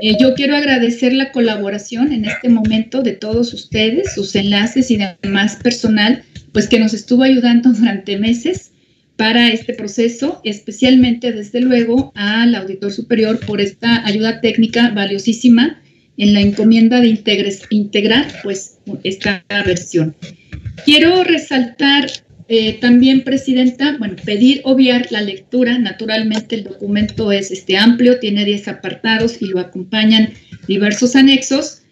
Eh, 0.00 0.14
yo 0.20 0.34
quiero 0.34 0.56
agradecer 0.56 1.12
la 1.12 1.32
colaboración 1.32 2.12
en 2.12 2.24
este 2.24 2.48
momento 2.48 3.02
de 3.02 3.12
todos 3.12 3.54
ustedes, 3.54 4.14
sus 4.14 4.34
enlaces 4.34 4.90
y 4.90 4.98
demás 5.22 5.56
personal, 5.56 6.22
pues 6.52 6.68
que 6.68 6.80
nos 6.80 6.94
estuvo 6.94 7.22
ayudando 7.22 7.72
durante 7.78 8.18
meses 8.18 8.72
para 9.16 9.48
este 9.48 9.74
proceso, 9.74 10.40
especialmente 10.44 11.32
desde 11.32 11.60
luego 11.60 12.12
al 12.14 12.54
auditor 12.54 12.92
superior 12.92 13.38
por 13.40 13.60
esta 13.60 14.06
ayuda 14.06 14.40
técnica 14.40 14.90
valiosísima 14.90 15.80
en 16.20 16.34
la 16.34 16.40
encomienda 16.42 17.00
de 17.00 17.18
integrar 17.70 18.26
pues 18.42 18.78
esta 19.04 19.42
versión. 19.64 20.14
Quiero 20.84 21.24
resaltar 21.24 22.10
eh, 22.48 22.74
también, 22.74 23.24
Presidenta, 23.24 23.96
bueno, 23.98 24.16
pedir 24.22 24.60
obviar 24.64 25.06
la 25.10 25.22
lectura. 25.22 25.78
Naturalmente 25.78 26.56
el 26.56 26.64
documento 26.64 27.32
es 27.32 27.50
este 27.50 27.78
amplio, 27.78 28.18
tiene 28.18 28.44
10 28.44 28.68
apartados 28.68 29.40
y 29.40 29.46
lo 29.46 29.60
acompañan 29.60 30.34
diversos 30.68 31.16
anexos. 31.16 31.84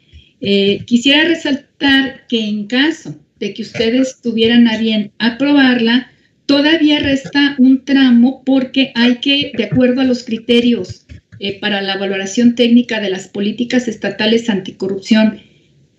Eh, 0.43 0.81
quisiera 0.85 1.25
resaltar 1.25 2.27
que 2.29 2.45
en 2.45 2.67
caso 2.67 3.17
de 3.41 3.55
que 3.55 3.63
ustedes 3.63 4.21
tuvieran 4.21 4.69
a 4.69 4.77
bien 4.77 5.11
aprobarla, 5.19 6.11
todavía 6.45 6.99
resta 6.99 7.55
un 7.59 7.83
tramo 7.87 8.43
porque 8.45 8.93
hay 8.95 9.17
que, 9.21 9.53
de 9.57 9.65
acuerdo 9.65 10.03
a 10.03 10.05
los 10.05 10.23
criterios 10.23 11.07
eh, 11.41 11.59
para 11.61 11.83
la 11.83 11.97
valoración 11.97 12.55
técnica 12.55 13.01
de 13.01 13.11
las 13.11 13.29
políticas 13.29 13.89
estatales 13.89 14.49
anticorrupción 14.49 15.41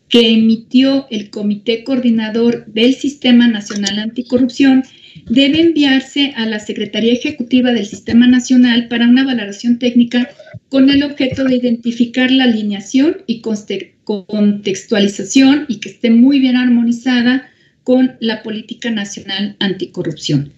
que 0.09 0.31
emitió 0.31 1.05
el 1.11 1.29
Comité 1.29 1.83
Coordinador 1.83 2.65
del 2.65 2.95
Sistema 2.95 3.47
Nacional 3.47 3.99
Anticorrupción 3.99 4.83
debe 5.29 5.61
enviarse 5.61 6.33
a 6.35 6.45
la 6.45 6.59
Secretaría 6.59 7.13
Ejecutiva 7.13 7.71
del 7.71 7.85
Sistema 7.85 8.27
Nacional 8.27 8.87
para 8.87 9.07
una 9.07 9.23
valoración 9.23 9.77
técnica 9.79 10.29
con 10.69 10.89
el 10.89 11.03
objeto 11.03 11.43
de 11.43 11.57
identificar 11.57 12.31
la 12.31 12.45
alineación 12.45 13.17
y 13.27 13.41
contextualización 13.41 15.65
y 15.67 15.79
que 15.79 15.89
esté 15.89 16.09
muy 16.09 16.39
bien 16.39 16.55
armonizada 16.55 17.49
con 17.83 18.15
la 18.19 18.41
política 18.43 18.91
nacional 18.91 19.55
anticorrupción. 19.59 20.53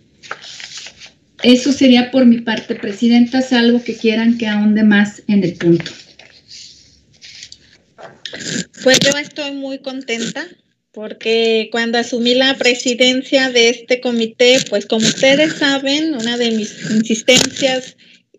Eso 1.43 1.71
sería 1.71 2.11
por 2.11 2.25
mi 2.25 2.39
parte, 2.39 2.75
Presidenta, 2.75 3.41
salvo 3.41 3.83
que 3.83 3.95
quieran 3.95 4.37
que 4.37 4.47
ahonde 4.47 4.83
más 4.83 5.23
en 5.27 5.43
el 5.43 5.53
punto. 5.53 5.91
Pues 8.83 8.99
yo 8.99 9.17
estoy 9.17 9.51
muy 9.51 9.79
contenta 9.79 10.47
porque 10.91 11.69
cuando 11.71 11.97
asumí 11.97 12.33
la 12.33 12.57
presidencia 12.57 13.49
de 13.49 13.69
este 13.69 14.01
comité, 14.01 14.59
pues 14.69 14.85
como 14.85 15.05
ustedes 15.05 15.53
saben, 15.53 16.13
una 16.13 16.37
de 16.37 16.51
mis 16.51 16.91
insistencias 16.91 17.95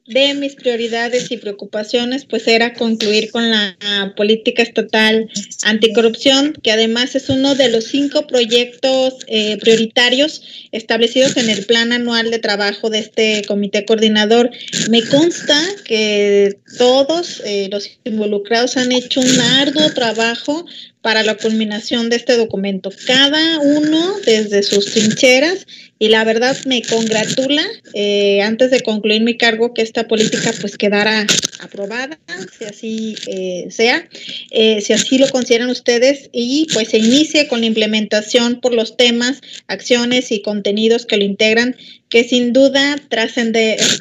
de 0.06 0.34
mis 0.34 0.56
prioridades 0.56 1.30
y 1.30 1.36
preocupaciones, 1.36 2.24
pues 2.24 2.48
era 2.48 2.74
concluir 2.74 3.30
con 3.30 3.50
la 3.50 3.76
política 4.16 4.62
estatal 4.62 5.30
anticorrupción, 5.64 6.54
que 6.62 6.72
además 6.72 7.14
es 7.14 7.28
uno 7.28 7.54
de 7.54 7.68
los 7.68 7.84
cinco 7.84 8.26
proyectos 8.26 9.14
eh, 9.28 9.58
prioritarios 9.58 10.42
establecidos 10.72 11.36
en 11.36 11.48
el 11.48 11.64
plan 11.66 11.92
anual 11.92 12.30
de 12.30 12.38
trabajo 12.38 12.90
de 12.90 12.98
este 12.98 13.42
comité 13.46 13.84
coordinador. 13.84 14.50
Me 14.90 15.02
consta 15.02 15.60
que 15.84 16.58
todos 16.78 17.40
eh, 17.44 17.68
los 17.70 17.88
involucrados 18.04 18.76
han 18.76 18.90
hecho 18.92 19.20
un 19.20 19.40
arduo 19.40 19.92
trabajo 19.94 20.66
para 21.00 21.22
la 21.24 21.36
culminación 21.36 22.10
de 22.10 22.16
este 22.16 22.36
documento, 22.36 22.90
cada 23.06 23.58
uno 23.58 24.14
desde 24.24 24.62
sus 24.62 24.86
trincheras 24.86 25.66
y 26.02 26.08
la 26.08 26.24
verdad 26.24 26.56
me 26.64 26.82
congratula 26.82 27.62
eh, 27.94 28.42
antes 28.42 28.72
de 28.72 28.80
concluir 28.80 29.22
mi 29.22 29.36
cargo 29.36 29.72
que 29.72 29.82
esta 29.82 30.08
política 30.08 30.52
pues 30.60 30.76
quedara 30.76 31.24
aprobada, 31.60 32.18
si 32.58 32.64
así 32.64 33.14
eh, 33.28 33.68
sea, 33.70 34.08
eh, 34.50 34.80
si 34.80 34.94
así 34.94 35.18
lo 35.18 35.28
consideran 35.28 35.70
ustedes 35.70 36.28
y 36.32 36.66
pues 36.74 36.88
se 36.88 36.98
inicie 36.98 37.46
con 37.46 37.60
la 37.60 37.66
implementación 37.66 38.60
por 38.60 38.74
los 38.74 38.96
temas, 38.96 39.42
acciones 39.68 40.32
y 40.32 40.42
contenidos 40.42 41.06
que 41.06 41.18
lo 41.18 41.22
integran 41.22 41.76
que 42.12 42.24
sin 42.24 42.52
duda 42.52 42.96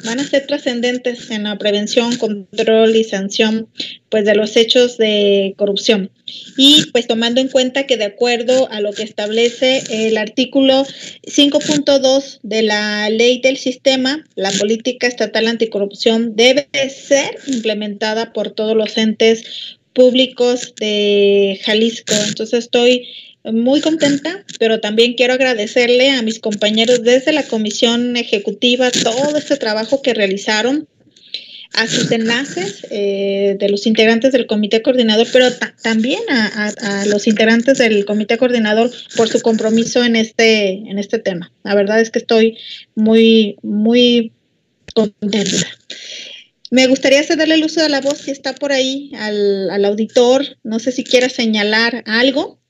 van 0.04 0.20
a 0.20 0.28
ser 0.28 0.46
trascendentes 0.46 1.30
en 1.30 1.44
la 1.44 1.56
prevención, 1.56 2.14
control 2.18 2.94
y 2.94 3.04
sanción 3.04 3.68
pues 4.10 4.26
de 4.26 4.34
los 4.34 4.54
hechos 4.54 4.98
de 4.98 5.54
corrupción. 5.56 6.10
Y 6.58 6.84
pues 6.92 7.06
tomando 7.06 7.40
en 7.40 7.48
cuenta 7.48 7.86
que 7.86 7.96
de 7.96 8.04
acuerdo 8.04 8.70
a 8.70 8.82
lo 8.82 8.92
que 8.92 9.02
establece 9.02 9.82
el 9.88 10.18
artículo 10.18 10.84
5.2 11.22 12.40
de 12.42 12.62
la 12.62 13.08
ley 13.08 13.40
del 13.40 13.56
sistema, 13.56 14.22
la 14.34 14.50
política 14.50 15.06
estatal 15.06 15.46
anticorrupción 15.46 16.36
debe 16.36 16.68
ser 16.90 17.38
implementada 17.46 18.34
por 18.34 18.50
todos 18.50 18.76
los 18.76 18.98
entes 18.98 19.78
públicos 19.94 20.74
de 20.78 21.58
Jalisco. 21.64 22.12
Entonces 22.28 22.64
estoy 22.64 23.08
muy 23.44 23.80
contenta, 23.80 24.44
pero 24.58 24.80
también 24.80 25.14
quiero 25.14 25.34
agradecerle 25.34 26.10
a 26.10 26.22
mis 26.22 26.38
compañeros 26.38 27.02
desde 27.02 27.32
la 27.32 27.42
comisión 27.42 28.16
ejecutiva 28.16 28.90
todo 28.90 29.36
este 29.36 29.56
trabajo 29.56 30.02
que 30.02 30.14
realizaron, 30.14 30.88
a 31.74 31.86
sus 31.86 32.10
enlaces 32.12 32.86
eh, 32.90 33.56
de 33.58 33.68
los 33.68 33.86
integrantes 33.86 34.32
del 34.32 34.46
comité 34.46 34.82
coordinador, 34.82 35.26
pero 35.32 35.48
también 35.82 36.20
a, 36.28 37.04
los 37.06 37.26
integrantes 37.26 37.78
del 37.78 38.04
comité 38.04 38.36
coordinador 38.36 38.90
por 39.16 39.28
su 39.28 39.40
compromiso 39.40 40.04
en 40.04 40.16
este, 40.16 40.70
en 40.72 40.98
este 40.98 41.18
tema. 41.18 41.52
La 41.62 41.74
verdad 41.74 42.00
es 42.00 42.10
que 42.10 42.18
estoy 42.18 42.58
muy, 42.94 43.56
muy 43.62 44.32
contenta. 44.94 45.66
Me 46.70 46.86
gustaría 46.86 47.22
cederle 47.22 47.54
el 47.54 47.64
uso 47.64 47.82
de 47.82 47.88
la 47.88 48.00
voz 48.00 48.18
si 48.18 48.30
está 48.30 48.54
por 48.54 48.72
ahí 48.72 49.12
al, 49.18 49.70
al 49.70 49.84
auditor. 49.84 50.44
No 50.62 50.78
sé 50.78 50.92
si 50.92 51.04
quiera 51.04 51.28
señalar 51.28 52.02
algo. 52.06 52.61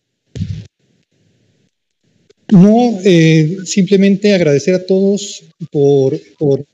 No, 2.53 2.99
eh, 3.03 3.57
simplemente 3.65 4.35
agradecer 4.35 4.75
a 4.75 4.85
todos 4.85 5.43
por, 5.71 6.21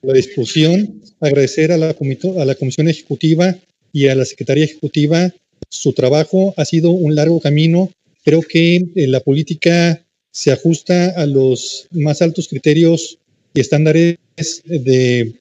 la 0.03 0.13
discusión, 0.13 1.03
agradecer 1.21 1.71
a 1.71 1.77
la, 1.77 1.95
Comisión 1.95 2.89
Ejecutiva 2.89 3.57
y 3.93 4.09
a 4.09 4.17
la 4.17 4.25
Secretaría 4.25 4.65
Ejecutiva 4.65 5.33
su 5.69 5.93
trabajo. 5.93 6.53
Ha 6.57 6.65
sido 6.65 6.91
un 6.91 7.15
largo 7.15 7.39
camino. 7.39 7.93
Creo 8.25 8.43
que 8.43 8.77
eh, 8.77 9.07
la 9.07 9.21
política 9.21 10.05
se 10.33 10.51
ajusta 10.51 11.11
a 11.11 11.27
los 11.27 11.87
más 11.93 12.23
altos 12.23 12.49
criterios 12.49 13.19
y 13.55 13.61
estándares 13.61 14.19
de, 14.65 15.35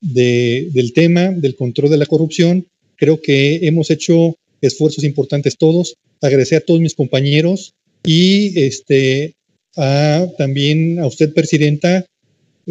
del 0.00 0.92
tema, 0.94 1.30
del 1.30 1.56
control 1.56 1.90
de 1.90 1.98
la 1.98 2.06
corrupción. 2.06 2.66
Creo 2.96 3.20
que 3.20 3.66
hemos 3.66 3.90
hecho 3.90 4.36
esfuerzos 4.62 5.04
importantes 5.04 5.58
todos. 5.58 5.94
Agradecer 6.20 6.58
a 6.58 6.64
todos 6.64 6.80
mis 6.80 6.94
compañeros 6.94 7.74
y 8.04 8.58
este, 8.60 9.34
también 9.74 10.98
a 10.98 11.06
usted, 11.06 11.32
Presidenta. 11.32 12.06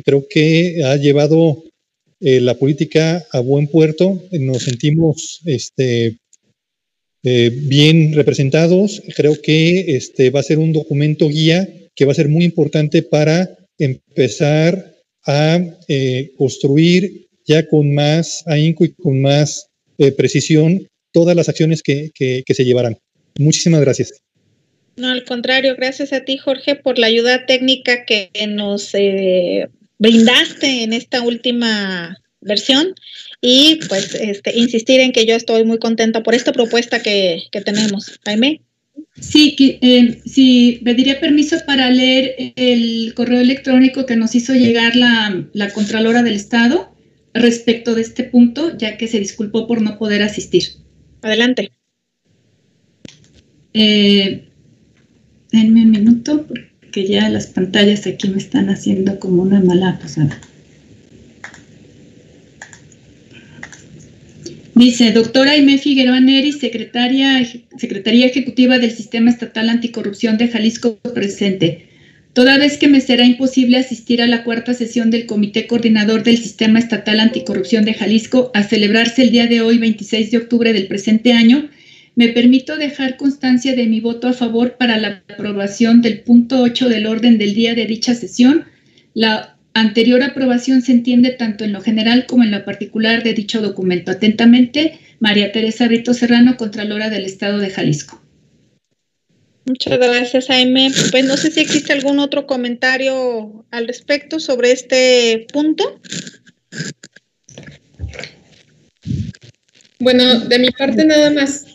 Creo 0.03 0.25
que 0.27 0.83
ha 0.83 0.95
llevado 0.95 1.63
eh, 2.19 2.39
la 2.39 2.55
política 2.55 3.25
a 3.31 3.39
buen 3.39 3.67
puerto. 3.67 4.21
Nos 4.31 4.63
sentimos 4.63 5.41
este, 5.45 6.17
eh, 7.23 7.51
bien 7.53 8.13
representados. 8.13 9.01
Creo 9.15 9.39
que 9.41 9.95
este 9.95 10.29
va 10.29 10.39
a 10.39 10.43
ser 10.43 10.57
un 10.57 10.73
documento 10.73 11.27
guía 11.27 11.69
que 11.95 12.05
va 12.05 12.11
a 12.11 12.15
ser 12.15 12.29
muy 12.29 12.43
importante 12.43 13.03
para 13.03 13.49
empezar 13.77 14.95
a 15.25 15.59
eh, 15.87 16.31
construir 16.37 17.27
ya 17.45 17.67
con 17.67 17.93
más 17.93 18.43
ahínco 18.47 18.85
y 18.85 18.93
con 18.93 19.21
más 19.21 19.67
precisión 20.17 20.87
todas 21.11 21.35
las 21.35 21.49
acciones 21.49 21.83
que 21.83 22.11
se 22.47 22.65
llevarán. 22.65 22.97
Muchísimas 23.37 23.81
gracias. 23.81 24.21
No, 24.95 25.09
al 25.09 25.23
contrario, 25.23 25.75
gracias 25.75 26.13
a 26.13 26.21
ti, 26.21 26.37
Jorge, 26.37 26.75
por 26.75 26.99
la 26.99 27.07
ayuda 27.07 27.45
técnica 27.45 28.05
que 28.05 28.29
nos 28.47 28.93
eh, 28.93 29.67
brindaste 29.97 30.83
en 30.83 30.93
esta 30.93 31.21
última 31.21 32.17
versión 32.41 32.93
y 33.41 33.79
pues 33.87 34.13
este, 34.13 34.55
insistir 34.57 34.99
en 34.99 35.11
que 35.11 35.25
yo 35.25 35.35
estoy 35.35 35.63
muy 35.63 35.79
contenta 35.79 36.21
por 36.21 36.35
esta 36.35 36.51
propuesta 36.51 37.01
que, 37.01 37.43
tenemos. 37.65 38.19
Jaime. 38.23 38.61
Sí, 39.19 39.55
eh, 39.59 40.21
sí, 40.25 40.81
pediría 40.83 41.19
permiso 41.19 41.57
para 41.65 41.89
leer 41.89 42.53
el 42.55 43.13
correo 43.15 43.39
electrónico 43.39 44.05
que 44.05 44.15
nos 44.15 44.35
hizo 44.35 44.53
llegar 44.53 44.95
la, 44.95 45.47
la 45.53 45.71
Contralora 45.71 46.21
del 46.21 46.33
Estado 46.33 46.93
respecto 47.33 47.95
de 47.95 48.01
este 48.01 48.23
punto, 48.23 48.77
ya 48.77 48.97
que 48.97 49.07
se 49.07 49.19
disculpó 49.19 49.65
por 49.65 49.81
no 49.81 49.97
poder 49.97 50.21
asistir. 50.21 50.63
Adelante. 51.21 51.71
Eh, 53.73 54.43
denme 55.51 55.81
un 55.81 55.91
minuto 55.91 56.45
porque 56.47 57.07
ya 57.07 57.29
las 57.29 57.47
pantallas 57.47 58.05
aquí 58.05 58.29
me 58.29 58.37
están 58.37 58.69
haciendo 58.69 59.19
como 59.19 59.41
una 59.41 59.59
mala 59.61 59.99
pasada. 59.99 60.39
Dice, 64.75 65.11
doctora 65.11 65.51
Aime 65.51 65.77
Figueroa 65.77 66.19
Neri, 66.19 66.51
secretaria, 66.51 67.47
Secretaría 67.77 68.25
Ejecutiva 68.25 68.79
del 68.79 68.91
Sistema 68.91 69.29
Estatal 69.29 69.69
Anticorrupción 69.69 70.37
de 70.37 70.47
Jalisco 70.47 70.97
presente. 71.13 71.87
Toda 72.33 72.57
vez 72.57 72.77
que 72.77 72.87
me 72.87 72.99
será 72.99 73.23
imposible 73.23 73.77
asistir 73.77 74.19
a 74.21 74.27
la 74.27 74.43
cuarta 74.43 74.73
sesión 74.73 75.11
del 75.11 75.27
Comité 75.27 75.67
Coordinador 75.67 76.23
del 76.23 76.37
Sistema 76.37 76.79
Estatal 76.79 77.19
Anticorrupción 77.19 77.85
de 77.85 77.93
Jalisco 77.93 78.49
a 78.55 78.63
celebrarse 78.63 79.21
el 79.21 79.31
día 79.31 79.45
de 79.45 79.61
hoy, 79.61 79.77
26 79.77 80.31
de 80.31 80.37
octubre 80.37 80.73
del 80.73 80.87
presente 80.87 81.33
año, 81.33 81.69
me 82.15 82.29
permito 82.29 82.77
dejar 82.77 83.17
constancia 83.17 83.75
de 83.75 83.87
mi 83.87 83.99
voto 83.99 84.27
a 84.27 84.33
favor 84.33 84.77
para 84.77 84.97
la 84.97 85.23
aprobación 85.27 86.01
del 86.01 86.21
punto 86.21 86.61
8 86.61 86.89
del 86.89 87.07
orden 87.07 87.37
del 87.37 87.55
día 87.55 87.73
de 87.73 87.85
dicha 87.85 88.13
sesión. 88.13 88.65
La 89.13 89.57
anterior 89.73 90.21
aprobación 90.21 90.81
se 90.81 90.91
entiende 90.91 91.31
tanto 91.31 91.63
en 91.63 91.73
lo 91.73 91.81
general 91.81 92.25
como 92.27 92.43
en 92.43 92.51
lo 92.51 92.63
particular 92.63 93.23
de 93.23 93.33
dicho 93.33 93.61
documento. 93.61 94.11
Atentamente, 94.11 94.99
María 95.19 95.51
Teresa 95.51 95.87
Rito 95.87 96.13
Serrano, 96.13 96.57
Contralora 96.57 97.09
del 97.09 97.25
Estado 97.25 97.57
de 97.57 97.71
Jalisco. 97.71 98.21
Muchas 99.65 99.97
gracias, 99.97 100.47
Jaime. 100.47 100.91
Pues 101.11 101.25
no 101.25 101.37
sé 101.37 101.49
si 101.49 101.61
existe 101.61 101.93
algún 101.93 102.19
otro 102.19 102.45
comentario 102.45 103.65
al 103.71 103.87
respecto 103.87 104.39
sobre 104.39 104.71
este 104.71 105.47
punto. 105.51 106.01
Bueno, 109.99 110.41
de 110.41 110.59
mi 110.59 110.69
parte 110.69 111.05
nada 111.05 111.29
más 111.31 111.65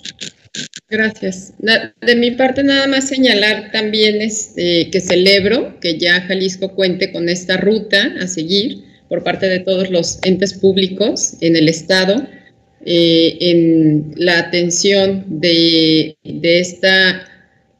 Gracias. 0.88 1.52
De 1.58 2.16
mi 2.16 2.30
parte 2.32 2.62
nada 2.62 2.86
más 2.86 3.08
señalar 3.08 3.70
también 3.72 4.22
este, 4.22 4.88
que 4.90 5.00
celebro 5.00 5.78
que 5.80 5.98
ya 5.98 6.22
Jalisco 6.22 6.74
cuente 6.74 7.12
con 7.12 7.28
esta 7.28 7.56
ruta 7.58 8.14
a 8.20 8.26
seguir 8.26 8.84
por 9.08 9.22
parte 9.22 9.48
de 9.48 9.60
todos 9.60 9.90
los 9.90 10.18
entes 10.22 10.54
públicos 10.54 11.34
en 11.40 11.56
el 11.56 11.68
Estado 11.68 12.26
eh, 12.84 13.36
en 13.40 14.14
la 14.16 14.38
atención 14.38 15.24
de, 15.26 16.16
esta, 16.24 17.26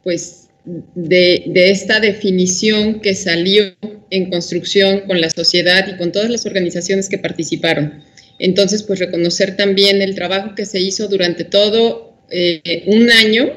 pues, 0.03 0.49
de, 0.65 1.45
de, 1.47 1.71
esta 1.71 2.01
definición 2.01 3.01
que 3.01 3.15
salió 3.15 3.75
en 4.11 4.29
construcción 4.29 5.01
con 5.07 5.21
la 5.21 5.31
sociedad 5.31 5.87
y 5.89 5.97
con 5.97 6.13
todas 6.13 6.31
las 6.31 6.45
organizaciones 6.47 7.09
que 7.09 7.17
participaron. 7.17 8.03
Entonces, 8.39 8.83
pues 8.83 8.99
reconocer 8.99 9.57
también 9.57 10.03
el 10.03 10.15
trabajo 10.15 10.55
que 10.55 10.67
se 10.67 10.81
hizo 10.81 11.09
durante 11.09 11.45
todo 11.45 12.08
eh, 12.31 12.83
un 12.87 13.11
año 13.11 13.53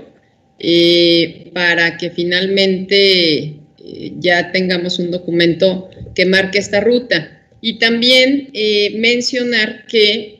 eh, 0.59 1.49
para 1.53 1.97
que 1.97 2.11
finalmente 2.11 3.43
eh, 3.43 4.13
ya 4.19 4.51
tengamos 4.51 4.99
un 4.99 5.11
documento 5.11 5.89
que 6.15 6.26
marque 6.26 6.59
esta 6.59 6.80
ruta. 6.80 7.38
Y 7.63 7.78
también 7.78 8.49
mencionar 8.95 9.86
que 9.86 10.39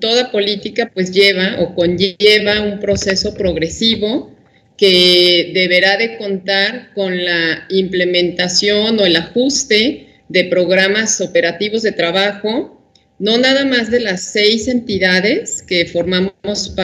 toda 0.00 0.32
política 0.32 0.90
pues 0.94 1.12
lleva 1.12 1.60
o 1.60 1.74
conlleva 1.74 2.62
un 2.62 2.80
proceso 2.80 3.34
progresivo 3.34 4.34
que 4.78 5.50
deberá 5.52 5.98
de 5.98 6.16
contar 6.16 6.94
con 6.94 7.22
la 7.22 7.66
implementación 7.68 8.98
o 8.98 9.04
el 9.04 9.16
ajuste 9.16 10.06
de 10.30 10.44
programas 10.44 11.20
operativos 11.20 11.82
de 11.82 11.92
trabajo 11.92 12.77
no 13.18 13.38
nada 13.38 13.64
más 13.64 13.90
de 13.90 14.00
las 14.00 14.22
seis 14.22 14.68
entidades 14.68 15.62
que 15.62 15.86
formamos 15.86 16.32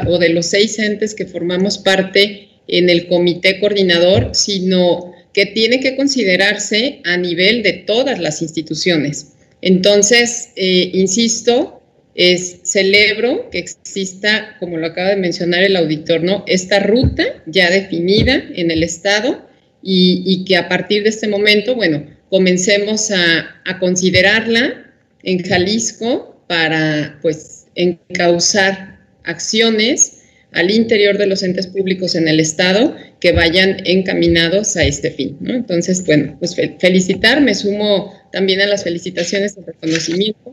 o 0.07 0.19
de 0.19 0.31
los 0.31 0.47
seis 0.47 0.79
entes 0.79 1.15
que 1.15 1.27
formamos 1.27 1.79
parte 1.79 2.49
en 2.67 2.91
el 2.91 3.07
comité 3.07 3.61
coordinador, 3.61 4.31
sino 4.35 5.13
que 5.33 5.47
tiene 5.47 5.81
que 5.81 5.97
considerarse 5.97 7.01
a 7.05 7.17
nivel 7.17 7.63
de 7.63 7.73
todas 7.73 8.19
las 8.19 8.43
instituciones. 8.43 9.33
Entonces, 9.61 10.51
eh, 10.57 10.91
insisto, 10.95 11.83
es, 12.15 12.61
celebro 12.65 13.51
que 13.51 13.59
exista, 13.59 14.57
como 14.61 14.77
lo 14.77 14.87
acaba 14.87 15.11
de 15.11 15.17
mencionar 15.17 15.63
el 15.65 15.77
auditor, 15.77 16.23
¿no? 16.23 16.45
esta 16.47 16.79
ruta 16.79 17.25
ya 17.47 17.71
definida 17.71 18.45
en 18.55 18.71
el 18.71 18.83
Estado 18.83 19.49
y, 19.83 20.45
que 20.47 20.57
a 20.57 20.69
partir 20.69 21.03
de 21.03 21.11
este 21.11 21.29
momento, 21.29 21.75
bueno, 21.75 22.07
comencemos 22.31 23.11
a, 23.11 23.61
a 23.65 23.79
considerarla 23.79 24.84
en 25.25 25.43
Jalisco 25.43 26.45
para 26.47 27.19
pues 27.23 27.67
encauzar 27.75 29.01
acciones 29.25 30.21
al 30.53 30.71
interior 30.71 31.19
de 31.19 31.27
los 31.27 31.43
entes 31.43 31.67
públicos 31.67 32.15
en 32.15 32.29
el 32.29 32.39
Estado 32.39 32.97
que 33.21 33.33
vayan 33.33 33.79
encaminados 33.85 34.77
a 34.77 34.85
este 34.85 35.11
fin. 35.11 35.37
Entonces, 35.47 36.05
bueno, 36.07 36.37
pues 36.39 36.55
felicitar, 36.79 37.41
me 37.41 37.55
sumo 37.55 38.15
también 38.31 38.61
a 38.61 38.67
las 38.67 38.85
felicitaciones 38.85 39.57
de 39.57 39.63
reconocimiento, 39.63 40.53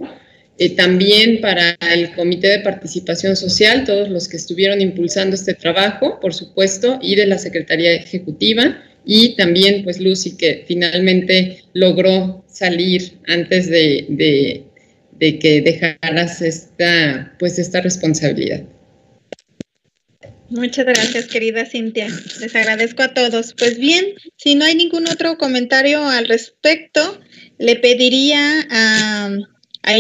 eh, 0.58 0.76
también 0.76 1.40
para 1.42 1.78
el 1.94 2.14
Comité 2.14 2.48
de 2.48 2.60
Participación 2.60 3.36
Social, 3.36 3.84
todos 3.84 4.10
los 4.10 4.28
que 4.28 4.38
estuvieron 4.38 4.82
impulsando 4.82 5.36
este 5.36 5.54
trabajo, 5.54 6.20
por 6.20 6.34
supuesto, 6.34 7.00
y 7.02 7.16
de 7.16 7.28
la 7.28 7.38
Secretaría 7.38 7.94
Ejecutiva, 7.94 8.82
y 9.06 9.36
también 9.36 9.84
pues 9.84 10.00
Lucy 10.00 10.38
que 10.38 10.64
finalmente 10.68 11.64
logró 11.74 12.44
salir 12.48 13.18
antes 13.28 13.70
de, 13.70 14.66
que 15.20 15.62
dejaras 15.62 16.42
esta 16.42 17.36
pues 17.40 17.60
esta 17.60 17.82
responsabilidad. 17.82 18.64
Muchas 20.50 20.86
gracias, 20.86 21.28
querida 21.28 21.66
Cintia. 21.66 22.08
Les 22.42 22.54
agradezco 22.56 23.04
a 23.04 23.14
todos. 23.14 23.54
Pues 23.58 23.80
bien, 23.80 24.06
si 24.36 24.56
no 24.56 24.66
hay 24.66 24.76
ningún 24.76 25.08
otro 25.08 25.38
comentario 25.38 26.04
al 26.04 26.28
respecto, 26.28 27.22
le 27.58 27.78
pediría 27.78 28.68
a, 28.70 29.30
a 29.84 29.98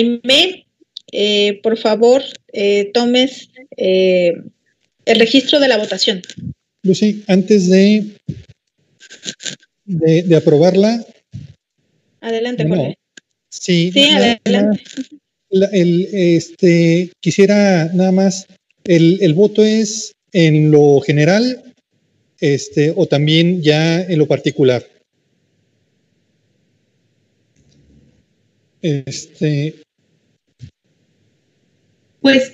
eh, 1.14 1.60
por 1.64 1.78
favor, 1.78 2.24
eh, 2.52 2.92
tomes 2.94 3.50
eh, 3.78 4.34
el 5.06 5.20
registro 5.20 5.60
de 5.60 5.68
la 5.68 5.78
votación. 5.78 6.22
Lucy, 6.84 7.24
antes 7.28 7.70
de 7.70 8.04
de, 9.86 10.36
aprobarla. 10.36 11.04
Adelante, 12.22 12.68
Jorge. 12.68 12.96
Sí, 13.50 13.92
sí 13.92 14.10
adelante. 14.10 14.84
el, 15.50 16.08
este, 16.12 17.12
quisiera 17.20 17.92
nada 17.94 18.12
más, 18.12 18.48
el, 18.86 19.20
el, 19.22 19.34
voto 19.34 19.64
es 19.64 20.14
en 20.32 20.72
lo 20.72 21.02
general 21.02 21.74
este, 22.42 22.92
o 22.96 23.06
también 23.06 23.62
ya 23.62 24.02
en 24.02 24.20
lo 24.20 24.28
particular. 24.28 24.86
Este, 28.82 29.76
pues 32.22 32.54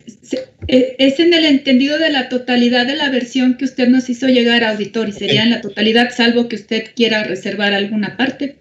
e, 0.67 0.95
es 0.97 1.19
en 1.19 1.33
el 1.33 1.45
entendido 1.45 1.99
de 1.99 2.09
la 2.09 2.29
totalidad 2.29 2.87
de 2.87 2.95
la 2.95 3.09
versión 3.09 3.57
que 3.57 3.65
usted 3.65 3.89
nos 3.89 4.09
hizo 4.09 4.27
llegar, 4.27 4.63
auditor, 4.63 5.09
y 5.09 5.11
sería 5.11 5.43
en 5.43 5.51
la 5.51 5.61
totalidad, 5.61 6.09
salvo 6.15 6.47
que 6.47 6.55
usted 6.55 6.91
quiera 6.95 7.23
reservar 7.23 7.73
alguna 7.73 8.17
parte. 8.17 8.55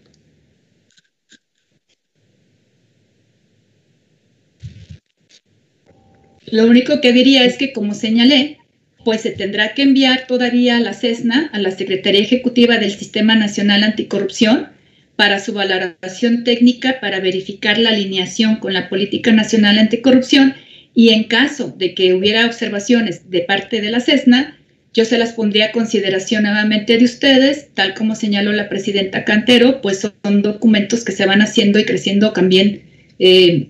Lo 6.47 6.67
único 6.67 7.01
que 7.01 7.13
diría 7.13 7.45
es 7.45 7.57
que, 7.57 7.73
como 7.73 7.95
señalé, 7.95 8.59
pues 9.05 9.21
se 9.21 9.31
tendrá 9.31 9.75
que 9.75 9.83
enviar 9.83 10.27
todavía 10.27 10.77
a 10.77 10.81
la 10.81 10.93
CESNA, 10.93 11.51
a 11.53 11.59
la 11.61 11.71
Secretaría 11.71 12.21
Ejecutiva 12.21 12.79
del 12.79 12.91
Sistema 12.91 13.37
Nacional 13.37 13.85
Anticorrupción, 13.85 14.69
para 15.17 15.39
su 15.39 15.53
valoración 15.53 16.45
técnica 16.45 17.01
para 17.01 17.21
verificar 17.21 17.79
la 17.79 17.91
alineación 17.91 18.57
con 18.57 18.75
la 18.75 18.89
Política 18.89 19.33
Nacional 19.33 19.79
Anticorrupción 19.79 20.55
y 20.97 21.11
en 21.11 21.25
caso 21.25 21.75
de 21.77 21.95
que 21.95 22.15
hubiera 22.15 22.47
observaciones 22.47 23.31
de 23.31 23.43
parte 23.43 23.83
de 23.83 23.91
la 23.91 24.01
CESNA, 24.01 24.59
yo 24.95 25.05
se 25.05 25.19
las 25.19 25.35
pondría 25.35 25.67
a 25.67 25.73
consideración 25.73 26.45
nuevamente 26.45 26.97
de 26.97 27.05
ustedes, 27.05 27.69
tal 27.75 27.93
como 27.93 28.15
señaló 28.15 28.51
la 28.53 28.71
presidenta 28.71 29.27
Cantero, 29.27 29.83
pues 29.83 30.01
son 30.01 30.41
documentos 30.41 31.05
que 31.05 31.13
se 31.13 31.27
van 31.27 31.43
haciendo 31.43 31.79
y 31.79 31.85
creciendo 31.85 32.33
también 32.33 32.85
eh, 33.19 33.69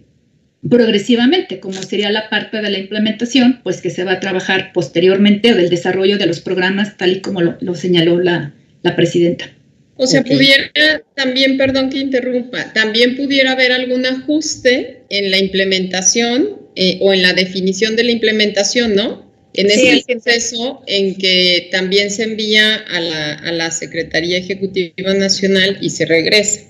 progresivamente, 0.70 1.59
como 1.59 1.83
sería 1.83 2.12
la 2.12 2.31
parte 2.31 2.62
de 2.62 2.70
la 2.70 2.79
implementación, 2.79 3.59
pues 3.64 3.83
que 3.83 3.91
se 3.91 4.05
va 4.05 4.12
a 4.12 4.20
trabajar 4.20 4.70
posteriormente 4.72 5.53
o 5.53 5.57
del 5.57 5.68
desarrollo 5.68 6.18
de 6.18 6.27
los 6.27 6.39
programas, 6.39 6.97
tal 6.97 7.11
y 7.11 7.20
como 7.22 7.43
lo, 7.43 7.74
señaló 7.74 8.20
la, 8.20 8.55
presidenta. 8.95 9.51
O 9.97 10.07
sea, 10.07 10.22
pudiera 10.22 10.70
también, 11.16 11.59
perdón 11.59 11.91
que 11.91 11.99
interrumpa, 11.99 12.72
también 12.72 13.16
pudiera 13.16 13.51
haber 13.51 13.72
algún 13.72 14.07
ajuste 14.07 15.01
en 15.09 15.33
la 15.33 15.39
implementación 15.39 16.66
eh, 16.77 16.99
o 17.01 17.12
en 17.12 17.22
la 17.22 17.33
definición 17.33 17.97
de 17.97 18.05
la 18.05 18.12
implementación, 18.12 18.95
¿no? 18.95 19.24
En 19.55 19.70
ese 19.70 20.05
proceso 20.07 20.83
en 20.87 21.14
que 21.16 21.68
también 21.72 22.11
se 22.11 22.24
envía 22.24 22.77
a 22.77 23.01
la, 23.01 23.35
a 23.35 23.53
la, 23.53 23.70
Secretaría 23.70 24.37
Ejecutiva 24.37 25.14
Nacional 25.14 25.79
y 25.81 25.89
se 25.89 26.05
regresa, 26.05 26.61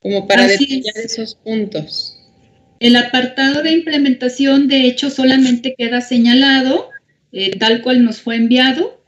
como 0.00 0.26
para 0.26 0.48
detallar 0.48 0.96
esos 1.04 1.36
puntos. 1.36 2.16
El 2.80 2.96
apartado 2.96 3.62
de 3.62 3.70
implementación, 3.70 4.66
de 4.66 4.86
hecho, 4.86 5.10
solamente 5.10 5.76
queda 5.78 6.00
señalado, 6.00 6.88
eh, 7.30 7.56
tal 7.58 7.82
cual 7.82 8.02
nos 8.02 8.20
fue 8.20 8.34
enviado, 8.34 9.00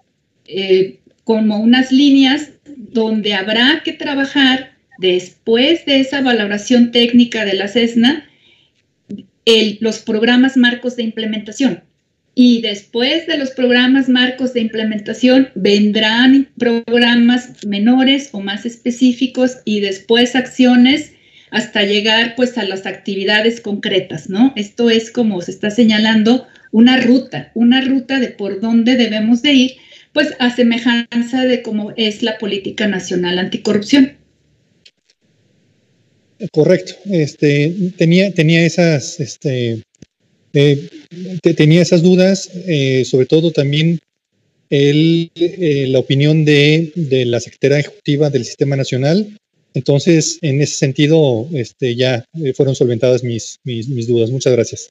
eh, 0.46 1.00
como 1.24 1.58
unas 1.58 1.90
líneas 1.90 2.50
donde 2.76 3.34
habrá 3.34 3.82
que 3.84 3.92
trabajar 3.92 4.76
después 4.98 5.84
de 5.86 5.98
esa 5.98 6.20
valoración 6.20 6.92
técnica 6.92 7.44
de 7.44 7.54
la 7.54 7.66
CESNA 7.66 8.28
los 9.80 9.98
programas 10.00 10.56
marcos 10.56 10.96
de 10.96 11.02
implementación. 11.02 11.82
Y 12.34 12.62
después 12.62 13.26
de 13.26 13.36
los 13.36 13.50
programas 13.50 14.08
marcos 14.08 14.54
de 14.54 14.60
implementación 14.60 15.50
vendrán 15.54 16.48
programas 16.58 17.66
menores 17.66 18.30
o 18.32 18.40
más 18.40 18.64
específicos 18.64 19.58
y 19.64 19.80
después 19.80 20.34
acciones 20.34 21.12
hasta 21.50 21.82
llegar 21.82 22.34
pues 22.34 22.56
a 22.56 22.64
las 22.64 22.86
actividades 22.86 23.60
concretas, 23.60 24.30
¿no? 24.30 24.54
Esto 24.56 24.88
es 24.88 25.10
como 25.10 25.42
se 25.42 25.50
está 25.50 25.70
señalando 25.70 26.46
una 26.70 26.98
ruta, 26.98 27.52
una 27.54 27.82
ruta 27.82 28.18
de 28.18 28.28
por 28.28 28.60
dónde 28.60 28.96
debemos 28.96 29.42
de 29.42 29.52
ir, 29.52 29.72
pues 30.14 30.34
a 30.38 30.48
semejanza 30.50 31.44
de 31.44 31.60
cómo 31.60 31.92
es 31.96 32.22
la 32.22 32.38
política 32.38 32.86
nacional 32.88 33.38
anticorrupción. 33.38 34.21
Correcto. 36.50 36.94
Este, 37.10 37.92
tenía, 37.96 38.32
tenía 38.32 38.64
esas, 38.64 39.20
este, 39.20 39.82
eh, 40.52 40.88
tenía 41.56 41.82
esas 41.82 42.02
dudas, 42.02 42.50
eh, 42.66 43.04
sobre 43.04 43.26
todo 43.26 43.52
también 43.52 44.00
el, 44.70 45.30
eh, 45.34 45.86
la 45.88 45.98
opinión 45.98 46.44
de, 46.44 46.92
de, 46.94 47.26
la 47.26 47.40
Secretaría 47.40 47.80
Ejecutiva 47.80 48.30
del 48.30 48.44
Sistema 48.44 48.76
Nacional. 48.76 49.38
Entonces, 49.74 50.38
en 50.42 50.60
ese 50.60 50.74
sentido, 50.74 51.48
este, 51.54 51.94
ya 51.94 52.24
fueron 52.54 52.74
solventadas 52.74 53.22
mis, 53.24 53.58
mis, 53.64 53.88
mis 53.88 54.06
dudas. 54.06 54.30
Muchas 54.30 54.52
gracias. 54.52 54.90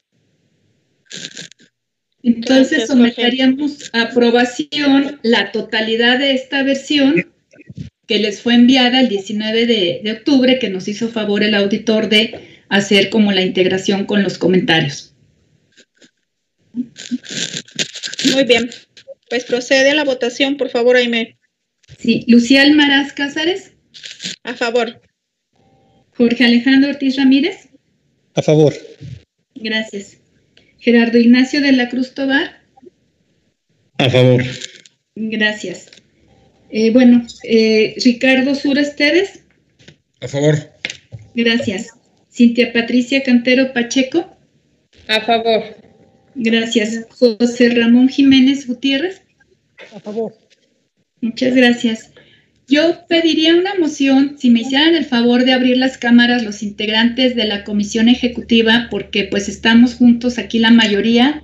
Entonces, 2.24 2.86
someteríamos 2.86 3.90
a 3.92 4.02
aprobación 4.02 5.20
la 5.22 5.52
totalidad 5.52 6.18
de 6.18 6.32
esta 6.32 6.62
versión 6.62 7.31
que 8.06 8.18
les 8.18 8.40
fue 8.40 8.54
enviada 8.54 9.00
el 9.00 9.08
19 9.08 9.66
de, 9.66 10.12
octubre, 10.12 10.58
que 10.58 10.68
nos 10.70 10.88
hizo 10.88 11.08
favor 11.08 11.42
el 11.42 11.54
auditor 11.54 12.08
de 12.08 12.62
hacer 12.68 13.10
como 13.10 13.32
la 13.32 13.42
integración 13.42 14.06
con 14.06 14.22
los 14.22 14.38
comentarios. 14.38 15.14
Muy 16.74 18.44
bien. 18.44 18.70
Pues 19.28 19.44
procede 19.44 19.90
a 19.90 19.94
la 19.94 20.04
votación, 20.04 20.56
por 20.56 20.68
favor, 20.68 20.96
Aime. 20.96 21.38
Sí, 21.98 22.24
Lucía 22.28 22.62
Almaraz 22.62 23.12
Cázares, 23.12 23.72
A 24.42 24.54
favor. 24.54 25.00
Jorge 26.16 26.44
Alejandro 26.44 26.90
Ortiz 26.90 27.16
Ramírez, 27.16 27.68
A 28.34 28.42
favor. 28.42 28.74
gracias. 29.54 30.18
Gerardo 30.78 31.18
Ignacio 31.18 31.60
de 31.60 31.72
la 31.72 31.88
Cruz 31.88 32.12
Tobar, 32.14 32.60
A 33.98 34.10
favor. 34.10 34.42
gracias. 35.14 35.91
Eh, 36.74 36.90
bueno, 36.90 37.26
eh, 37.44 37.94
Ricardo 38.02 38.54
Sura 38.54 38.80
Esteves, 38.80 39.40
A 40.22 40.26
favor. 40.28 40.56
gracias. 41.34 41.88
Cintia 42.30 42.72
Patricia 42.72 43.22
Cantero 43.22 43.74
Pacheco, 43.74 44.34
A 45.06 45.20
favor. 45.20 45.62
gracias. 46.34 47.06
José 47.10 47.68
Ramón 47.74 48.08
Jiménez 48.08 48.66
Gutiérrez, 48.66 49.20
A 49.94 50.00
favor. 50.00 50.32
Muchas 51.20 51.54
gracias. 51.54 52.10
Yo 52.68 53.06
pediría 53.06 53.54
una 53.54 53.74
moción, 53.74 54.36
si 54.38 54.48
me 54.48 54.60
hicieran 54.62 54.94
el 54.94 55.04
favor 55.04 55.44
de 55.44 55.52
abrir 55.52 55.76
las 55.76 55.98
cámaras 55.98 56.42
los 56.42 56.62
integrantes 56.62 57.36
de 57.36 57.44
la 57.44 57.64
comisión 57.64 58.08
ejecutiva, 58.08 58.86
porque 58.90 59.24
pues 59.24 59.50
estamos 59.50 59.94
juntos 59.96 60.38
aquí 60.38 60.58
la 60.58 60.70
mayoría. 60.70 61.42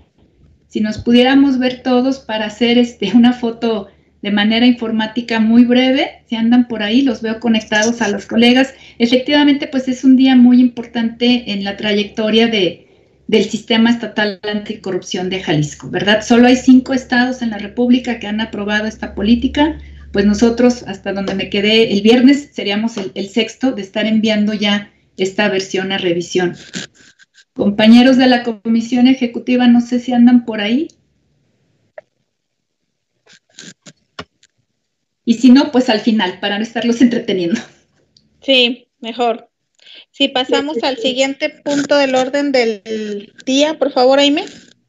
Si 0.68 0.81
nos 0.81 0.97
pudiéramos 0.99 1.59
ver 1.59 1.83
todos 1.83 2.18
para 2.20 2.47
hacer 2.47 2.79
este, 2.79 3.12
una 3.14 3.35
foto 3.35 3.89
de 4.23 4.31
manera 4.31 4.66
informática 4.66 5.39
muy 5.41 5.64
breve, 5.64 6.23
si 6.29 6.37
andan 6.37 6.66
por 6.66 6.83
ahí, 6.83 7.03
los 7.03 7.23
veo 7.23 7.39
conectados 7.39 8.03
a 8.03 8.09
los 8.09 8.27
colegas. 8.27 8.75
Efectivamente, 8.99 9.69
pues 9.69 9.89
es 9.89 10.05
un 10.05 10.16
día 10.16 10.35
muy 10.35 10.61
importante 10.61 11.53
en 11.53 11.62
la 11.62 11.77
trayectoria 11.77 12.49
de, 12.49 12.89
del 13.29 13.45
sistema 13.45 13.91
estatal 13.91 14.41
anticorrupción 14.43 15.31
de 15.31 15.43
Jalisco, 15.43 15.89
¿verdad? 15.91 16.23
Solo 16.23 16.49
hay 16.49 16.57
cinco 16.57 16.95
estados 16.95 17.43
en 17.43 17.51
la 17.51 17.59
República 17.59 18.19
que 18.19 18.27
han 18.27 18.41
aprobado 18.41 18.87
esta 18.87 19.14
política, 19.14 19.79
pues 20.12 20.25
nosotros, 20.25 20.83
hasta 20.87 21.12
donde 21.12 21.35
me 21.35 21.51
quedé 21.51 21.93
el 21.93 22.03
viernes, 22.03 22.51
seríamos 22.53 22.97
el, 22.97 23.12
el 23.14 23.29
sexto 23.29 23.73
de 23.73 23.83
estar 23.83 24.07
enviando 24.07 24.55
ya 24.55 24.91
esta 25.16 25.49
versión 25.49 25.93
a 25.93 25.99
revisión. 25.99 26.57
Compañeros 27.53 28.16
de 28.16 28.27
la 28.29 28.43
comisión 28.43 29.07
ejecutiva, 29.07 29.66
no 29.66 29.81
sé 29.81 30.01
si 30.01 30.12
andan 30.12 30.45
por 30.45 30.61
ahí. 30.61 30.89
Y 35.29 35.35
si 35.35 35.51
no, 35.51 35.70
pues 35.72 35.91
al 35.91 36.01
final, 36.01 36.41
para 36.41 36.57
no 36.57 36.62
estarlos 36.62 37.03
entreteniendo. 37.03 37.61
Sí, 38.41 38.89
mejor. 38.99 39.51
Si 40.11 40.29
pasamos 40.29 40.83
al 40.83 40.97
siguiente 40.97 41.51
punto 41.51 41.99
del 41.99 42.14
orden 42.14 42.51
del 42.51 43.35
día, 43.45 43.79
por 43.79 43.93
favor, 43.93 44.20
Aime. 44.20 44.45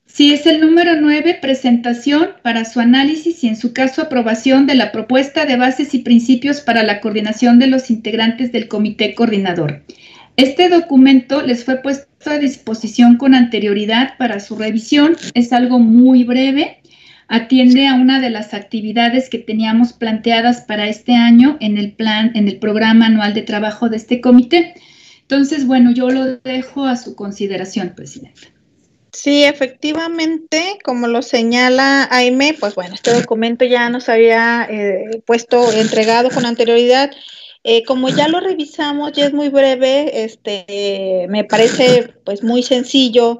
Sí, 0.05 0.33
es 0.33 0.45
el 0.45 0.61
número 0.61 0.95
9, 0.95 1.39
presentación 1.41 2.29
para 2.41 2.63
su 2.63 2.79
análisis 2.79 3.43
y 3.43 3.49
en 3.49 3.57
su 3.57 3.73
caso 3.73 4.01
aprobación 4.01 4.65
de 4.65 4.75
la 4.75 4.93
propuesta 4.93 5.45
de 5.45 5.57
bases 5.57 5.93
y 5.93 5.99
principios 5.99 6.61
para 6.61 6.83
la 6.83 7.01
coordinación 7.01 7.59
de 7.59 7.67
los 7.67 7.89
integrantes 7.89 8.53
del 8.53 8.69
comité 8.69 9.15
coordinador. 9.15 9.83
Este 10.37 10.69
documento 10.69 11.41
les 11.41 11.65
fue 11.65 11.81
puesto 11.81 12.29
a 12.31 12.37
disposición 12.37 13.17
con 13.17 13.35
anterioridad 13.35 14.17
para 14.17 14.39
su 14.39 14.55
revisión. 14.55 15.17
Es 15.33 15.51
algo 15.51 15.79
muy 15.79 16.23
breve. 16.23 16.78
Atiende 17.31 17.87
a 17.87 17.93
una 17.93 18.19
de 18.19 18.31
las 18.31 18.55
actividades 18.55 19.29
que 19.29 19.37
teníamos 19.37 19.93
planteadas 19.93 20.61
para 20.61 20.87
este 20.87 21.13
año 21.13 21.57
en 21.59 21.77
el 21.77 21.93
plan, 21.93 22.31
en 22.33 22.47
el 22.47 22.57
programa 22.57 23.05
anual 23.05 23.35
de 23.35 23.43
trabajo 23.43 23.87
de 23.87 23.97
este 23.97 24.19
comité. 24.19 24.73
Entonces, 25.21 25.67
bueno, 25.67 25.91
yo 25.91 26.09
lo 26.09 26.37
dejo 26.37 26.85
a 26.85 26.97
su 26.97 27.15
consideración, 27.15 27.93
Presidenta. 27.95 28.47
Sí, 29.13 29.43
efectivamente, 29.43 30.79
como 30.83 31.07
lo 31.07 31.21
señala 31.21 32.07
Aime, 32.09 32.55
pues 32.59 32.73
bueno, 32.73 32.95
este 32.95 33.13
documento 33.13 33.63
ya 33.63 33.89
nos 33.91 34.09
había 34.09 34.67
eh, 34.69 35.21
puesto, 35.25 35.71
entregado 35.71 36.31
con 36.31 36.47
anterioridad. 36.47 37.11
Eh, 37.63 37.83
como 37.83 38.09
ya 38.09 38.27
lo 38.27 38.39
revisamos, 38.39 39.11
ya 39.11 39.25
es 39.25 39.33
muy 39.33 39.49
breve, 39.49 40.23
este, 40.23 40.65
eh, 40.67 41.27
me 41.27 41.43
parece 41.43 42.13
pues 42.23 42.43
muy 42.43 42.63
sencillo, 42.63 43.39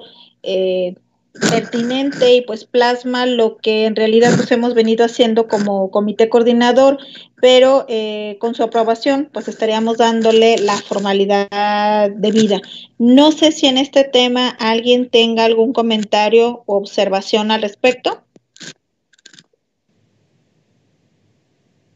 pertinente 1.34 2.34
y 2.34 2.42
pues 2.42 2.66
plasma 2.66 3.26
lo 3.26 3.58
que 3.58 3.86
en 3.86 3.96
realidad 3.96 4.34
pues 4.36 4.52
hemos 4.52 4.74
venido 4.74 5.06
haciendo 5.06 5.48
como 5.48 5.92
comité 5.92 6.28
coordinador, 6.28 6.98
pero 7.40 7.86
eh, 7.88 8.38
con 8.40 8.56
su 8.56 8.64
aprobación 8.64 9.30
pues 9.32 9.48
estaríamos 9.48 9.98
dándole 9.98 10.58
la 10.58 10.78
formalidad 10.78 12.10
debida. 12.12 12.62
No 12.98 13.32
sé 13.32 13.52
si 13.52 13.68
en 13.68 13.78
este 13.78 14.04
tema 14.04 14.50
alguien 14.60 15.10
tenga 15.10 15.46
algún 15.46 15.74
comentario 15.74 16.64
o 16.66 16.78
observación 16.78 17.52
al 17.52 17.62
respecto. 17.62 18.24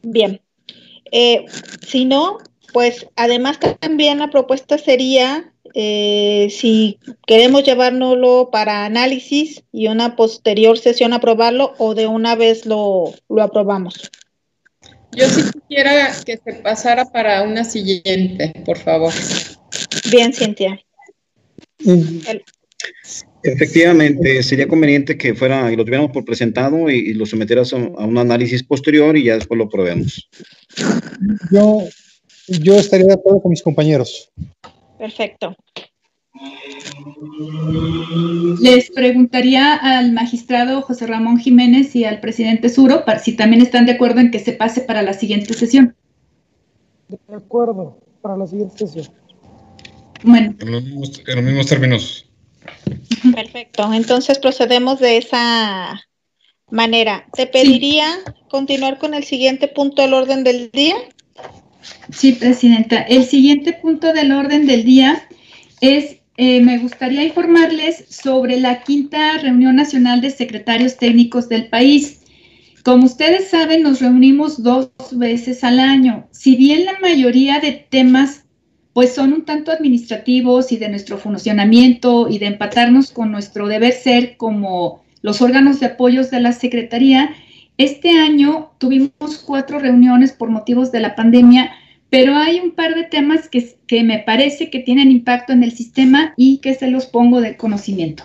Bien. 0.03 0.41
Eh, 1.11 1.45
si 1.87 2.05
no, 2.05 2.37
pues 2.73 3.07
además 3.15 3.59
también 3.79 4.19
la 4.19 4.29
propuesta 4.29 4.77
sería 4.77 5.52
eh, 5.73 6.47
si 6.51 6.99
queremos 7.25 7.63
llevárnoslo 7.63 8.49
para 8.51 8.85
análisis 8.85 9.63
y 9.71 9.87
una 9.87 10.15
posterior 10.15 10.77
sesión 10.77 11.13
aprobarlo 11.13 11.73
o 11.77 11.95
de 11.95 12.07
una 12.07 12.35
vez 12.35 12.65
lo, 12.65 13.13
lo 13.29 13.41
aprobamos. 13.43 14.11
Yo 15.15 15.27
sí 15.29 15.41
quisiera 15.67 16.11
que 16.25 16.37
se 16.37 16.53
pasara 16.61 17.05
para 17.05 17.43
una 17.43 17.63
siguiente, 17.63 18.53
por 18.65 18.77
favor. 18.77 19.13
Bien, 20.11 20.33
Cintia. 20.33 20.79
Mm, 21.83 22.19
El- 22.27 22.43
Efectivamente, 23.45 24.41
sería 24.41 24.69
conveniente 24.69 25.17
que 25.17 25.35
fuera 25.35 25.69
y 25.71 25.75
lo 25.75 25.83
tuviéramos 25.83 26.11
por 26.11 26.23
presentado 26.23 26.89
y, 26.89 26.95
y 26.95 27.13
lo 27.13 27.25
sometieras 27.25 27.73
a, 27.73 27.77
a 27.77 28.05
un 28.05 28.17
análisis 28.17 28.63
posterior 28.63 29.17
y 29.17 29.25
ya 29.25 29.35
después 29.35 29.57
lo 29.57 29.67
probemos. 29.69 30.29
Yo, 31.51 31.83
yo 32.47 32.75
estaría 32.75 33.07
de 33.07 33.13
acuerdo 33.13 33.41
con 33.41 33.49
mis 33.51 33.61
compañeros. 33.61 34.31
Perfecto. 35.03 35.53
Les 38.61 38.89
preguntaría 38.89 39.75
al 39.75 40.13
magistrado 40.13 40.81
José 40.81 41.07
Ramón 41.07 41.39
Jiménez 41.39 41.93
y 41.93 42.05
al 42.05 42.21
presidente 42.21 42.69
Suro 42.69 43.03
para, 43.03 43.19
si 43.19 43.35
también 43.35 43.61
están 43.61 43.85
de 43.85 43.91
acuerdo 43.91 44.21
en 44.21 44.31
que 44.31 44.39
se 44.39 44.53
pase 44.53 44.79
para 44.79 45.01
la 45.01 45.11
siguiente 45.11 45.53
sesión. 45.55 45.93
De 47.09 47.35
acuerdo, 47.35 47.99
para 48.21 48.37
la 48.37 48.47
siguiente 48.47 48.77
sesión. 48.77 49.13
Bueno, 50.23 50.55
En 50.61 50.71
los 50.71 50.83
mismos, 50.85 51.21
en 51.27 51.35
los 51.35 51.43
mismos 51.43 51.65
términos. 51.65 52.25
Perfecto. 53.35 53.91
Entonces 53.91 54.39
procedemos 54.39 55.01
de 55.01 55.17
esa 55.17 56.01
manera. 56.71 57.27
Te 57.33 57.45
pediría 57.45 58.07
continuar 58.47 58.99
con 58.99 59.13
el 59.15 59.25
siguiente 59.25 59.67
punto 59.67 60.01
del 60.01 60.13
orden 60.13 60.45
del 60.45 60.71
día. 60.71 60.95
Sí, 62.11 62.33
presidenta. 62.33 63.01
El 63.01 63.25
siguiente 63.25 63.73
punto 63.73 64.13
del 64.13 64.31
orden 64.31 64.65
del 64.65 64.83
día 64.83 65.27
es, 65.81 66.17
eh, 66.37 66.61
me 66.61 66.77
gustaría 66.77 67.23
informarles 67.23 68.05
sobre 68.09 68.59
la 68.59 68.83
quinta 68.83 69.37
reunión 69.37 69.75
nacional 69.75 70.21
de 70.21 70.31
secretarios 70.31 70.97
técnicos 70.97 71.49
del 71.49 71.69
país. 71.69 72.21
Como 72.83 73.05
ustedes 73.05 73.49
saben, 73.49 73.83
nos 73.83 74.01
reunimos 74.01 74.61
dos 74.61 74.91
veces 75.11 75.63
al 75.63 75.79
año. 75.79 76.27
Si 76.31 76.55
bien 76.55 76.85
la 76.85 76.99
mayoría 76.99 77.59
de 77.59 77.71
temas 77.71 78.43
pues 78.93 79.15
son 79.15 79.33
un 79.33 79.43
tanto 79.43 79.71
administrativos 79.71 80.71
y 80.71 80.77
de 80.77 80.87
nuestro 80.87 81.17
funcionamiento 81.17 82.29
y 82.29 82.37
de 82.37 82.45
empatarnos 82.45 83.11
con 83.11 83.31
nuestro 83.31 83.67
deber 83.67 83.93
ser 83.93 84.37
como 84.37 85.03
los 85.21 85.41
órganos 85.41 85.79
de 85.79 85.87
apoyos 85.87 86.29
de 86.29 86.39
la 86.39 86.53
Secretaría, 86.53 87.35
este 87.77 88.19
año 88.19 88.71
tuvimos 88.77 89.43
cuatro 89.45 89.79
reuniones 89.79 90.31
por 90.31 90.49
motivos 90.49 90.91
de 90.91 90.99
la 90.99 91.15
pandemia, 91.15 91.71
pero 92.09 92.35
hay 92.35 92.59
un 92.59 92.71
par 92.71 92.93
de 92.93 93.03
temas 93.03 93.49
que, 93.49 93.75
que 93.87 94.03
me 94.03 94.19
parece 94.19 94.69
que 94.69 94.79
tienen 94.79 95.09
impacto 95.09 95.53
en 95.53 95.63
el 95.63 95.71
sistema 95.71 96.33
y 96.37 96.59
que 96.59 96.75
se 96.75 96.87
los 96.87 97.07
pongo 97.07 97.41
de 97.41 97.57
conocimiento. 97.57 98.23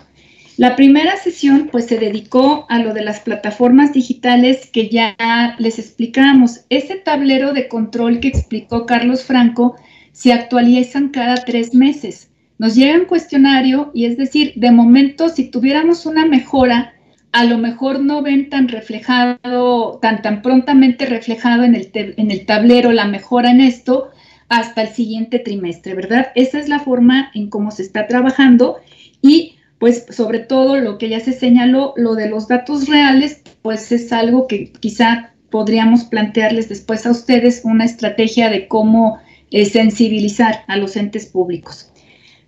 La 0.59 0.75
primera 0.75 1.15
sesión 1.15 1.69
pues 1.71 1.85
se 1.85 1.97
dedicó 1.97 2.65
a 2.67 2.79
lo 2.79 2.93
de 2.93 3.01
las 3.01 3.21
plataformas 3.21 3.93
digitales 3.93 4.69
que 4.69 4.89
ya 4.89 5.15
les 5.57 5.79
explicamos. 5.79 6.65
Ese 6.69 6.95
tablero 6.97 7.53
de 7.53 7.69
control 7.69 8.19
que 8.19 8.27
explicó 8.27 8.85
Carlos 8.85 9.23
Franco 9.23 9.77
se 10.11 10.33
actualizan 10.33 11.09
cada 11.09 11.35
tres 11.35 11.73
meses. 11.73 12.29
Nos 12.57 12.75
llega 12.75 12.99
un 12.99 13.05
cuestionario 13.05 13.89
y 13.93 14.03
es 14.03 14.17
decir, 14.17 14.51
de 14.57 14.71
momento 14.71 15.29
si 15.29 15.45
tuviéramos 15.49 16.05
una 16.05 16.25
mejora, 16.25 16.93
a 17.31 17.43
lo 17.45 17.57
mejor 17.57 17.99
no 17.99 18.21
ven 18.21 18.49
tan 18.49 18.67
reflejado, 18.67 19.99
tan, 20.01 20.21
tan 20.21 20.41
prontamente 20.41 21.05
reflejado 21.05 21.63
en 21.63 21.75
el, 21.75 21.91
en 21.93 22.31
el 22.31 22.45
tablero 22.45 22.91
la 22.91 23.05
mejora 23.05 23.51
en 23.51 23.61
esto 23.61 24.09
hasta 24.49 24.81
el 24.81 24.89
siguiente 24.89 25.39
trimestre, 25.39 25.93
¿verdad? 25.93 26.31
Esa 26.35 26.59
es 26.59 26.69
la 26.69 26.79
forma 26.79 27.31
en 27.35 27.49
cómo 27.49 27.71
se 27.71 27.83
está 27.83 28.07
trabajando 28.07 28.77
y 29.21 29.55
pues 29.77 30.05
sobre 30.09 30.39
todo 30.39 30.77
lo 30.77 30.97
que 30.97 31.07
ya 31.07 31.19
se 31.19 31.31
señaló, 31.31 31.93
lo 31.95 32.15
de 32.15 32.29
los 32.29 32.47
datos 32.47 32.87
reales, 32.87 33.41
pues 33.61 33.91
es 33.91 34.11
algo 34.11 34.47
que 34.47 34.71
quizá 34.73 35.33
podríamos 35.49 36.03
plantearles 36.05 36.67
después 36.67 37.05
a 37.05 37.11
ustedes 37.11 37.61
una 37.63 37.85
estrategia 37.85 38.49
de 38.49 38.67
cómo 38.67 39.19
eh, 39.51 39.65
sensibilizar 39.65 40.63
a 40.67 40.77
los 40.77 40.95
entes 40.95 41.27
públicos. 41.27 41.88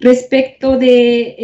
Respecto 0.01 0.79
de 0.79 1.35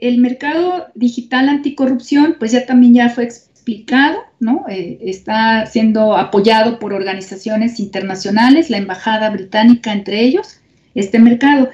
eh, 0.00 0.16
mercado 0.16 0.86
digital 0.94 1.50
anticorrupción, 1.50 2.36
pues 2.38 2.50
ya 2.50 2.64
también 2.64 2.94
ya 2.94 3.10
fue 3.10 3.24
explicado, 3.24 4.20
¿no? 4.40 4.64
Eh, 4.70 4.98
está 5.02 5.66
siendo 5.66 6.16
apoyado 6.16 6.78
por 6.78 6.94
organizaciones 6.94 7.78
internacionales, 7.78 8.70
la 8.70 8.78
embajada 8.78 9.28
británica 9.28 9.92
entre 9.92 10.22
ellos, 10.22 10.60
este 10.94 11.18
mercado. 11.18 11.68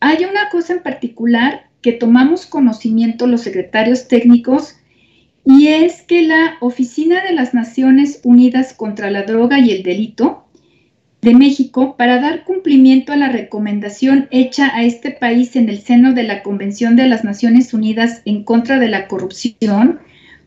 Hay 0.00 0.24
una 0.24 0.48
cosa 0.48 0.72
en 0.72 0.82
particular 0.82 1.68
que 1.82 1.92
tomamos 1.92 2.46
conocimiento 2.46 3.26
los 3.26 3.42
secretarios 3.42 4.08
técnicos 4.08 4.76
y 5.44 5.68
es 5.68 6.00
que 6.00 6.22
la 6.22 6.56
Oficina 6.60 7.22
de 7.22 7.34
las 7.34 7.52
Naciones 7.52 8.20
Unidas 8.24 8.72
contra 8.72 9.10
la 9.10 9.24
Droga 9.24 9.58
y 9.58 9.72
el 9.72 9.82
Delito 9.82 10.45
de 11.26 11.34
México, 11.34 11.96
para 11.98 12.20
dar 12.20 12.44
cumplimiento 12.44 13.12
a 13.12 13.16
la 13.16 13.28
recomendación 13.28 14.28
hecha 14.30 14.70
a 14.76 14.84
este 14.84 15.10
país 15.10 15.56
en 15.56 15.68
el 15.68 15.80
seno 15.80 16.12
de 16.12 16.22
la 16.22 16.44
Convención 16.44 16.94
de 16.94 17.08
las 17.08 17.24
Naciones 17.24 17.74
Unidas 17.74 18.22
en 18.26 18.44
contra 18.44 18.78
de 18.78 18.86
la 18.86 19.08
corrupción, 19.08 19.98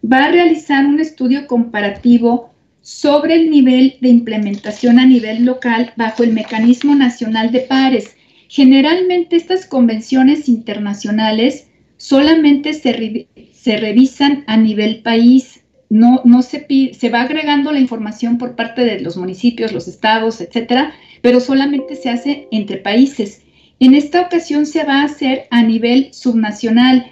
va 0.02 0.24
a 0.24 0.32
realizar 0.32 0.86
un 0.86 1.02
estudio 1.02 1.48
comparativo 1.48 2.54
sobre 2.80 3.36
el 3.36 3.52
nivel 3.52 3.98
de 4.00 4.08
implementación 4.08 5.00
a 5.00 5.06
nivel 5.06 5.44
local 5.44 5.92
bajo 5.98 6.24
el 6.24 6.32
mecanismo 6.32 6.96
nacional 6.96 7.52
de 7.52 7.60
pares. 7.60 8.16
Generalmente 8.48 9.36
estas 9.36 9.66
convenciones 9.66 10.48
internacionales 10.48 11.68
solamente 11.98 12.72
se, 12.72 13.28
se 13.52 13.76
revisan 13.76 14.46
a 14.48 14.56
nivel 14.56 15.02
país, 15.02 15.59
no, 15.90 16.22
no 16.24 16.42
se, 16.42 16.66
se 16.94 17.10
va 17.10 17.22
agregando 17.22 17.72
la 17.72 17.80
información 17.80 18.38
por 18.38 18.56
parte 18.56 18.86
de 18.86 19.00
los 19.00 19.18
municipios, 19.18 19.72
los 19.72 19.88
estados, 19.88 20.40
etcétera, 20.40 20.94
pero 21.22 21.40
solamente 21.40 21.96
se 21.96 22.10
hace 22.10 22.48
entre 22.52 22.78
países. 22.78 23.42
En 23.80 23.96
esta 23.96 24.22
ocasión 24.22 24.66
se 24.66 24.84
va 24.84 25.02
a 25.02 25.06
hacer 25.06 25.48
a 25.50 25.64
nivel 25.64 26.10
subnacional 26.14 27.12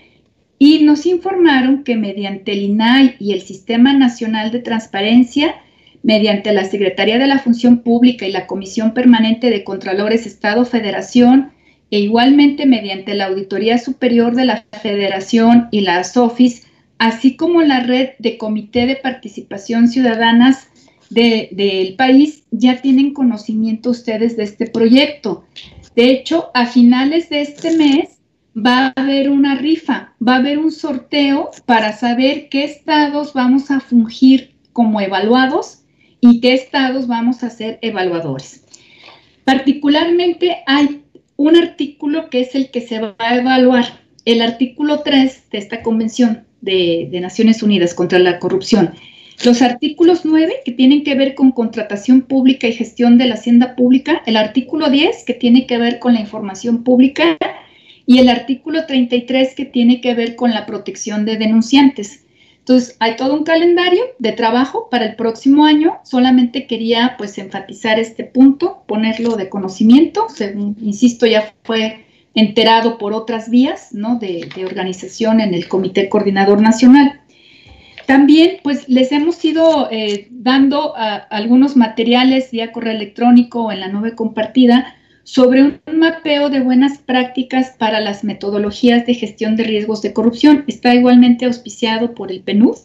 y 0.60 0.84
nos 0.84 1.06
informaron 1.06 1.84
que 1.84 1.96
mediante 1.96 2.54
el 2.54 2.64
INAI 2.64 3.16
y 3.20 3.34
el 3.34 3.42
Sistema 3.42 3.94
Nacional 3.94 4.52
de 4.52 4.60
Transparencia, 4.60 5.56
mediante 6.04 6.52
la 6.54 6.66
Secretaría 6.66 7.20
de 7.20 7.28
la 7.28 7.40
Función 7.40 7.80
Pública 7.80 8.28
y 8.28 8.32
la 8.32 8.48
Comisión 8.48 8.94
Permanente 8.94 9.50
de 9.50 9.64
Contralores 9.64 10.26
Estado-Federación, 10.26 11.52
e 11.90 12.00
igualmente 12.00 12.66
mediante 12.66 13.14
la 13.14 13.28
Auditoría 13.28 13.78
Superior 13.78 14.36
de 14.36 14.46
la 14.46 14.66
Federación 14.82 15.70
y 15.72 15.82
la 15.82 16.04
SOFIS, 16.04 16.67
así 17.00 17.36
como 17.36 17.62
la 17.62 17.82
red 17.82 18.12
de 18.20 18.38
Comité 18.38 18.86
de 18.86 18.96
Participación 18.96 19.88
Ciudadanas 19.88 20.70
del 21.10 21.96
país, 21.98 22.44
ya 22.52 22.82
tienen 22.82 23.14
conocimiento 23.14 23.92
ustedes 23.92 24.36
de 24.36 24.44
este 24.44 24.68
proyecto. 24.68 25.46
De 25.96 26.12
hecho, 26.12 26.52
a 26.54 26.66
finales 26.66 27.30
de 27.30 27.42
este 27.42 27.78
mes 27.78 28.18
va 28.56 28.88
a 28.88 29.02
haber 29.02 29.30
una 29.30 29.56
rifa, 29.56 30.14
va 30.26 30.36
a 30.36 30.40
haber 30.40 30.58
un 30.58 30.72
sorteo 30.72 31.52
para 31.66 31.94
saber 31.94 32.50
qué 32.50 32.64
estados 32.64 33.34
vamos 33.34 33.72
a 33.72 33.80
fungir 33.80 34.56
como 34.74 35.00
evaluados 35.00 35.84
y 36.20 36.42
qué 36.42 36.54
estados 36.54 37.08
vamos 37.08 37.44
a 37.44 37.50
ser 37.50 37.80
evaluadores. 37.82 38.66
Particularmente 39.44 40.58
hay 40.66 41.04
un 41.36 41.56
artículo 41.56 42.30
que 42.30 42.42
es 42.42 42.56
el 42.56 42.72
que 42.72 42.82
se 42.82 43.00
va 43.00 43.16
a 43.20 43.36
evaluar, 43.36 43.86
el 44.26 44.42
artículo 44.42 45.04
3 45.04 45.50
de 45.52 45.58
esta 45.58 45.82
convención, 45.82 46.47
de, 46.62 47.10
Naciones 47.22 47.64
Unidas 47.64 47.94
contra 47.94 48.20
la 48.20 48.40
corrupción. 48.40 48.94
Los 49.44 49.62
artículos 49.62 50.26
9, 50.26 50.62
que 50.66 50.72
tienen 50.72 51.04
que 51.04 51.16
ver 51.16 51.36
con 51.36 51.52
contratación 51.52 52.22
pública 52.22 52.68
y 52.68 52.74
gestión 52.74 53.18
de 53.18 53.28
la 53.28 53.36
hacienda 53.36 53.76
pública, 53.76 54.24
el 54.26 54.36
artículo 54.36 54.90
10, 54.90 55.24
que 55.26 55.34
tiene 55.34 55.68
que 55.68 55.78
ver 55.78 56.00
con 56.00 56.14
la 56.14 56.20
información 56.20 56.84
pública, 56.84 57.38
y 58.06 58.20
el 58.20 58.30
artículo 58.30 58.86
33, 58.86 59.54
que 59.54 59.66
tiene 59.66 60.02
que 60.02 60.16
ver 60.16 60.36
con 60.36 60.52
la 60.52 60.66
protección 60.66 61.26
de 61.26 61.38
denunciantes. 61.38 62.26
Entonces, 62.60 62.98
hay 63.00 63.16
todo 63.16 63.34
un 63.34 63.44
calendario 63.44 64.04
de 64.18 64.32
trabajo 64.32 64.90
para 64.90 65.06
el 65.06 65.16
próximo 65.16 65.66
año. 65.66 66.00
Solamente 66.04 66.68
quería, 66.68 67.16
pues, 67.18 67.38
enfatizar 67.38 68.00
este 68.00 68.24
punto, 68.24 68.84
ponerlo 68.88 69.36
de 69.36 69.50
conocimiento. 69.50 70.28
insisto, 70.82 71.26
ya 71.26 71.54
fue 71.64 72.07
enterado 72.38 73.00
por 73.00 73.14
otras 73.14 73.50
vías 73.50 73.90
¿no? 73.94 74.20
de, 74.20 74.48
organización 74.64 75.42
en 75.42 75.56
el 75.56 75.68
Comité 75.68 76.08
Coordinador 76.08 76.62
Nacional. 76.62 77.20
También, 78.06 78.60
pues, 78.64 78.88
les 78.88 79.12
hemos 79.12 79.44
ido 79.44 79.90
eh, 79.92 80.28
dando 80.30 80.94
algunos 80.96 81.76
materiales 81.76 82.52
vía 82.52 82.72
correo 82.72 82.94
electrónico 82.94 83.64
o 83.64 83.72
en 83.72 83.80
la 83.80 83.88
nube 83.88 84.14
compartida 84.14 84.94
sobre 85.24 85.64
un 85.64 85.82
mapeo 85.98 86.50
de 86.50 86.62
buenas 86.62 87.00
prácticas 87.00 87.72
para 87.78 88.00
las 88.00 88.24
metodologías 88.24 89.08
de 89.08 89.16
gestión 89.16 89.56
de 89.56 89.64
riesgos 89.64 90.04
de 90.04 90.14
corrupción. 90.14 90.64
Está 90.68 90.94
igualmente 90.94 91.46
auspiciado 91.46 92.14
por 92.14 92.32
el 92.32 92.42
PNUD 92.42 92.78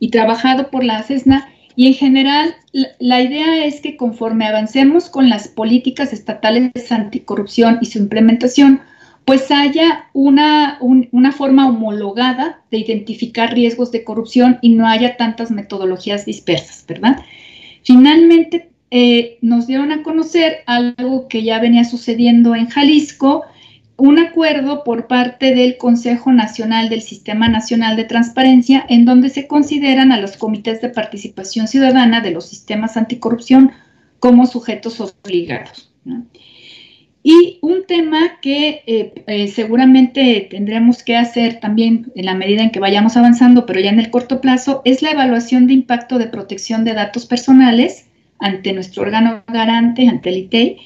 y 0.00 0.08
trabajado 0.08 0.70
por 0.70 0.82
la 0.82 0.96
ACESNA. 0.96 1.50
Y 1.76 1.88
en 1.88 1.94
general, 1.94 2.54
la 2.98 3.20
idea 3.20 3.66
es 3.66 3.82
que 3.82 3.98
conforme 3.98 4.46
avancemos 4.46 5.10
con 5.10 5.28
las 5.28 5.46
políticas 5.46 6.12
estatales 6.12 6.90
anticorrupción 6.90 7.78
y 7.82 7.86
su 7.86 7.98
implementación, 7.98 8.80
pues 9.24 9.50
haya 9.50 10.10
una, 10.12 10.78
una 10.80 11.32
forma 11.32 11.68
homologada 11.68 12.62
de 12.70 12.78
identificar 12.78 13.54
riesgos 13.54 13.90
de 13.90 14.04
corrupción 14.04 14.58
y 14.60 14.74
no 14.74 14.86
haya 14.86 15.16
tantas 15.16 15.50
metodologías 15.50 16.26
dispersas, 16.26 16.84
¿verdad? 16.86 17.20
Finalmente, 17.82 18.70
eh, 18.90 19.38
nos 19.40 19.66
dieron 19.66 19.92
a 19.92 20.02
conocer 20.02 20.58
algo 20.66 21.26
que 21.28 21.42
ya 21.42 21.58
venía 21.58 21.84
sucediendo 21.84 22.54
en 22.54 22.68
Jalisco, 22.68 23.44
un 23.96 24.18
acuerdo 24.18 24.84
por 24.84 25.06
parte 25.06 25.54
del 25.54 25.78
Consejo 25.78 26.32
Nacional 26.32 26.88
del 26.90 27.02
Sistema 27.02 27.48
Nacional 27.48 27.96
de 27.96 28.04
Transparencia, 28.04 28.84
en 28.88 29.04
donde 29.04 29.30
se 29.30 29.46
consideran 29.46 30.12
a 30.12 30.20
los 30.20 30.36
comités 30.36 30.82
de 30.82 30.90
participación 30.90 31.66
ciudadana 31.66 32.20
de 32.20 32.32
los 32.32 32.46
sistemas 32.46 32.96
anticorrupción 32.96 33.72
como 34.18 34.46
sujetos 34.46 35.00
obligados. 35.00 35.92
¿no? 36.04 36.26
Y 37.26 37.58
un 37.62 37.86
tema 37.86 38.38
que 38.42 38.82
eh, 38.86 39.24
eh, 39.26 39.48
seguramente 39.48 40.46
tendremos 40.50 41.02
que 41.02 41.16
hacer 41.16 41.58
también 41.58 42.12
en 42.14 42.26
la 42.26 42.34
medida 42.34 42.62
en 42.62 42.70
que 42.70 42.80
vayamos 42.80 43.16
avanzando, 43.16 43.64
pero 43.64 43.80
ya 43.80 43.88
en 43.88 43.98
el 43.98 44.10
corto 44.10 44.42
plazo, 44.42 44.82
es 44.84 45.00
la 45.00 45.12
evaluación 45.12 45.66
de 45.66 45.72
impacto 45.72 46.18
de 46.18 46.26
protección 46.26 46.84
de 46.84 46.92
datos 46.92 47.24
personales 47.24 48.08
ante 48.40 48.74
nuestro 48.74 49.04
órgano 49.04 49.42
garante, 49.50 50.06
ante 50.06 50.28
el 50.28 50.36
ITEI, 50.36 50.76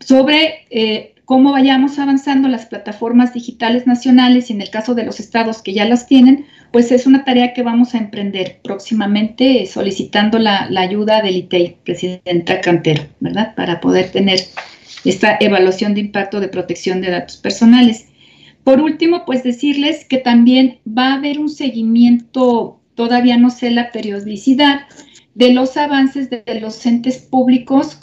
sobre 0.00 0.66
eh, 0.70 1.14
cómo 1.24 1.52
vayamos 1.52 1.96
avanzando 2.00 2.48
las 2.48 2.66
plataformas 2.66 3.32
digitales 3.32 3.86
nacionales 3.86 4.50
y 4.50 4.54
en 4.54 4.62
el 4.62 4.70
caso 4.70 4.96
de 4.96 5.04
los 5.04 5.20
estados 5.20 5.62
que 5.62 5.74
ya 5.74 5.84
las 5.84 6.08
tienen, 6.08 6.46
pues 6.72 6.90
es 6.90 7.06
una 7.06 7.24
tarea 7.24 7.54
que 7.54 7.62
vamos 7.62 7.94
a 7.94 7.98
emprender 7.98 8.58
próximamente 8.64 9.64
solicitando 9.66 10.40
la, 10.40 10.68
la 10.70 10.80
ayuda 10.80 11.22
del 11.22 11.36
ITEI, 11.36 11.76
Presidenta 11.84 12.60
Cantero, 12.60 13.04
¿verdad? 13.20 13.54
Para 13.54 13.80
poder 13.80 14.10
tener 14.10 14.40
esta 15.04 15.36
evaluación 15.40 15.94
de 15.94 16.00
impacto 16.00 16.40
de 16.40 16.48
protección 16.48 17.00
de 17.00 17.10
datos 17.10 17.36
personales. 17.36 18.08
Por 18.64 18.80
último, 18.80 19.24
pues 19.24 19.42
decirles 19.42 20.04
que 20.04 20.18
también 20.18 20.78
va 20.86 21.08
a 21.08 21.14
haber 21.14 21.38
un 21.38 21.48
seguimiento, 21.48 22.80
todavía 22.94 23.36
no 23.36 23.50
sé 23.50 23.70
la 23.70 23.90
periodicidad, 23.92 24.82
de 25.34 25.52
los 25.52 25.76
avances 25.76 26.30
de 26.30 26.42
los 26.60 26.84
entes 26.84 27.18
públicos 27.18 27.96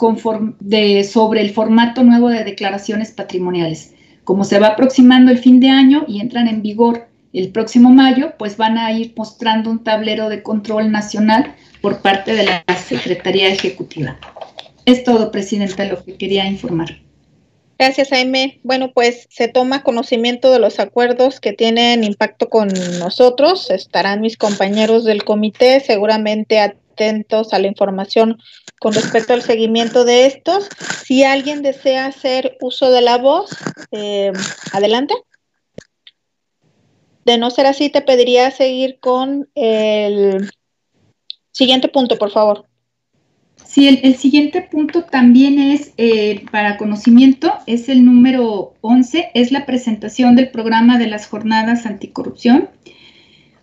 de, 0.60 1.04
sobre 1.04 1.42
el 1.42 1.50
formato 1.50 2.02
nuevo 2.02 2.30
de 2.30 2.44
declaraciones 2.44 3.10
patrimoniales. 3.10 3.94
Como 4.24 4.42
se 4.42 4.58
va 4.58 4.68
aproximando 4.68 5.30
el 5.30 5.38
fin 5.38 5.60
de 5.60 5.68
año 5.68 6.04
y 6.08 6.20
entran 6.20 6.48
en 6.48 6.62
vigor 6.62 7.08
el 7.34 7.50
próximo 7.50 7.90
mayo, 7.90 8.32
pues 8.38 8.56
van 8.56 8.78
a 8.78 8.90
ir 8.90 9.12
mostrando 9.16 9.70
un 9.70 9.84
tablero 9.84 10.30
de 10.30 10.42
control 10.42 10.90
nacional 10.90 11.54
por 11.82 12.00
parte 12.00 12.34
de 12.34 12.44
la 12.46 12.64
Secretaría 12.74 13.48
Ejecutiva. 13.48 14.18
Es 14.86 15.02
todo, 15.02 15.32
Presidenta, 15.32 15.84
lo 15.84 16.02
que 16.02 16.16
quería 16.16 16.46
informar. 16.46 17.00
Gracias, 17.78 18.08
Jaime. 18.08 18.60
Bueno, 18.62 18.92
pues 18.92 19.26
se 19.30 19.48
toma 19.48 19.82
conocimiento 19.82 20.50
de 20.50 20.60
los 20.60 20.78
acuerdos 20.78 21.40
que 21.40 21.52
tienen 21.52 22.04
impacto 22.04 22.48
con 22.48 22.68
nosotros. 22.98 23.68
Estarán 23.70 24.20
mis 24.20 24.38
compañeros 24.38 25.04
del 25.04 25.24
comité 25.24 25.80
seguramente 25.80 26.60
atentos 26.60 27.52
a 27.52 27.58
la 27.58 27.66
información 27.66 28.38
con 28.80 28.94
respecto 28.94 29.34
al 29.34 29.42
seguimiento 29.42 30.04
de 30.04 30.26
estos. 30.26 30.68
Si 31.04 31.24
alguien 31.24 31.62
desea 31.62 32.06
hacer 32.06 32.56
uso 32.60 32.90
de 32.90 33.02
la 33.02 33.18
voz, 33.18 33.50
eh, 33.90 34.32
adelante. 34.72 35.14
De 37.24 37.38
no 37.38 37.50
ser 37.50 37.66
así, 37.66 37.90
te 37.90 38.02
pediría 38.02 38.52
seguir 38.52 39.00
con 39.00 39.50
el 39.56 40.48
siguiente 41.50 41.88
punto, 41.88 42.16
por 42.18 42.30
favor. 42.30 42.66
Sí, 43.76 43.86
el, 43.88 44.16
siguiente 44.16 44.62
punto 44.62 45.02
también 45.02 45.58
es 45.58 45.92
eh, 45.98 46.46
para 46.50 46.78
conocimiento, 46.78 47.52
es 47.66 47.90
el 47.90 48.06
número 48.06 48.72
11, 48.80 49.32
es 49.34 49.52
la 49.52 49.66
presentación 49.66 50.34
del 50.34 50.48
programa 50.48 50.96
de 50.96 51.08
las 51.08 51.26
jornadas 51.26 51.84
anticorrupción. 51.84 52.70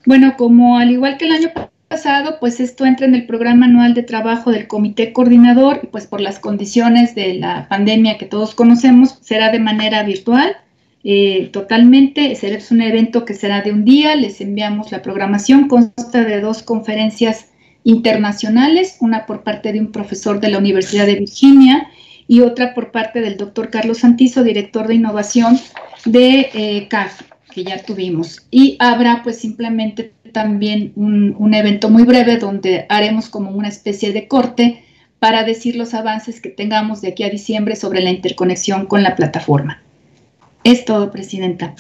Bueno, 0.05 0.35
como 0.37 0.77
al 0.77 0.91
igual 0.91 1.17
que 1.17 1.25
el 1.25 1.31
año 1.31 1.49
pasado, 1.87 2.37
pues 2.39 2.59
esto 2.59 2.85
entra 2.85 3.07
en 3.07 3.15
el 3.15 3.25
programa 3.25 3.65
anual 3.65 3.95
de 3.95 4.03
trabajo 4.03 4.51
del 4.51 4.67
comité 4.67 5.13
coordinador 5.13 5.79
y 5.81 5.87
pues 5.87 6.05
por 6.05 6.21
las 6.21 6.37
condiciones 6.37 7.15
de 7.15 7.33
la 7.33 7.67
pandemia 7.67 8.19
que 8.19 8.27
todos 8.27 8.53
conocemos, 8.53 9.17
será 9.21 9.49
de 9.49 9.61
manera 9.61 10.03
virtual. 10.03 10.57
eh, 11.03 11.49
totalmente. 11.51 12.33
Es 12.33 12.71
un 12.71 12.81
evento 12.81 13.25
que 13.25 13.33
será 13.33 13.61
de 13.61 13.71
un 13.71 13.83
día, 13.83 14.15
les 14.15 14.41
enviamos 14.41 14.91
la 14.91 15.01
programación, 15.01 15.67
consta 15.67 16.23
de 16.23 16.39
dos 16.39 16.61
conferencias 16.61 17.47
internacionales, 17.83 18.97
una 18.99 19.25
por 19.25 19.43
parte 19.43 19.73
de 19.73 19.79
un 19.79 19.91
profesor 19.91 20.39
de 20.39 20.49
la 20.49 20.57
Universidad 20.57 21.05
de 21.05 21.15
Virginia 21.15 21.89
y 22.27 22.41
otra 22.41 22.73
por 22.73 22.91
parte 22.91 23.21
del 23.21 23.37
doctor 23.37 23.69
Carlos 23.69 23.99
Santizo, 23.99 24.43
director 24.43 24.87
de 24.87 24.95
innovación 24.95 25.59
de 26.05 26.49
eh, 26.53 26.87
CAF, 26.89 27.21
que 27.53 27.63
ya 27.63 27.83
tuvimos. 27.83 28.45
Y 28.51 28.77
habrá 28.79 29.21
pues 29.23 29.37
simplemente 29.37 30.13
también 30.31 30.93
un, 30.95 31.35
un 31.37 31.53
evento 31.53 31.89
muy 31.89 32.03
breve 32.03 32.37
donde 32.37 32.85
haremos 32.89 33.29
como 33.29 33.51
una 33.51 33.67
especie 33.67 34.13
de 34.13 34.27
corte 34.27 34.83
para 35.19 35.43
decir 35.43 35.75
los 35.75 35.93
avances 35.93 36.41
que 36.41 36.49
tengamos 36.49 37.01
de 37.01 37.09
aquí 37.09 37.23
a 37.23 37.29
diciembre 37.29 37.75
sobre 37.75 38.01
la 38.01 38.09
interconexión 38.09 38.87
con 38.87 39.03
la 39.03 39.15
plataforma. 39.15 39.81
Es 40.63 40.85
todo, 40.85 41.11
Presidenta. 41.11 41.75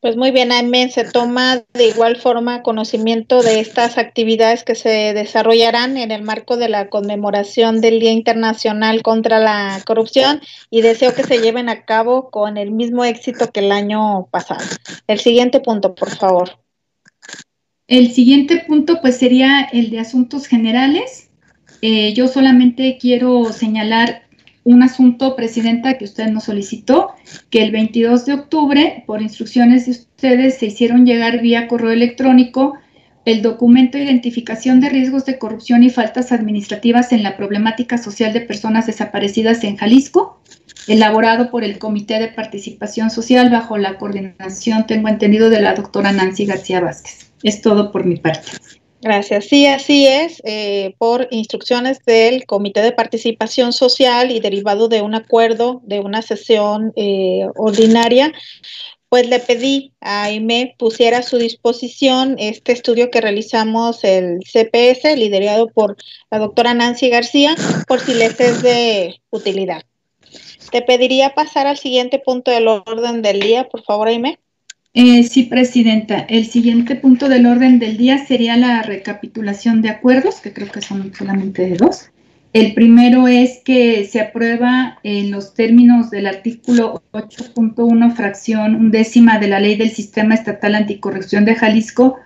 Pues 0.00 0.16
muy 0.16 0.30
bien, 0.30 0.50
Aime, 0.50 0.88
se 0.88 1.04
toma 1.04 1.62
de 1.74 1.88
igual 1.88 2.16
forma 2.16 2.62
conocimiento 2.62 3.42
de 3.42 3.60
estas 3.60 3.98
actividades 3.98 4.64
que 4.64 4.74
se 4.74 5.12
desarrollarán 5.12 5.98
en 5.98 6.10
el 6.10 6.22
marco 6.22 6.56
de 6.56 6.70
la 6.70 6.88
conmemoración 6.88 7.82
del 7.82 8.00
Día 8.00 8.12
Internacional 8.12 9.02
contra 9.02 9.40
la 9.40 9.82
Corrupción 9.84 10.40
y 10.70 10.80
deseo 10.80 11.14
que 11.14 11.24
se 11.24 11.42
lleven 11.42 11.68
a 11.68 11.84
cabo 11.84 12.30
con 12.30 12.56
el 12.56 12.70
mismo 12.70 13.04
éxito 13.04 13.52
que 13.52 13.60
el 13.60 13.72
año 13.72 14.26
pasado. 14.30 14.64
El 15.06 15.20
siguiente 15.20 15.60
punto, 15.60 15.94
por 15.94 16.16
favor. 16.16 16.58
El 17.86 18.10
siguiente 18.10 18.64
punto, 18.66 19.02
pues 19.02 19.18
sería 19.18 19.68
el 19.70 19.90
de 19.90 19.98
asuntos 19.98 20.46
generales. 20.46 21.28
Eh, 21.82 22.14
yo 22.14 22.26
solamente 22.26 22.96
quiero 22.98 23.52
señalar 23.52 24.22
un 24.64 24.82
asunto, 24.82 25.36
Presidenta, 25.36 25.96
que 25.96 26.04
usted 26.04 26.28
nos 26.28 26.44
solicitó, 26.44 27.12
que 27.48 27.62
el 27.62 27.70
22 27.70 28.26
de 28.26 28.34
octubre, 28.34 29.04
por 29.06 29.22
instrucciones 29.22 29.86
de 29.86 29.92
ustedes, 29.92 30.58
se 30.58 30.66
hicieron 30.66 31.06
llegar 31.06 31.40
vía 31.40 31.66
correo 31.66 31.92
electrónico 31.92 32.74
el 33.24 33.42
documento 33.42 33.98
de 33.98 34.04
identificación 34.04 34.80
de 34.80 34.88
riesgos 34.88 35.24
de 35.26 35.38
corrupción 35.38 35.82
y 35.82 35.90
faltas 35.90 36.32
administrativas 36.32 37.12
en 37.12 37.22
la 37.22 37.36
problemática 37.36 37.98
social 37.98 38.32
de 38.32 38.40
personas 38.40 38.86
desaparecidas 38.86 39.62
en 39.64 39.76
Jalisco, 39.76 40.40
elaborado 40.88 41.50
por 41.50 41.62
el 41.62 41.78
Comité 41.78 42.18
de 42.18 42.28
Participación 42.28 43.10
Social 43.10 43.50
bajo 43.50 43.76
la 43.76 43.98
coordinación, 43.98 44.86
tengo 44.86 45.08
entendido, 45.08 45.50
de 45.50 45.60
la 45.60 45.74
doctora 45.74 46.12
Nancy 46.12 46.46
García 46.46 46.80
Vázquez. 46.80 47.30
Es 47.42 47.60
todo 47.60 47.92
por 47.92 48.04
mi 48.04 48.16
parte. 48.16 48.52
Gracias. 49.02 49.46
Sí, 49.46 49.66
así 49.66 50.06
es. 50.06 50.42
Eh, 50.44 50.94
por 50.98 51.26
instrucciones 51.30 52.04
del 52.04 52.44
Comité 52.44 52.82
de 52.82 52.92
Participación 52.92 53.72
Social 53.72 54.30
y 54.30 54.40
derivado 54.40 54.88
de 54.88 55.00
un 55.00 55.14
acuerdo 55.14 55.80
de 55.84 56.00
una 56.00 56.20
sesión 56.20 56.92
eh, 56.96 57.46
ordinaria, 57.56 58.32
pues 59.08 59.26
le 59.28 59.40
pedí 59.40 59.92
a 60.00 60.24
Aime 60.24 60.74
pusiera 60.78 61.18
a 61.18 61.22
su 61.22 61.38
disposición 61.38 62.36
este 62.38 62.72
estudio 62.72 63.10
que 63.10 63.22
realizamos 63.22 64.04
el 64.04 64.40
CPS, 64.44 65.16
liderado 65.16 65.68
por 65.68 65.96
la 66.30 66.38
doctora 66.38 66.74
Nancy 66.74 67.08
García, 67.08 67.56
por 67.88 68.00
si 68.00 68.12
les 68.14 68.38
es 68.38 68.62
de 68.62 69.20
utilidad. 69.30 69.82
Te 70.70 70.82
pediría 70.82 71.34
pasar 71.34 71.66
al 71.66 71.78
siguiente 71.78 72.18
punto 72.18 72.50
del 72.50 72.68
orden 72.68 73.22
del 73.22 73.40
día, 73.40 73.66
por 73.68 73.82
favor, 73.82 74.08
Aime. 74.08 74.38
Eh, 74.92 75.22
sí, 75.22 75.44
Presidenta. 75.44 76.18
El 76.28 76.46
siguiente 76.46 76.96
punto 76.96 77.28
del 77.28 77.46
orden 77.46 77.78
del 77.78 77.96
día 77.96 78.18
sería 78.26 78.56
la 78.56 78.82
recapitulación 78.82 79.82
de 79.82 79.90
acuerdos, 79.90 80.40
que 80.40 80.52
creo 80.52 80.70
que 80.70 80.82
son 80.82 81.14
solamente 81.14 81.66
de 81.66 81.76
dos. 81.76 82.10
El 82.52 82.74
primero 82.74 83.28
es 83.28 83.60
que 83.64 84.04
se 84.04 84.20
aprueba 84.20 84.98
en 85.04 85.30
los 85.30 85.54
términos 85.54 86.10
del 86.10 86.26
artículo 86.26 87.04
8.1, 87.12 88.16
fracción 88.16 88.74
undécima 88.74 89.38
de 89.38 89.46
la 89.46 89.60
Ley 89.60 89.76
del 89.76 89.90
Sistema 89.90 90.34
Estatal 90.34 90.74
Anticorrupción 90.74 91.44
de 91.44 91.54
Jalisco, 91.54 92.16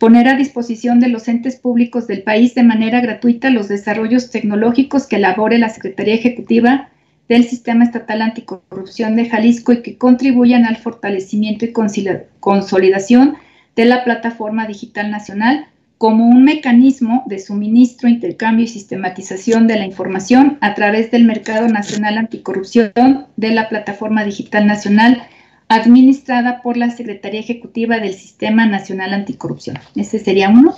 poner 0.00 0.26
a 0.28 0.36
disposición 0.36 1.00
de 1.00 1.08
los 1.08 1.28
entes 1.28 1.56
públicos 1.56 2.06
del 2.06 2.22
país 2.22 2.54
de 2.54 2.62
manera 2.62 3.02
gratuita 3.02 3.50
los 3.50 3.68
desarrollos 3.68 4.30
tecnológicos 4.30 5.06
que 5.06 5.16
elabore 5.16 5.58
la 5.58 5.68
Secretaría 5.68 6.14
Ejecutiva 6.14 6.88
del 7.28 7.44
Sistema 7.44 7.84
Estatal 7.84 8.22
Anticorrupción 8.22 9.16
de 9.16 9.28
Jalisco 9.28 9.72
y 9.72 9.82
que 9.82 9.96
contribuyan 9.96 10.66
al 10.66 10.76
fortalecimiento 10.76 11.64
y 11.64 11.72
consolidación 12.40 13.36
de 13.76 13.84
la 13.84 14.04
Plataforma 14.04 14.66
Digital 14.66 15.10
Nacional 15.10 15.68
como 15.98 16.28
un 16.28 16.44
mecanismo 16.44 17.22
de 17.26 17.38
suministro, 17.38 18.08
intercambio 18.08 18.64
y 18.64 18.68
sistematización 18.68 19.66
de 19.66 19.76
la 19.76 19.86
información 19.86 20.58
a 20.60 20.74
través 20.74 21.10
del 21.10 21.24
Mercado 21.24 21.68
Nacional 21.68 22.18
Anticorrupción 22.18 22.92
de 23.36 23.50
la 23.50 23.68
Plataforma 23.68 24.24
Digital 24.24 24.66
Nacional 24.66 25.22
administrada 25.68 26.60
por 26.62 26.76
la 26.76 26.90
Secretaría 26.90 27.40
Ejecutiva 27.40 27.98
del 28.00 28.14
Sistema 28.14 28.66
Nacional 28.66 29.14
Anticorrupción. 29.14 29.78
Ese 29.96 30.18
sería 30.18 30.50
uno. 30.50 30.74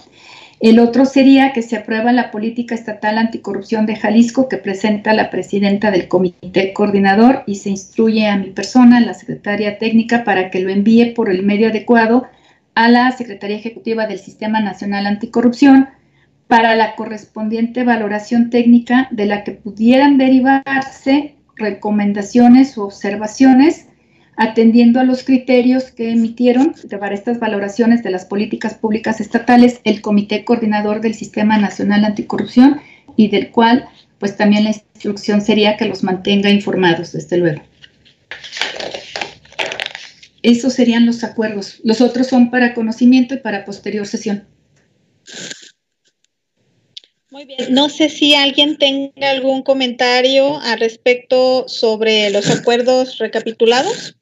El 0.58 0.78
otro 0.78 1.04
sería 1.04 1.52
que 1.52 1.60
se 1.60 1.76
aprueba 1.76 2.12
la 2.12 2.30
política 2.30 2.74
estatal 2.74 3.18
anticorrupción 3.18 3.84
de 3.84 3.96
Jalisco 3.96 4.48
que 4.48 4.56
presenta 4.56 5.12
la 5.12 5.28
presidenta 5.28 5.90
del 5.90 6.08
comité 6.08 6.72
coordinador 6.72 7.42
y 7.46 7.56
se 7.56 7.68
instruye 7.68 8.26
a 8.26 8.38
mi 8.38 8.50
persona, 8.50 9.00
la 9.00 9.12
secretaria 9.12 9.78
técnica, 9.78 10.24
para 10.24 10.50
que 10.50 10.60
lo 10.60 10.70
envíe 10.70 11.12
por 11.14 11.28
el 11.28 11.42
medio 11.42 11.68
adecuado 11.68 12.26
a 12.74 12.88
la 12.88 13.12
Secretaría 13.12 13.56
Ejecutiva 13.56 14.06
del 14.06 14.18
Sistema 14.18 14.60
Nacional 14.60 15.06
Anticorrupción 15.06 15.88
para 16.46 16.74
la 16.74 16.94
correspondiente 16.94 17.84
valoración 17.84 18.48
técnica 18.48 19.08
de 19.10 19.26
la 19.26 19.44
que 19.44 19.52
pudieran 19.52 20.16
derivarse 20.16 21.34
recomendaciones 21.56 22.76
u 22.78 22.82
observaciones 22.82 23.88
atendiendo 24.36 25.00
a 25.00 25.04
los 25.04 25.24
criterios 25.24 25.90
que 25.90 26.10
emitieron 26.10 26.74
para 27.00 27.14
estas 27.14 27.40
valoraciones 27.40 28.02
de 28.02 28.10
las 28.10 28.26
políticas 28.26 28.74
públicas 28.74 29.20
estatales 29.20 29.80
el 29.84 30.02
Comité 30.02 30.44
Coordinador 30.44 31.00
del 31.00 31.14
Sistema 31.14 31.58
Nacional 31.58 32.04
Anticorrupción 32.04 32.80
y 33.16 33.28
del 33.28 33.50
cual 33.50 33.88
pues 34.18 34.36
también 34.36 34.64
la 34.64 34.70
instrucción 34.70 35.40
sería 35.40 35.76
que 35.76 35.86
los 35.86 36.02
mantenga 36.02 36.50
informados, 36.50 37.12
desde 37.12 37.36
luego. 37.38 37.62
Esos 40.42 40.74
serían 40.74 41.06
los 41.06 41.24
acuerdos. 41.24 41.80
Los 41.82 42.00
otros 42.00 42.28
son 42.28 42.50
para 42.50 42.72
conocimiento 42.72 43.34
y 43.34 43.38
para 43.38 43.64
posterior 43.64 44.06
sesión. 44.06 44.46
Muy 47.30 47.44
bien. 47.44 47.74
No 47.74 47.88
sé 47.88 48.08
si 48.08 48.34
alguien 48.34 48.78
tenga 48.78 49.30
algún 49.30 49.62
comentario 49.62 50.58
al 50.60 50.78
respecto 50.78 51.68
sobre 51.68 52.30
los 52.30 52.48
acuerdos 52.50 53.18
recapitulados. 53.18 54.16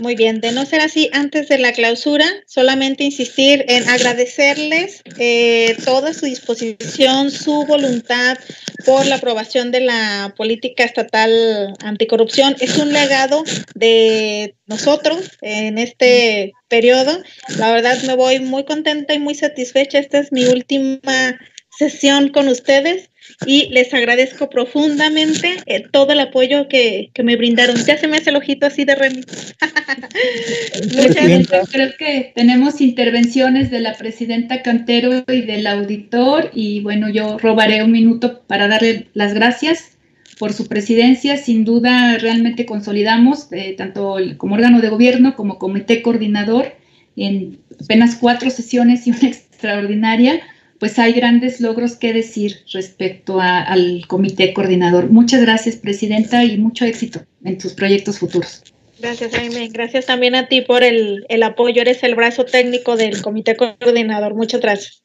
Muy 0.00 0.14
bien, 0.14 0.40
de 0.40 0.52
no 0.52 0.64
ser 0.64 0.80
así, 0.80 1.10
antes 1.12 1.48
de 1.48 1.58
la 1.58 1.72
clausura, 1.72 2.24
solamente 2.46 3.02
insistir 3.02 3.64
en 3.66 3.88
agradecerles 3.88 5.02
eh, 5.18 5.76
toda 5.84 6.14
su 6.14 6.26
disposición, 6.26 7.32
su 7.32 7.64
voluntad 7.66 8.38
por 8.86 9.06
la 9.06 9.16
aprobación 9.16 9.72
de 9.72 9.80
la 9.80 10.34
política 10.36 10.84
estatal 10.84 11.74
anticorrupción. 11.82 12.54
Es 12.60 12.76
un 12.78 12.92
legado 12.92 13.42
de 13.74 14.54
nosotros 14.66 15.30
en 15.40 15.78
este 15.78 16.52
periodo. 16.68 17.20
La 17.56 17.72
verdad 17.72 18.00
me 18.04 18.14
voy 18.14 18.38
muy 18.38 18.64
contenta 18.64 19.14
y 19.14 19.18
muy 19.18 19.34
satisfecha. 19.34 19.98
Esta 19.98 20.18
es 20.18 20.30
mi 20.30 20.44
última 20.44 21.38
sesión 21.78 22.30
con 22.30 22.48
ustedes 22.48 23.10
y 23.46 23.68
les 23.70 23.94
agradezco 23.94 24.50
profundamente 24.50 25.58
eh, 25.66 25.84
todo 25.92 26.12
el 26.12 26.18
apoyo 26.18 26.66
que, 26.66 27.12
me 27.22 27.36
brindaron. 27.36 27.76
Ya 27.84 27.96
se 27.96 28.08
me 28.08 28.16
hace 28.16 28.30
el 28.30 28.36
ojito 28.36 28.66
así 28.66 28.84
de 28.84 28.96
Remy. 28.96 29.20
Creo 31.70 31.90
que 31.96 32.32
tenemos 32.34 32.80
intervenciones 32.80 33.70
de 33.70 33.78
la 33.78 33.94
presidenta 33.94 34.62
Cantero 34.62 35.22
y 35.28 35.42
del 35.42 35.68
auditor 35.68 36.50
y 36.52 36.80
bueno, 36.80 37.08
yo 37.10 37.38
robaré 37.38 37.84
un 37.84 37.92
minuto 37.92 38.42
para 38.48 38.66
darle 38.66 39.06
las 39.14 39.34
gracias 39.34 39.98
por 40.40 40.52
su 40.52 40.66
presidencia. 40.66 41.36
Sin 41.36 41.64
duda, 41.64 42.18
realmente 42.18 42.66
consolidamos 42.66 43.52
eh, 43.52 43.76
tanto 43.78 44.16
como 44.36 44.56
órgano 44.56 44.80
de 44.80 44.88
gobierno 44.88 45.36
como 45.36 45.58
comité 45.58 46.02
coordinador 46.02 46.74
en 47.14 47.60
apenas 47.80 48.16
cuatro 48.16 48.50
sesiones 48.50 49.06
y 49.06 49.10
una 49.10 49.20
extraordinaria 49.28 50.40
pues 50.78 50.98
hay 50.98 51.12
grandes 51.12 51.60
logros 51.60 51.96
que 51.96 52.12
decir 52.12 52.60
respecto 52.72 53.40
al 53.40 54.04
comité 54.06 54.52
coordinador. 54.54 55.10
Muchas 55.10 55.42
gracias, 55.42 55.76
Presidenta, 55.76 56.44
y 56.44 56.56
mucho 56.56 56.84
éxito 56.84 57.24
en 57.44 57.58
tus 57.58 57.72
proyectos 57.74 58.18
futuros. 58.18 58.62
Gracias, 59.00 59.34
Jaime. 59.34 59.68
Gracias 59.68 60.06
también 60.06 60.34
a 60.34 60.48
ti 60.48 60.60
por 60.60 60.82
el, 60.82 61.24
apoyo. 61.42 61.82
Eres 61.82 62.02
el 62.02 62.14
brazo 62.14 62.44
técnico 62.44 62.96
del 62.96 63.22
comité 63.22 63.56
coordinador. 63.56 64.34
Muchas 64.34 64.60
gracias. 64.60 65.02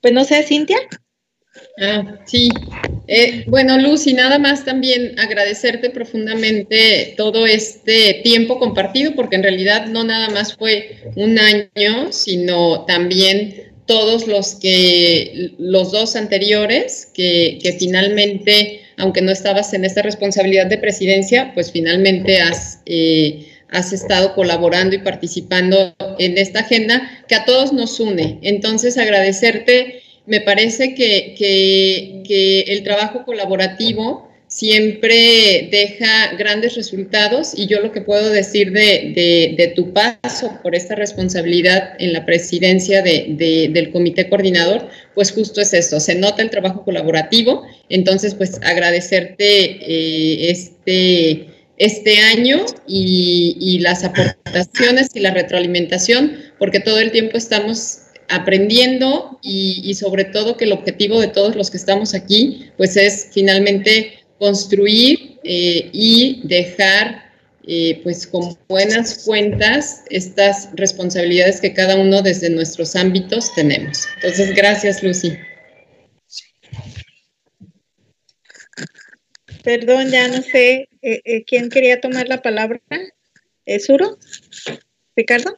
Pues 0.00 0.12
no 0.12 0.24
sé, 0.24 0.42
Cintia. 0.42 0.78
Ah, 1.80 2.18
sí. 2.26 2.48
Eh, 3.08 3.44
bueno, 3.46 3.78
Lucy, 3.78 4.14
nada 4.14 4.38
más 4.38 4.64
también 4.64 5.18
agradecerte 5.18 5.90
profundamente 5.90 7.14
todo 7.16 7.46
este 7.46 8.20
tiempo 8.22 8.58
compartido, 8.58 9.14
porque 9.14 9.36
en 9.36 9.42
realidad 9.42 9.86
no 9.86 10.04
nada 10.04 10.30
más 10.30 10.56
fue 10.56 10.96
un 11.16 11.38
año, 11.38 12.12
sino 12.12 12.84
también 12.86 13.71
todos 13.86 14.26
los 14.26 14.54
que, 14.54 15.52
los 15.58 15.92
dos 15.92 16.16
anteriores, 16.16 17.08
que, 17.14 17.76
finalmente 17.78 18.80
aunque 18.98 19.22
no 19.22 19.32
estabas 19.32 19.72
en 19.72 19.84
esta 19.84 20.02
responsabilidad 20.02 20.66
de 20.66 20.78
presidencia, 20.78 21.52
pues 21.54 21.72
finalmente 21.72 22.40
has, 22.40 22.80
eh, 22.86 23.48
has 23.68 23.92
estado 23.92 24.34
colaborando 24.34 24.94
y 24.94 24.98
participando 24.98 25.94
en 26.18 26.38
esta 26.38 26.60
agenda 26.60 27.24
que 27.26 27.34
a 27.34 27.44
todos 27.44 27.72
nos 27.72 27.98
une. 27.98 28.38
Entonces, 28.42 28.98
agradecerte, 28.98 30.02
me 30.26 30.40
parece 30.40 30.94
que, 30.94 31.34
que, 31.36 32.22
que 32.24 32.60
el 32.68 32.84
trabajo 32.84 33.24
colaborativo 33.24 34.31
siempre 34.52 35.68
deja 35.72 36.36
grandes 36.36 36.74
resultados 36.74 37.52
y 37.56 37.66
yo 37.68 37.80
lo 37.80 37.90
que 37.90 38.02
puedo 38.02 38.28
decir 38.30 38.70
de, 38.70 39.72
tu 39.74 39.94
paso 39.94 40.58
por 40.62 40.74
esta 40.74 40.94
responsabilidad 40.94 41.94
en 41.98 42.12
la 42.12 42.26
presidencia 42.26 43.02
del 43.02 43.90
comité 43.92 44.28
coordinador, 44.28 44.90
pues 45.14 45.32
justo 45.32 45.62
es 45.62 45.72
esto, 45.72 45.98
se 46.00 46.16
nota 46.16 46.42
el 46.42 46.50
trabajo 46.50 46.84
colaborativo, 46.84 47.62
entonces 47.88 48.34
pues 48.34 48.60
agradecerte 48.62 49.78
eh, 49.80 50.50
este, 50.50 51.46
este 51.78 52.18
año 52.18 52.66
y, 52.86 53.78
las 53.80 54.04
aportaciones 54.04 55.08
y 55.14 55.20
la 55.20 55.30
retroalimentación, 55.30 56.36
porque 56.58 56.78
todo 56.78 57.00
el 57.00 57.10
tiempo 57.10 57.38
estamos 57.38 58.00
aprendiendo 58.28 59.38
y, 59.42 59.80
y 59.82 59.94
sobre 59.94 60.24
todo 60.24 60.58
que 60.58 60.66
el 60.66 60.72
objetivo 60.72 61.20
de 61.20 61.28
todos 61.28 61.56
los 61.56 61.70
que 61.70 61.76
estamos 61.76 62.14
aquí 62.14 62.70
pues 62.76 62.96
es 62.96 63.28
finalmente 63.32 64.21
construir 64.42 65.38
eh, 65.44 65.88
y 65.92 66.40
dejar 66.42 67.30
eh, 67.64 68.00
pues 68.02 68.26
con 68.26 68.58
buenas 68.68 69.22
cuentas 69.24 70.02
estas 70.10 70.70
responsabilidades 70.74 71.60
que 71.60 71.72
cada 71.72 71.94
uno 71.94 72.22
desde 72.22 72.50
nuestros 72.50 72.96
ámbitos 72.96 73.54
tenemos. 73.54 74.04
Entonces, 74.16 74.52
gracias, 74.56 75.00
Lucy. 75.00 75.38
Perdón, 79.62 80.10
ya 80.10 80.26
no 80.26 80.42
sé 80.42 80.88
eh, 81.02 81.44
quién 81.46 81.70
quería 81.70 82.00
tomar 82.00 82.28
la 82.28 82.42
palabra. 82.42 82.80
¿Es 83.64 83.88
Uro? 83.88 84.18
¿Ricardo? 85.14 85.56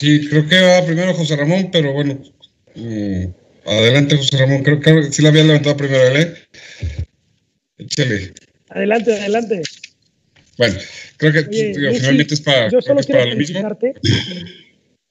Sí, 0.00 0.28
creo 0.28 0.48
que 0.48 0.60
va 0.62 0.84
primero 0.84 1.14
José 1.14 1.36
Ramón, 1.36 1.70
pero 1.70 1.92
bueno, 1.92 2.20
Adelante, 3.68 4.16
José 4.16 4.38
Ramón. 4.38 4.62
Creo 4.62 4.80
que 4.80 5.12
sí 5.12 5.22
la 5.22 5.28
había 5.28 5.44
levantado 5.44 5.76
primero, 5.76 6.18
¿eh? 6.18 6.34
Échale. 7.76 8.32
Adelante, 8.70 9.12
adelante. 9.12 9.62
Bueno, 10.56 10.74
creo 11.18 11.32
que 11.32 11.44
finalmente 11.94 12.34
es 12.34 12.40
para, 12.40 12.70
yo 12.70 12.80
solo 12.80 13.00
quiero 13.00 13.20
para 13.20 13.30
lo 13.30 13.36
mismo. 13.36 13.60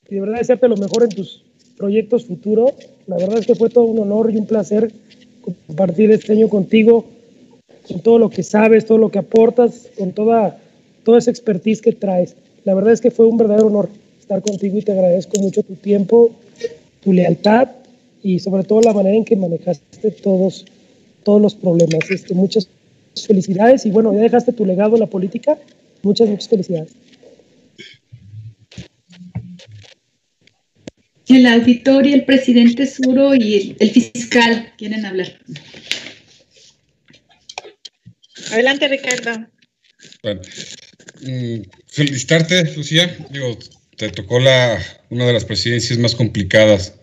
Y 0.10 0.16
de 0.16 0.22
verdad 0.22 0.39
desearte 0.39 0.68
lo 0.68 0.78
mejor 0.78 1.03
en 1.03 1.10
tus 1.10 1.43
proyectos 1.78 2.26
futuros. 2.26 2.74
La 3.05 3.18
verdad 3.18 3.38
es 3.39 3.45
que 3.45 3.55
fue 3.55 3.70
todo 3.70 3.86
un 3.86 3.99
honor 3.99 4.32
y 4.34 4.38
un 4.38 4.47
placer 4.47 4.91
compartir 5.41 6.12
este 6.12 6.34
año 6.34 6.49
contigo, 6.49 7.10
con 7.88 8.01
todo 8.01 8.18
lo 8.18 8.30
que 8.30 8.43
sabes, 8.43 8.86
todo 8.86 8.97
lo 8.97 9.10
que 9.10 9.20
aportas, 9.20 9.88
con 9.97 10.12
toda, 10.12 10.60
toda 11.03 11.20
esa 11.20 11.32
expertise 11.32 11.82
que 11.82 11.93
traes. 11.93 12.36
La 12.66 12.74
verdad 12.74 12.93
es 12.93 13.01
que 13.01 13.12
fue 13.12 13.28
un 13.28 13.38
verdadero 13.38 13.68
honor 13.68 13.89
estar 14.20 14.41
contigo 14.41 14.78
y 14.78 14.82
te 14.82 14.91
agradezco 14.91 15.39
mucho 15.39 15.64
tu 15.64 15.76
tiempo, 15.76 16.36
tu 17.01 17.14
lealtad 17.14 17.70
y 18.24 18.39
sobre 18.39 18.63
todo 18.63 18.82
la 18.82 18.93
manera 18.93 19.15
en 19.15 19.26
que 19.26 19.36
manejaste 19.36 20.11
todos, 20.11 20.65
todos 21.24 21.41
los 21.41 21.55
problemas. 21.55 22.09
Este, 22.09 22.34
muchas 22.34 22.68
felicidades 23.26 23.86
y 23.86 23.91
bueno, 23.91 24.13
ya 24.13 24.20
dejaste 24.20 24.53
tu 24.53 24.65
legado 24.65 24.95
en 24.95 25.01
la 25.01 25.07
política. 25.07 25.57
Muchas, 26.03 26.30
muchas 26.30 26.49
felicidades. 26.49 26.91
El 31.28 31.45
auditor 31.45 32.07
y 32.07 32.13
el 32.13 32.24
presidente 32.24 32.86
Suro 32.88 33.36
y 33.36 33.76
el, 33.80 33.89
fiscal 33.91 34.74
quieren 34.78 35.05
hablar. 35.05 35.39
Adelante, 38.51 38.88
Ricardo. 38.88 39.47
Bueno, 40.24 40.41
mm, 41.22 41.61
felicitarte, 41.88 42.74
Lucía. 42.76 43.13
Digo, 43.30 43.57
te 43.97 44.09
tocó 44.09 44.39
la, 44.39 44.82
una 45.09 45.26
de 45.26 45.34
las 45.34 45.43
presidencias 45.43 45.99
más 45.99 46.15
complicadas 46.15 46.96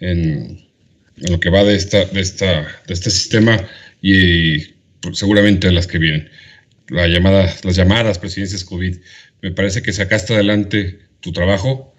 en, 0.00 0.68
lo 1.16 1.38
que 1.38 1.50
va 1.50 1.64
de, 1.64 1.76
esta, 1.76 2.04
de, 2.06 2.20
esta, 2.20 2.62
de 2.86 2.94
este 2.94 3.10
sistema 3.10 3.68
y 4.00 4.58
pues, 5.00 5.18
seguramente 5.18 5.70
las 5.70 5.86
que 5.86 5.98
vienen. 5.98 6.30
La 6.88 7.06
llamada, 7.06 7.54
las 7.62 7.76
llamadas 7.76 8.18
presidencias 8.18 8.64
COVID. 8.64 8.96
Me 9.42 9.50
parece 9.52 9.82
que 9.82 9.92
sacaste 9.92 10.34
adelante 10.34 10.98
tu 11.20 11.32
trabajo 11.32 11.94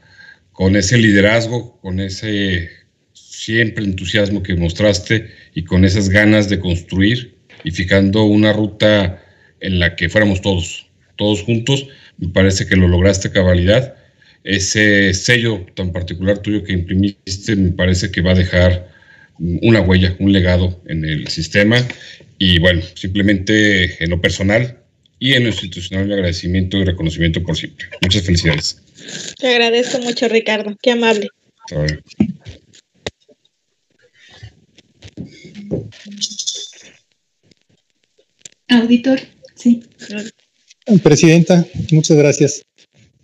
con 0.51 0.75
ese 0.75 0.97
liderazgo, 0.97 1.79
con 1.81 1.99
ese 1.99 2.69
siempre 3.13 3.85
entusiasmo 3.85 4.43
que 4.43 4.55
mostraste 4.55 5.31
y 5.53 5.63
con 5.63 5.85
esas 5.85 6.09
ganas 6.09 6.49
de 6.49 6.59
construir 6.59 7.35
y 7.63 7.71
fijando 7.71 8.23
una 8.23 8.53
ruta 8.53 9.23
en 9.59 9.79
la 9.79 9.95
que 9.95 10.09
fuéramos 10.09 10.41
todos, 10.41 10.87
todos 11.15 11.43
juntos. 11.43 11.87
Me 12.17 12.27
parece 12.27 12.65
que 12.65 12.75
lo 12.75 12.87
lograste 12.87 13.31
cabalidad 13.31 13.95
ese 14.43 15.13
sello 15.13 15.65
tan 15.75 15.91
particular 15.91 16.39
tuyo 16.39 16.63
que 16.63 16.73
imprimiste 16.73 17.55
me 17.55 17.71
parece 17.71 18.11
que 18.11 18.21
va 18.21 18.31
a 18.31 18.35
dejar 18.35 18.89
una 19.37 19.81
huella, 19.81 20.15
un 20.19 20.31
legado 20.31 20.81
en 20.87 21.05
el 21.05 21.27
sistema. 21.27 21.77
Y 22.37 22.59
bueno, 22.59 22.81
simplemente 22.95 24.03
en 24.03 24.09
lo 24.09 24.21
personal 24.21 24.79
y 25.19 25.33
en 25.33 25.43
lo 25.43 25.49
institucional, 25.49 26.05
un 26.07 26.13
agradecimiento 26.13 26.77
y 26.77 26.83
reconocimiento 26.83 27.43
por 27.43 27.55
siempre. 27.55 27.87
Muchas 28.01 28.23
felicidades. 28.23 28.81
Te 29.39 29.47
agradezco 29.47 29.99
mucho, 29.99 30.27
Ricardo. 30.27 30.75
Qué 30.81 30.91
amable. 30.91 31.27
Auditor, 38.67 39.19
sí. 39.55 39.83
Presidenta, 41.03 41.65
muchas 41.91 42.17
gracias. 42.17 42.63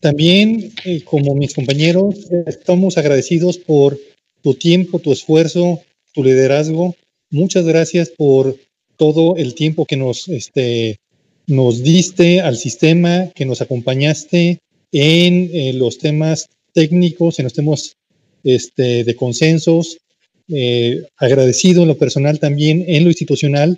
También, 0.08 0.72
eh, 0.86 1.02
como 1.04 1.36
mis 1.36 1.54
compañeros, 1.54 2.32
estamos 2.46 2.98
agradecidos 2.98 3.58
por 3.58 4.00
tu 4.42 4.54
tiempo, 4.54 5.00
tu 5.00 5.12
esfuerzo, 5.12 5.82
tu 6.14 6.24
liderazgo. 6.24 6.96
Muchas 7.30 7.66
gracias 7.66 8.12
por 8.12 8.56
todo 8.96 9.36
el 9.36 9.54
tiempo 9.54 9.86
que 9.86 9.98
nos, 9.98 10.30
este, 10.30 11.02
nos 11.46 11.84
diste 11.84 12.40
al 12.40 12.56
sistema, 12.56 13.30
que 13.36 13.46
nos 13.46 13.60
acompañaste 13.62 14.60
en 14.94 15.50
eh, 15.52 15.74
los 15.74 15.98
temas 15.98 16.48
técnicos, 16.72 17.40
en 17.40 17.44
los 17.44 17.54
temas 17.54 17.98
este, 18.46 19.04
de 19.04 19.14
consensos. 19.18 19.98
Eh, 20.48 21.04
agradecido 21.18 21.82
en 21.82 21.90
lo 21.90 21.98
personal 21.98 22.40
también 22.40 22.86
en 22.88 23.04
lo 23.04 23.10
institucional. 23.10 23.78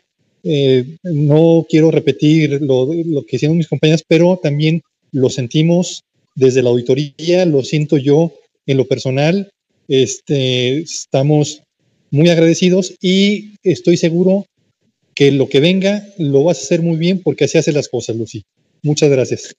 no 1.04 1.66
quiero 1.68 1.90
repetir 1.90 2.62
lo, 2.62 2.94
lo 2.94 3.26
que 3.26 3.38
hicieron 3.38 3.58
mis 3.58 3.68
compañeros, 3.68 4.04
pero 4.08 4.38
también 4.38 4.84
lo 5.12 5.32
sentimos 5.32 6.04
desde 6.40 6.64
la 6.64 6.70
auditoría, 6.70 7.46
lo 7.46 7.64
siento 7.64 7.98
yo 7.98 8.34
en 8.66 8.78
lo 8.78 8.88
personal, 8.88 9.52
este, 9.90 10.80
estamos 10.80 11.62
muy 12.12 12.30
agradecidos 12.30 12.96
y 13.02 13.56
estoy 13.64 13.98
seguro 13.98 14.46
que 15.14 15.32
lo 15.32 15.50
que 15.50 15.60
venga 15.60 16.06
lo 16.18 16.46
vas 16.46 16.60
a 16.60 16.62
hacer 16.62 16.82
muy 16.82 16.98
bien 16.98 17.22
porque 17.22 17.44
así 17.44 17.58
hacen 17.58 17.74
las 17.74 17.90
cosas, 17.90 18.16
Lucy. 18.16 18.46
Muchas 18.82 19.10
gracias. 19.10 19.56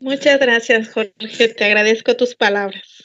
Muchas 0.00 0.40
gracias, 0.40 0.88
Jorge. 0.88 1.48
Te 1.48 1.64
agradezco 1.64 2.16
tus 2.16 2.34
palabras. 2.34 3.04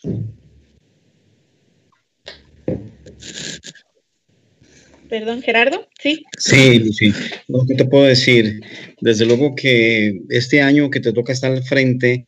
Perdón, 5.08 5.44
Gerardo, 5.44 5.88
¿sí? 6.02 6.26
Sí, 6.40 6.80
Lucy. 6.80 7.14
Lo 7.48 7.66
que 7.68 7.76
te 7.76 7.86
puedo 7.86 8.06
decir, 8.06 8.62
desde 9.02 9.26
luego 9.28 9.54
que 9.56 10.22
este 10.30 10.62
año 10.62 10.90
que 10.90 11.00
te 11.00 11.14
toca 11.14 11.34
estar 11.34 11.52
al 11.52 11.64
frente, 11.64 12.26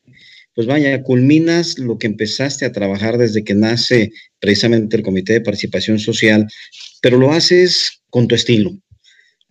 pues 0.56 0.68
vaya, 0.68 1.04
culminas 1.04 1.78
lo 1.78 1.98
que 1.98 2.08
empezaste 2.08 2.66
a 2.66 2.72
trabajar 2.72 3.18
desde 3.18 3.44
que 3.44 3.54
nace 3.54 4.12
precisamente 4.40 4.96
el 4.96 5.04
Comité 5.04 5.34
de 5.34 5.42
Participación 5.42 6.00
Social, 6.00 6.48
pero 7.02 7.18
lo 7.18 7.34
haces 7.34 8.02
con 8.10 8.30
tu 8.30 8.36
estilo, 8.36 8.76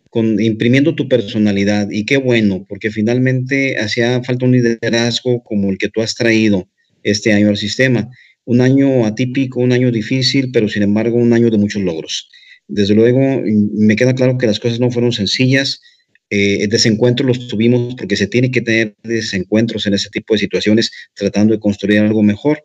con 0.09 0.41
imprimiendo 0.41 0.95
tu 0.95 1.07
personalidad 1.07 1.91
y 1.91 2.07
qué 2.07 2.17
bueno, 2.17 2.65
porque 2.67 2.91
finalmente 2.91 3.79
hacía 3.79 4.23
falta 4.25 4.47
un 4.47 4.53
liderazgo 4.53 5.43
como 5.45 5.71
el 5.71 5.77
que 5.77 5.91
tú 5.91 6.01
has 6.01 6.15
traído 6.15 6.69
este 7.03 7.35
año 7.35 7.51
al 7.51 7.59
sistema. 7.59 8.09
Un 8.47 8.63
año 8.63 9.05
atípico, 9.05 9.61
un 9.61 9.73
año 9.73 9.91
difícil, 9.91 10.51
pero 10.53 10.69
sin 10.69 10.83
embargo 10.83 11.19
un 11.19 11.35
año 11.35 11.51
de 11.51 11.59
muchos 11.59 11.83
logros. 11.83 12.29
Desde 12.67 12.95
luego, 12.95 13.43
me 13.75 13.97
queda 13.97 14.15
claro 14.15 14.39
que 14.39 14.47
las 14.47 14.59
cosas 14.59 14.81
no 14.81 14.91
fueron 14.91 15.13
sencillas, 15.13 15.83
eh, 16.31 16.67
desencuentros 16.69 17.27
los 17.27 17.49
tuvimos 17.49 17.95
porque 17.95 18.17
se 18.17 18.27
tiene 18.27 18.51
que 18.51 18.61
tener 18.61 18.95
desencuentros 19.03 19.87
en 19.87 19.95
ese 19.95 20.11
tipo 20.11 20.35
de 20.35 20.41
situaciones 20.41 20.91
tratando 21.15 21.55
de 21.55 21.61
construir 21.61 22.01
algo 22.01 22.23
mejor. 22.23 22.63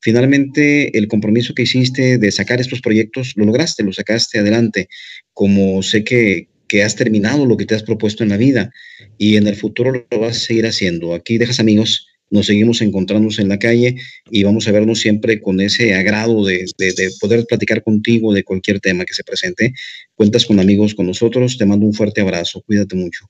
Finalmente, 0.00 0.96
el 0.98 1.06
compromiso 1.06 1.54
que 1.54 1.62
hiciste 1.62 2.18
de 2.18 2.32
sacar 2.32 2.60
estos 2.60 2.80
proyectos, 2.80 3.32
lo 3.36 3.44
lograste, 3.44 3.84
lo 3.84 3.92
sacaste 3.92 4.38
adelante, 4.38 4.88
como 5.32 5.82
sé 5.82 6.02
que, 6.02 6.48
que 6.66 6.82
has 6.82 6.96
terminado 6.96 7.46
lo 7.46 7.56
que 7.56 7.66
te 7.66 7.74
has 7.74 7.82
propuesto 7.82 8.24
en 8.24 8.30
la 8.30 8.36
vida 8.36 8.72
y 9.18 9.36
en 9.36 9.46
el 9.46 9.54
futuro 9.54 9.92
lo 9.92 10.18
vas 10.18 10.36
a 10.36 10.40
seguir 10.40 10.66
haciendo. 10.66 11.14
Aquí 11.14 11.38
dejas 11.38 11.60
amigos 11.60 12.08
nos 12.32 12.46
seguimos 12.46 12.80
encontrándonos 12.80 13.38
en 13.38 13.48
la 13.48 13.58
calle 13.58 13.96
y 14.30 14.42
vamos 14.42 14.66
a 14.66 14.72
vernos 14.72 15.00
siempre 15.00 15.40
con 15.40 15.60
ese 15.60 15.94
agrado 15.94 16.44
de, 16.44 16.64
de, 16.78 17.10
poder 17.20 17.44
platicar 17.46 17.82
contigo 17.82 18.32
de 18.32 18.42
cualquier 18.42 18.80
tema 18.80 19.04
que 19.04 19.14
se 19.14 19.22
presente. 19.22 19.74
Cuentas 20.14 20.46
con 20.46 20.58
amigos 20.58 20.94
con 20.94 21.06
nosotros, 21.06 21.58
te 21.58 21.66
mando 21.66 21.86
un 21.86 21.94
fuerte 21.94 22.22
abrazo, 22.22 22.62
cuídate 22.62 22.96
mucho. 22.96 23.26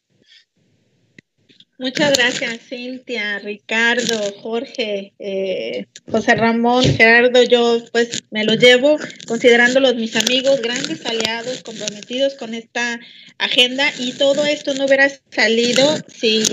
Muchas 1.83 2.17
gracias, 2.17 2.61
Cintia, 2.69 3.41
Ricardo, 3.41 4.17
Jorge, 4.41 5.15
eh, 5.19 5.87
José 6.09 6.37
Ramón, 6.37 6.85
Gerardo. 6.85 7.43
Yo 7.43 7.83
pues 7.91 8.23
me 8.31 8.45
lo 8.45 8.55
llevo 8.55 8.99
considerándolos 9.27 9.97
mis 9.97 10.15
amigos, 10.15 10.63
grandes 10.63 11.05
aliados, 11.05 11.65
comprometidos 11.65 12.37
con 12.37 12.55
esta 12.55 13.01
agenda 13.39 13.85
y 13.99 14.13
todo 14.13 14.45
esto 14.45 14.75
no 14.75 14.85
hubiera 14.85 15.11
salido 15.33 15.97
sin, 16.07 16.45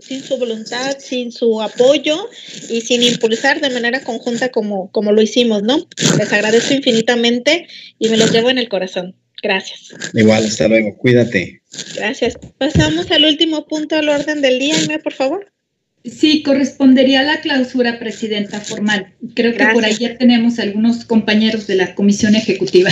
sin 0.00 0.22
su 0.22 0.36
voluntad, 0.36 0.98
sin 0.98 1.32
su 1.32 1.62
apoyo 1.62 2.28
y 2.68 2.82
sin 2.82 3.02
impulsar 3.02 3.62
de 3.62 3.70
manera 3.70 4.04
conjunta 4.04 4.50
como, 4.50 4.92
como 4.92 5.12
lo 5.12 5.22
hicimos, 5.22 5.62
¿no? 5.62 5.78
Les 6.18 6.30
agradezco 6.30 6.74
infinitamente 6.74 7.68
y 7.98 8.10
me 8.10 8.18
los 8.18 8.30
llevo 8.30 8.50
en 8.50 8.58
el 8.58 8.68
corazón. 8.68 9.16
Gracias. 9.44 9.90
Igual, 10.14 10.46
hasta 10.46 10.66
luego. 10.68 10.96
Cuídate. 10.96 11.60
Gracias. 11.96 12.38
Pasamos 12.56 13.10
al 13.10 13.26
último 13.26 13.66
punto 13.66 13.94
al 13.94 14.08
orden 14.08 14.40
del 14.40 14.58
día, 14.58 14.74
por 15.02 15.12
favor. 15.12 15.52
Sí, 16.02 16.42
correspondería 16.42 17.20
a 17.20 17.24
la 17.24 17.40
clausura, 17.42 17.98
presidenta 17.98 18.60
formal. 18.60 19.12
Creo 19.34 19.54
que 19.54 19.66
por 19.66 19.84
ahí 19.84 19.96
ya 20.00 20.16
tenemos 20.16 20.58
algunos 20.58 21.04
compañeros 21.04 21.66
de 21.66 21.74
la 21.74 21.94
comisión 21.94 22.34
ejecutiva. 22.34 22.90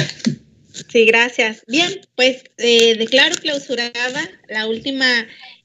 Sí, 0.91 1.07
gracias. 1.07 1.63
Bien, 1.67 2.01
pues 2.17 2.45
eh, 2.59 2.97
declaro 2.97 3.35
clausurada 3.37 4.31
la 4.51 4.67
última, 4.67 5.07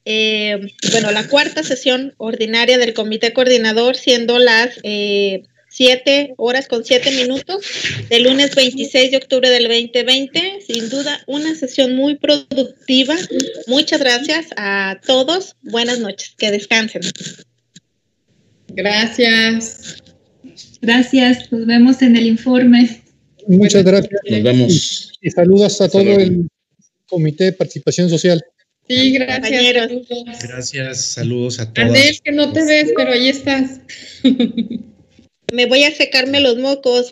eh, 0.05 0.57
bueno, 0.91 1.11
la 1.11 1.27
cuarta 1.27 1.63
sesión 1.63 2.13
ordinaria 2.17 2.77
del 2.77 2.93
comité 2.93 3.33
coordinador, 3.33 3.97
siendo 3.97 4.39
las 4.39 4.79
eh, 4.83 5.43
7 5.77 6.33
horas 6.37 6.67
con 6.67 6.83
7 6.83 7.11
minutos 7.11 7.63
del 8.09 8.23
lunes 8.23 8.55
26 8.55 9.11
de 9.11 9.17
octubre 9.17 9.47
del 9.47 9.65
2020. 9.65 10.61
Sin 10.65 10.89
duda, 10.89 11.21
una 11.27 11.53
sesión 11.53 11.95
muy 11.95 12.15
productiva. 12.15 13.15
Muchas 13.67 13.99
gracias 13.99 14.47
a 14.57 14.99
todos. 15.05 15.55
Buenas 15.61 15.99
noches. 15.99 16.33
Que 16.35 16.49
descansen. 16.49 17.03
Gracias. 18.69 20.01
Gracias. 20.81 21.51
Nos 21.51 21.67
vemos 21.67 22.01
en 22.01 22.17
el 22.17 22.25
informe. 22.25 23.03
Muchas 23.47 23.83
gracias. 23.83 24.19
Nos 24.31 24.43
vemos. 24.43 25.13
Y, 25.21 25.29
saludos 25.29 25.79
a 25.79 25.89
todo 25.89 26.01
el 26.01 26.47
Comité 27.05 27.43
de 27.43 27.53
Participación 27.53 28.09
Social. 28.09 28.43
Sí, 28.89 29.11
gracias. 29.11 29.91
Gracias, 30.41 31.01
saludos 31.01 31.59
a 31.59 31.71
todos. 31.71 31.89
Anel, 31.89 32.19
que 32.23 32.31
no 32.31 32.51
te 32.51 32.65
ves, 32.65 32.91
pero 32.97 33.11
ahí 33.11 33.29
estás. 33.29 33.79
me 35.53 35.65
voy 35.65 35.83
a 35.83 35.91
secarme 35.95 36.39
los 36.41 36.57
mocos. 36.57 37.05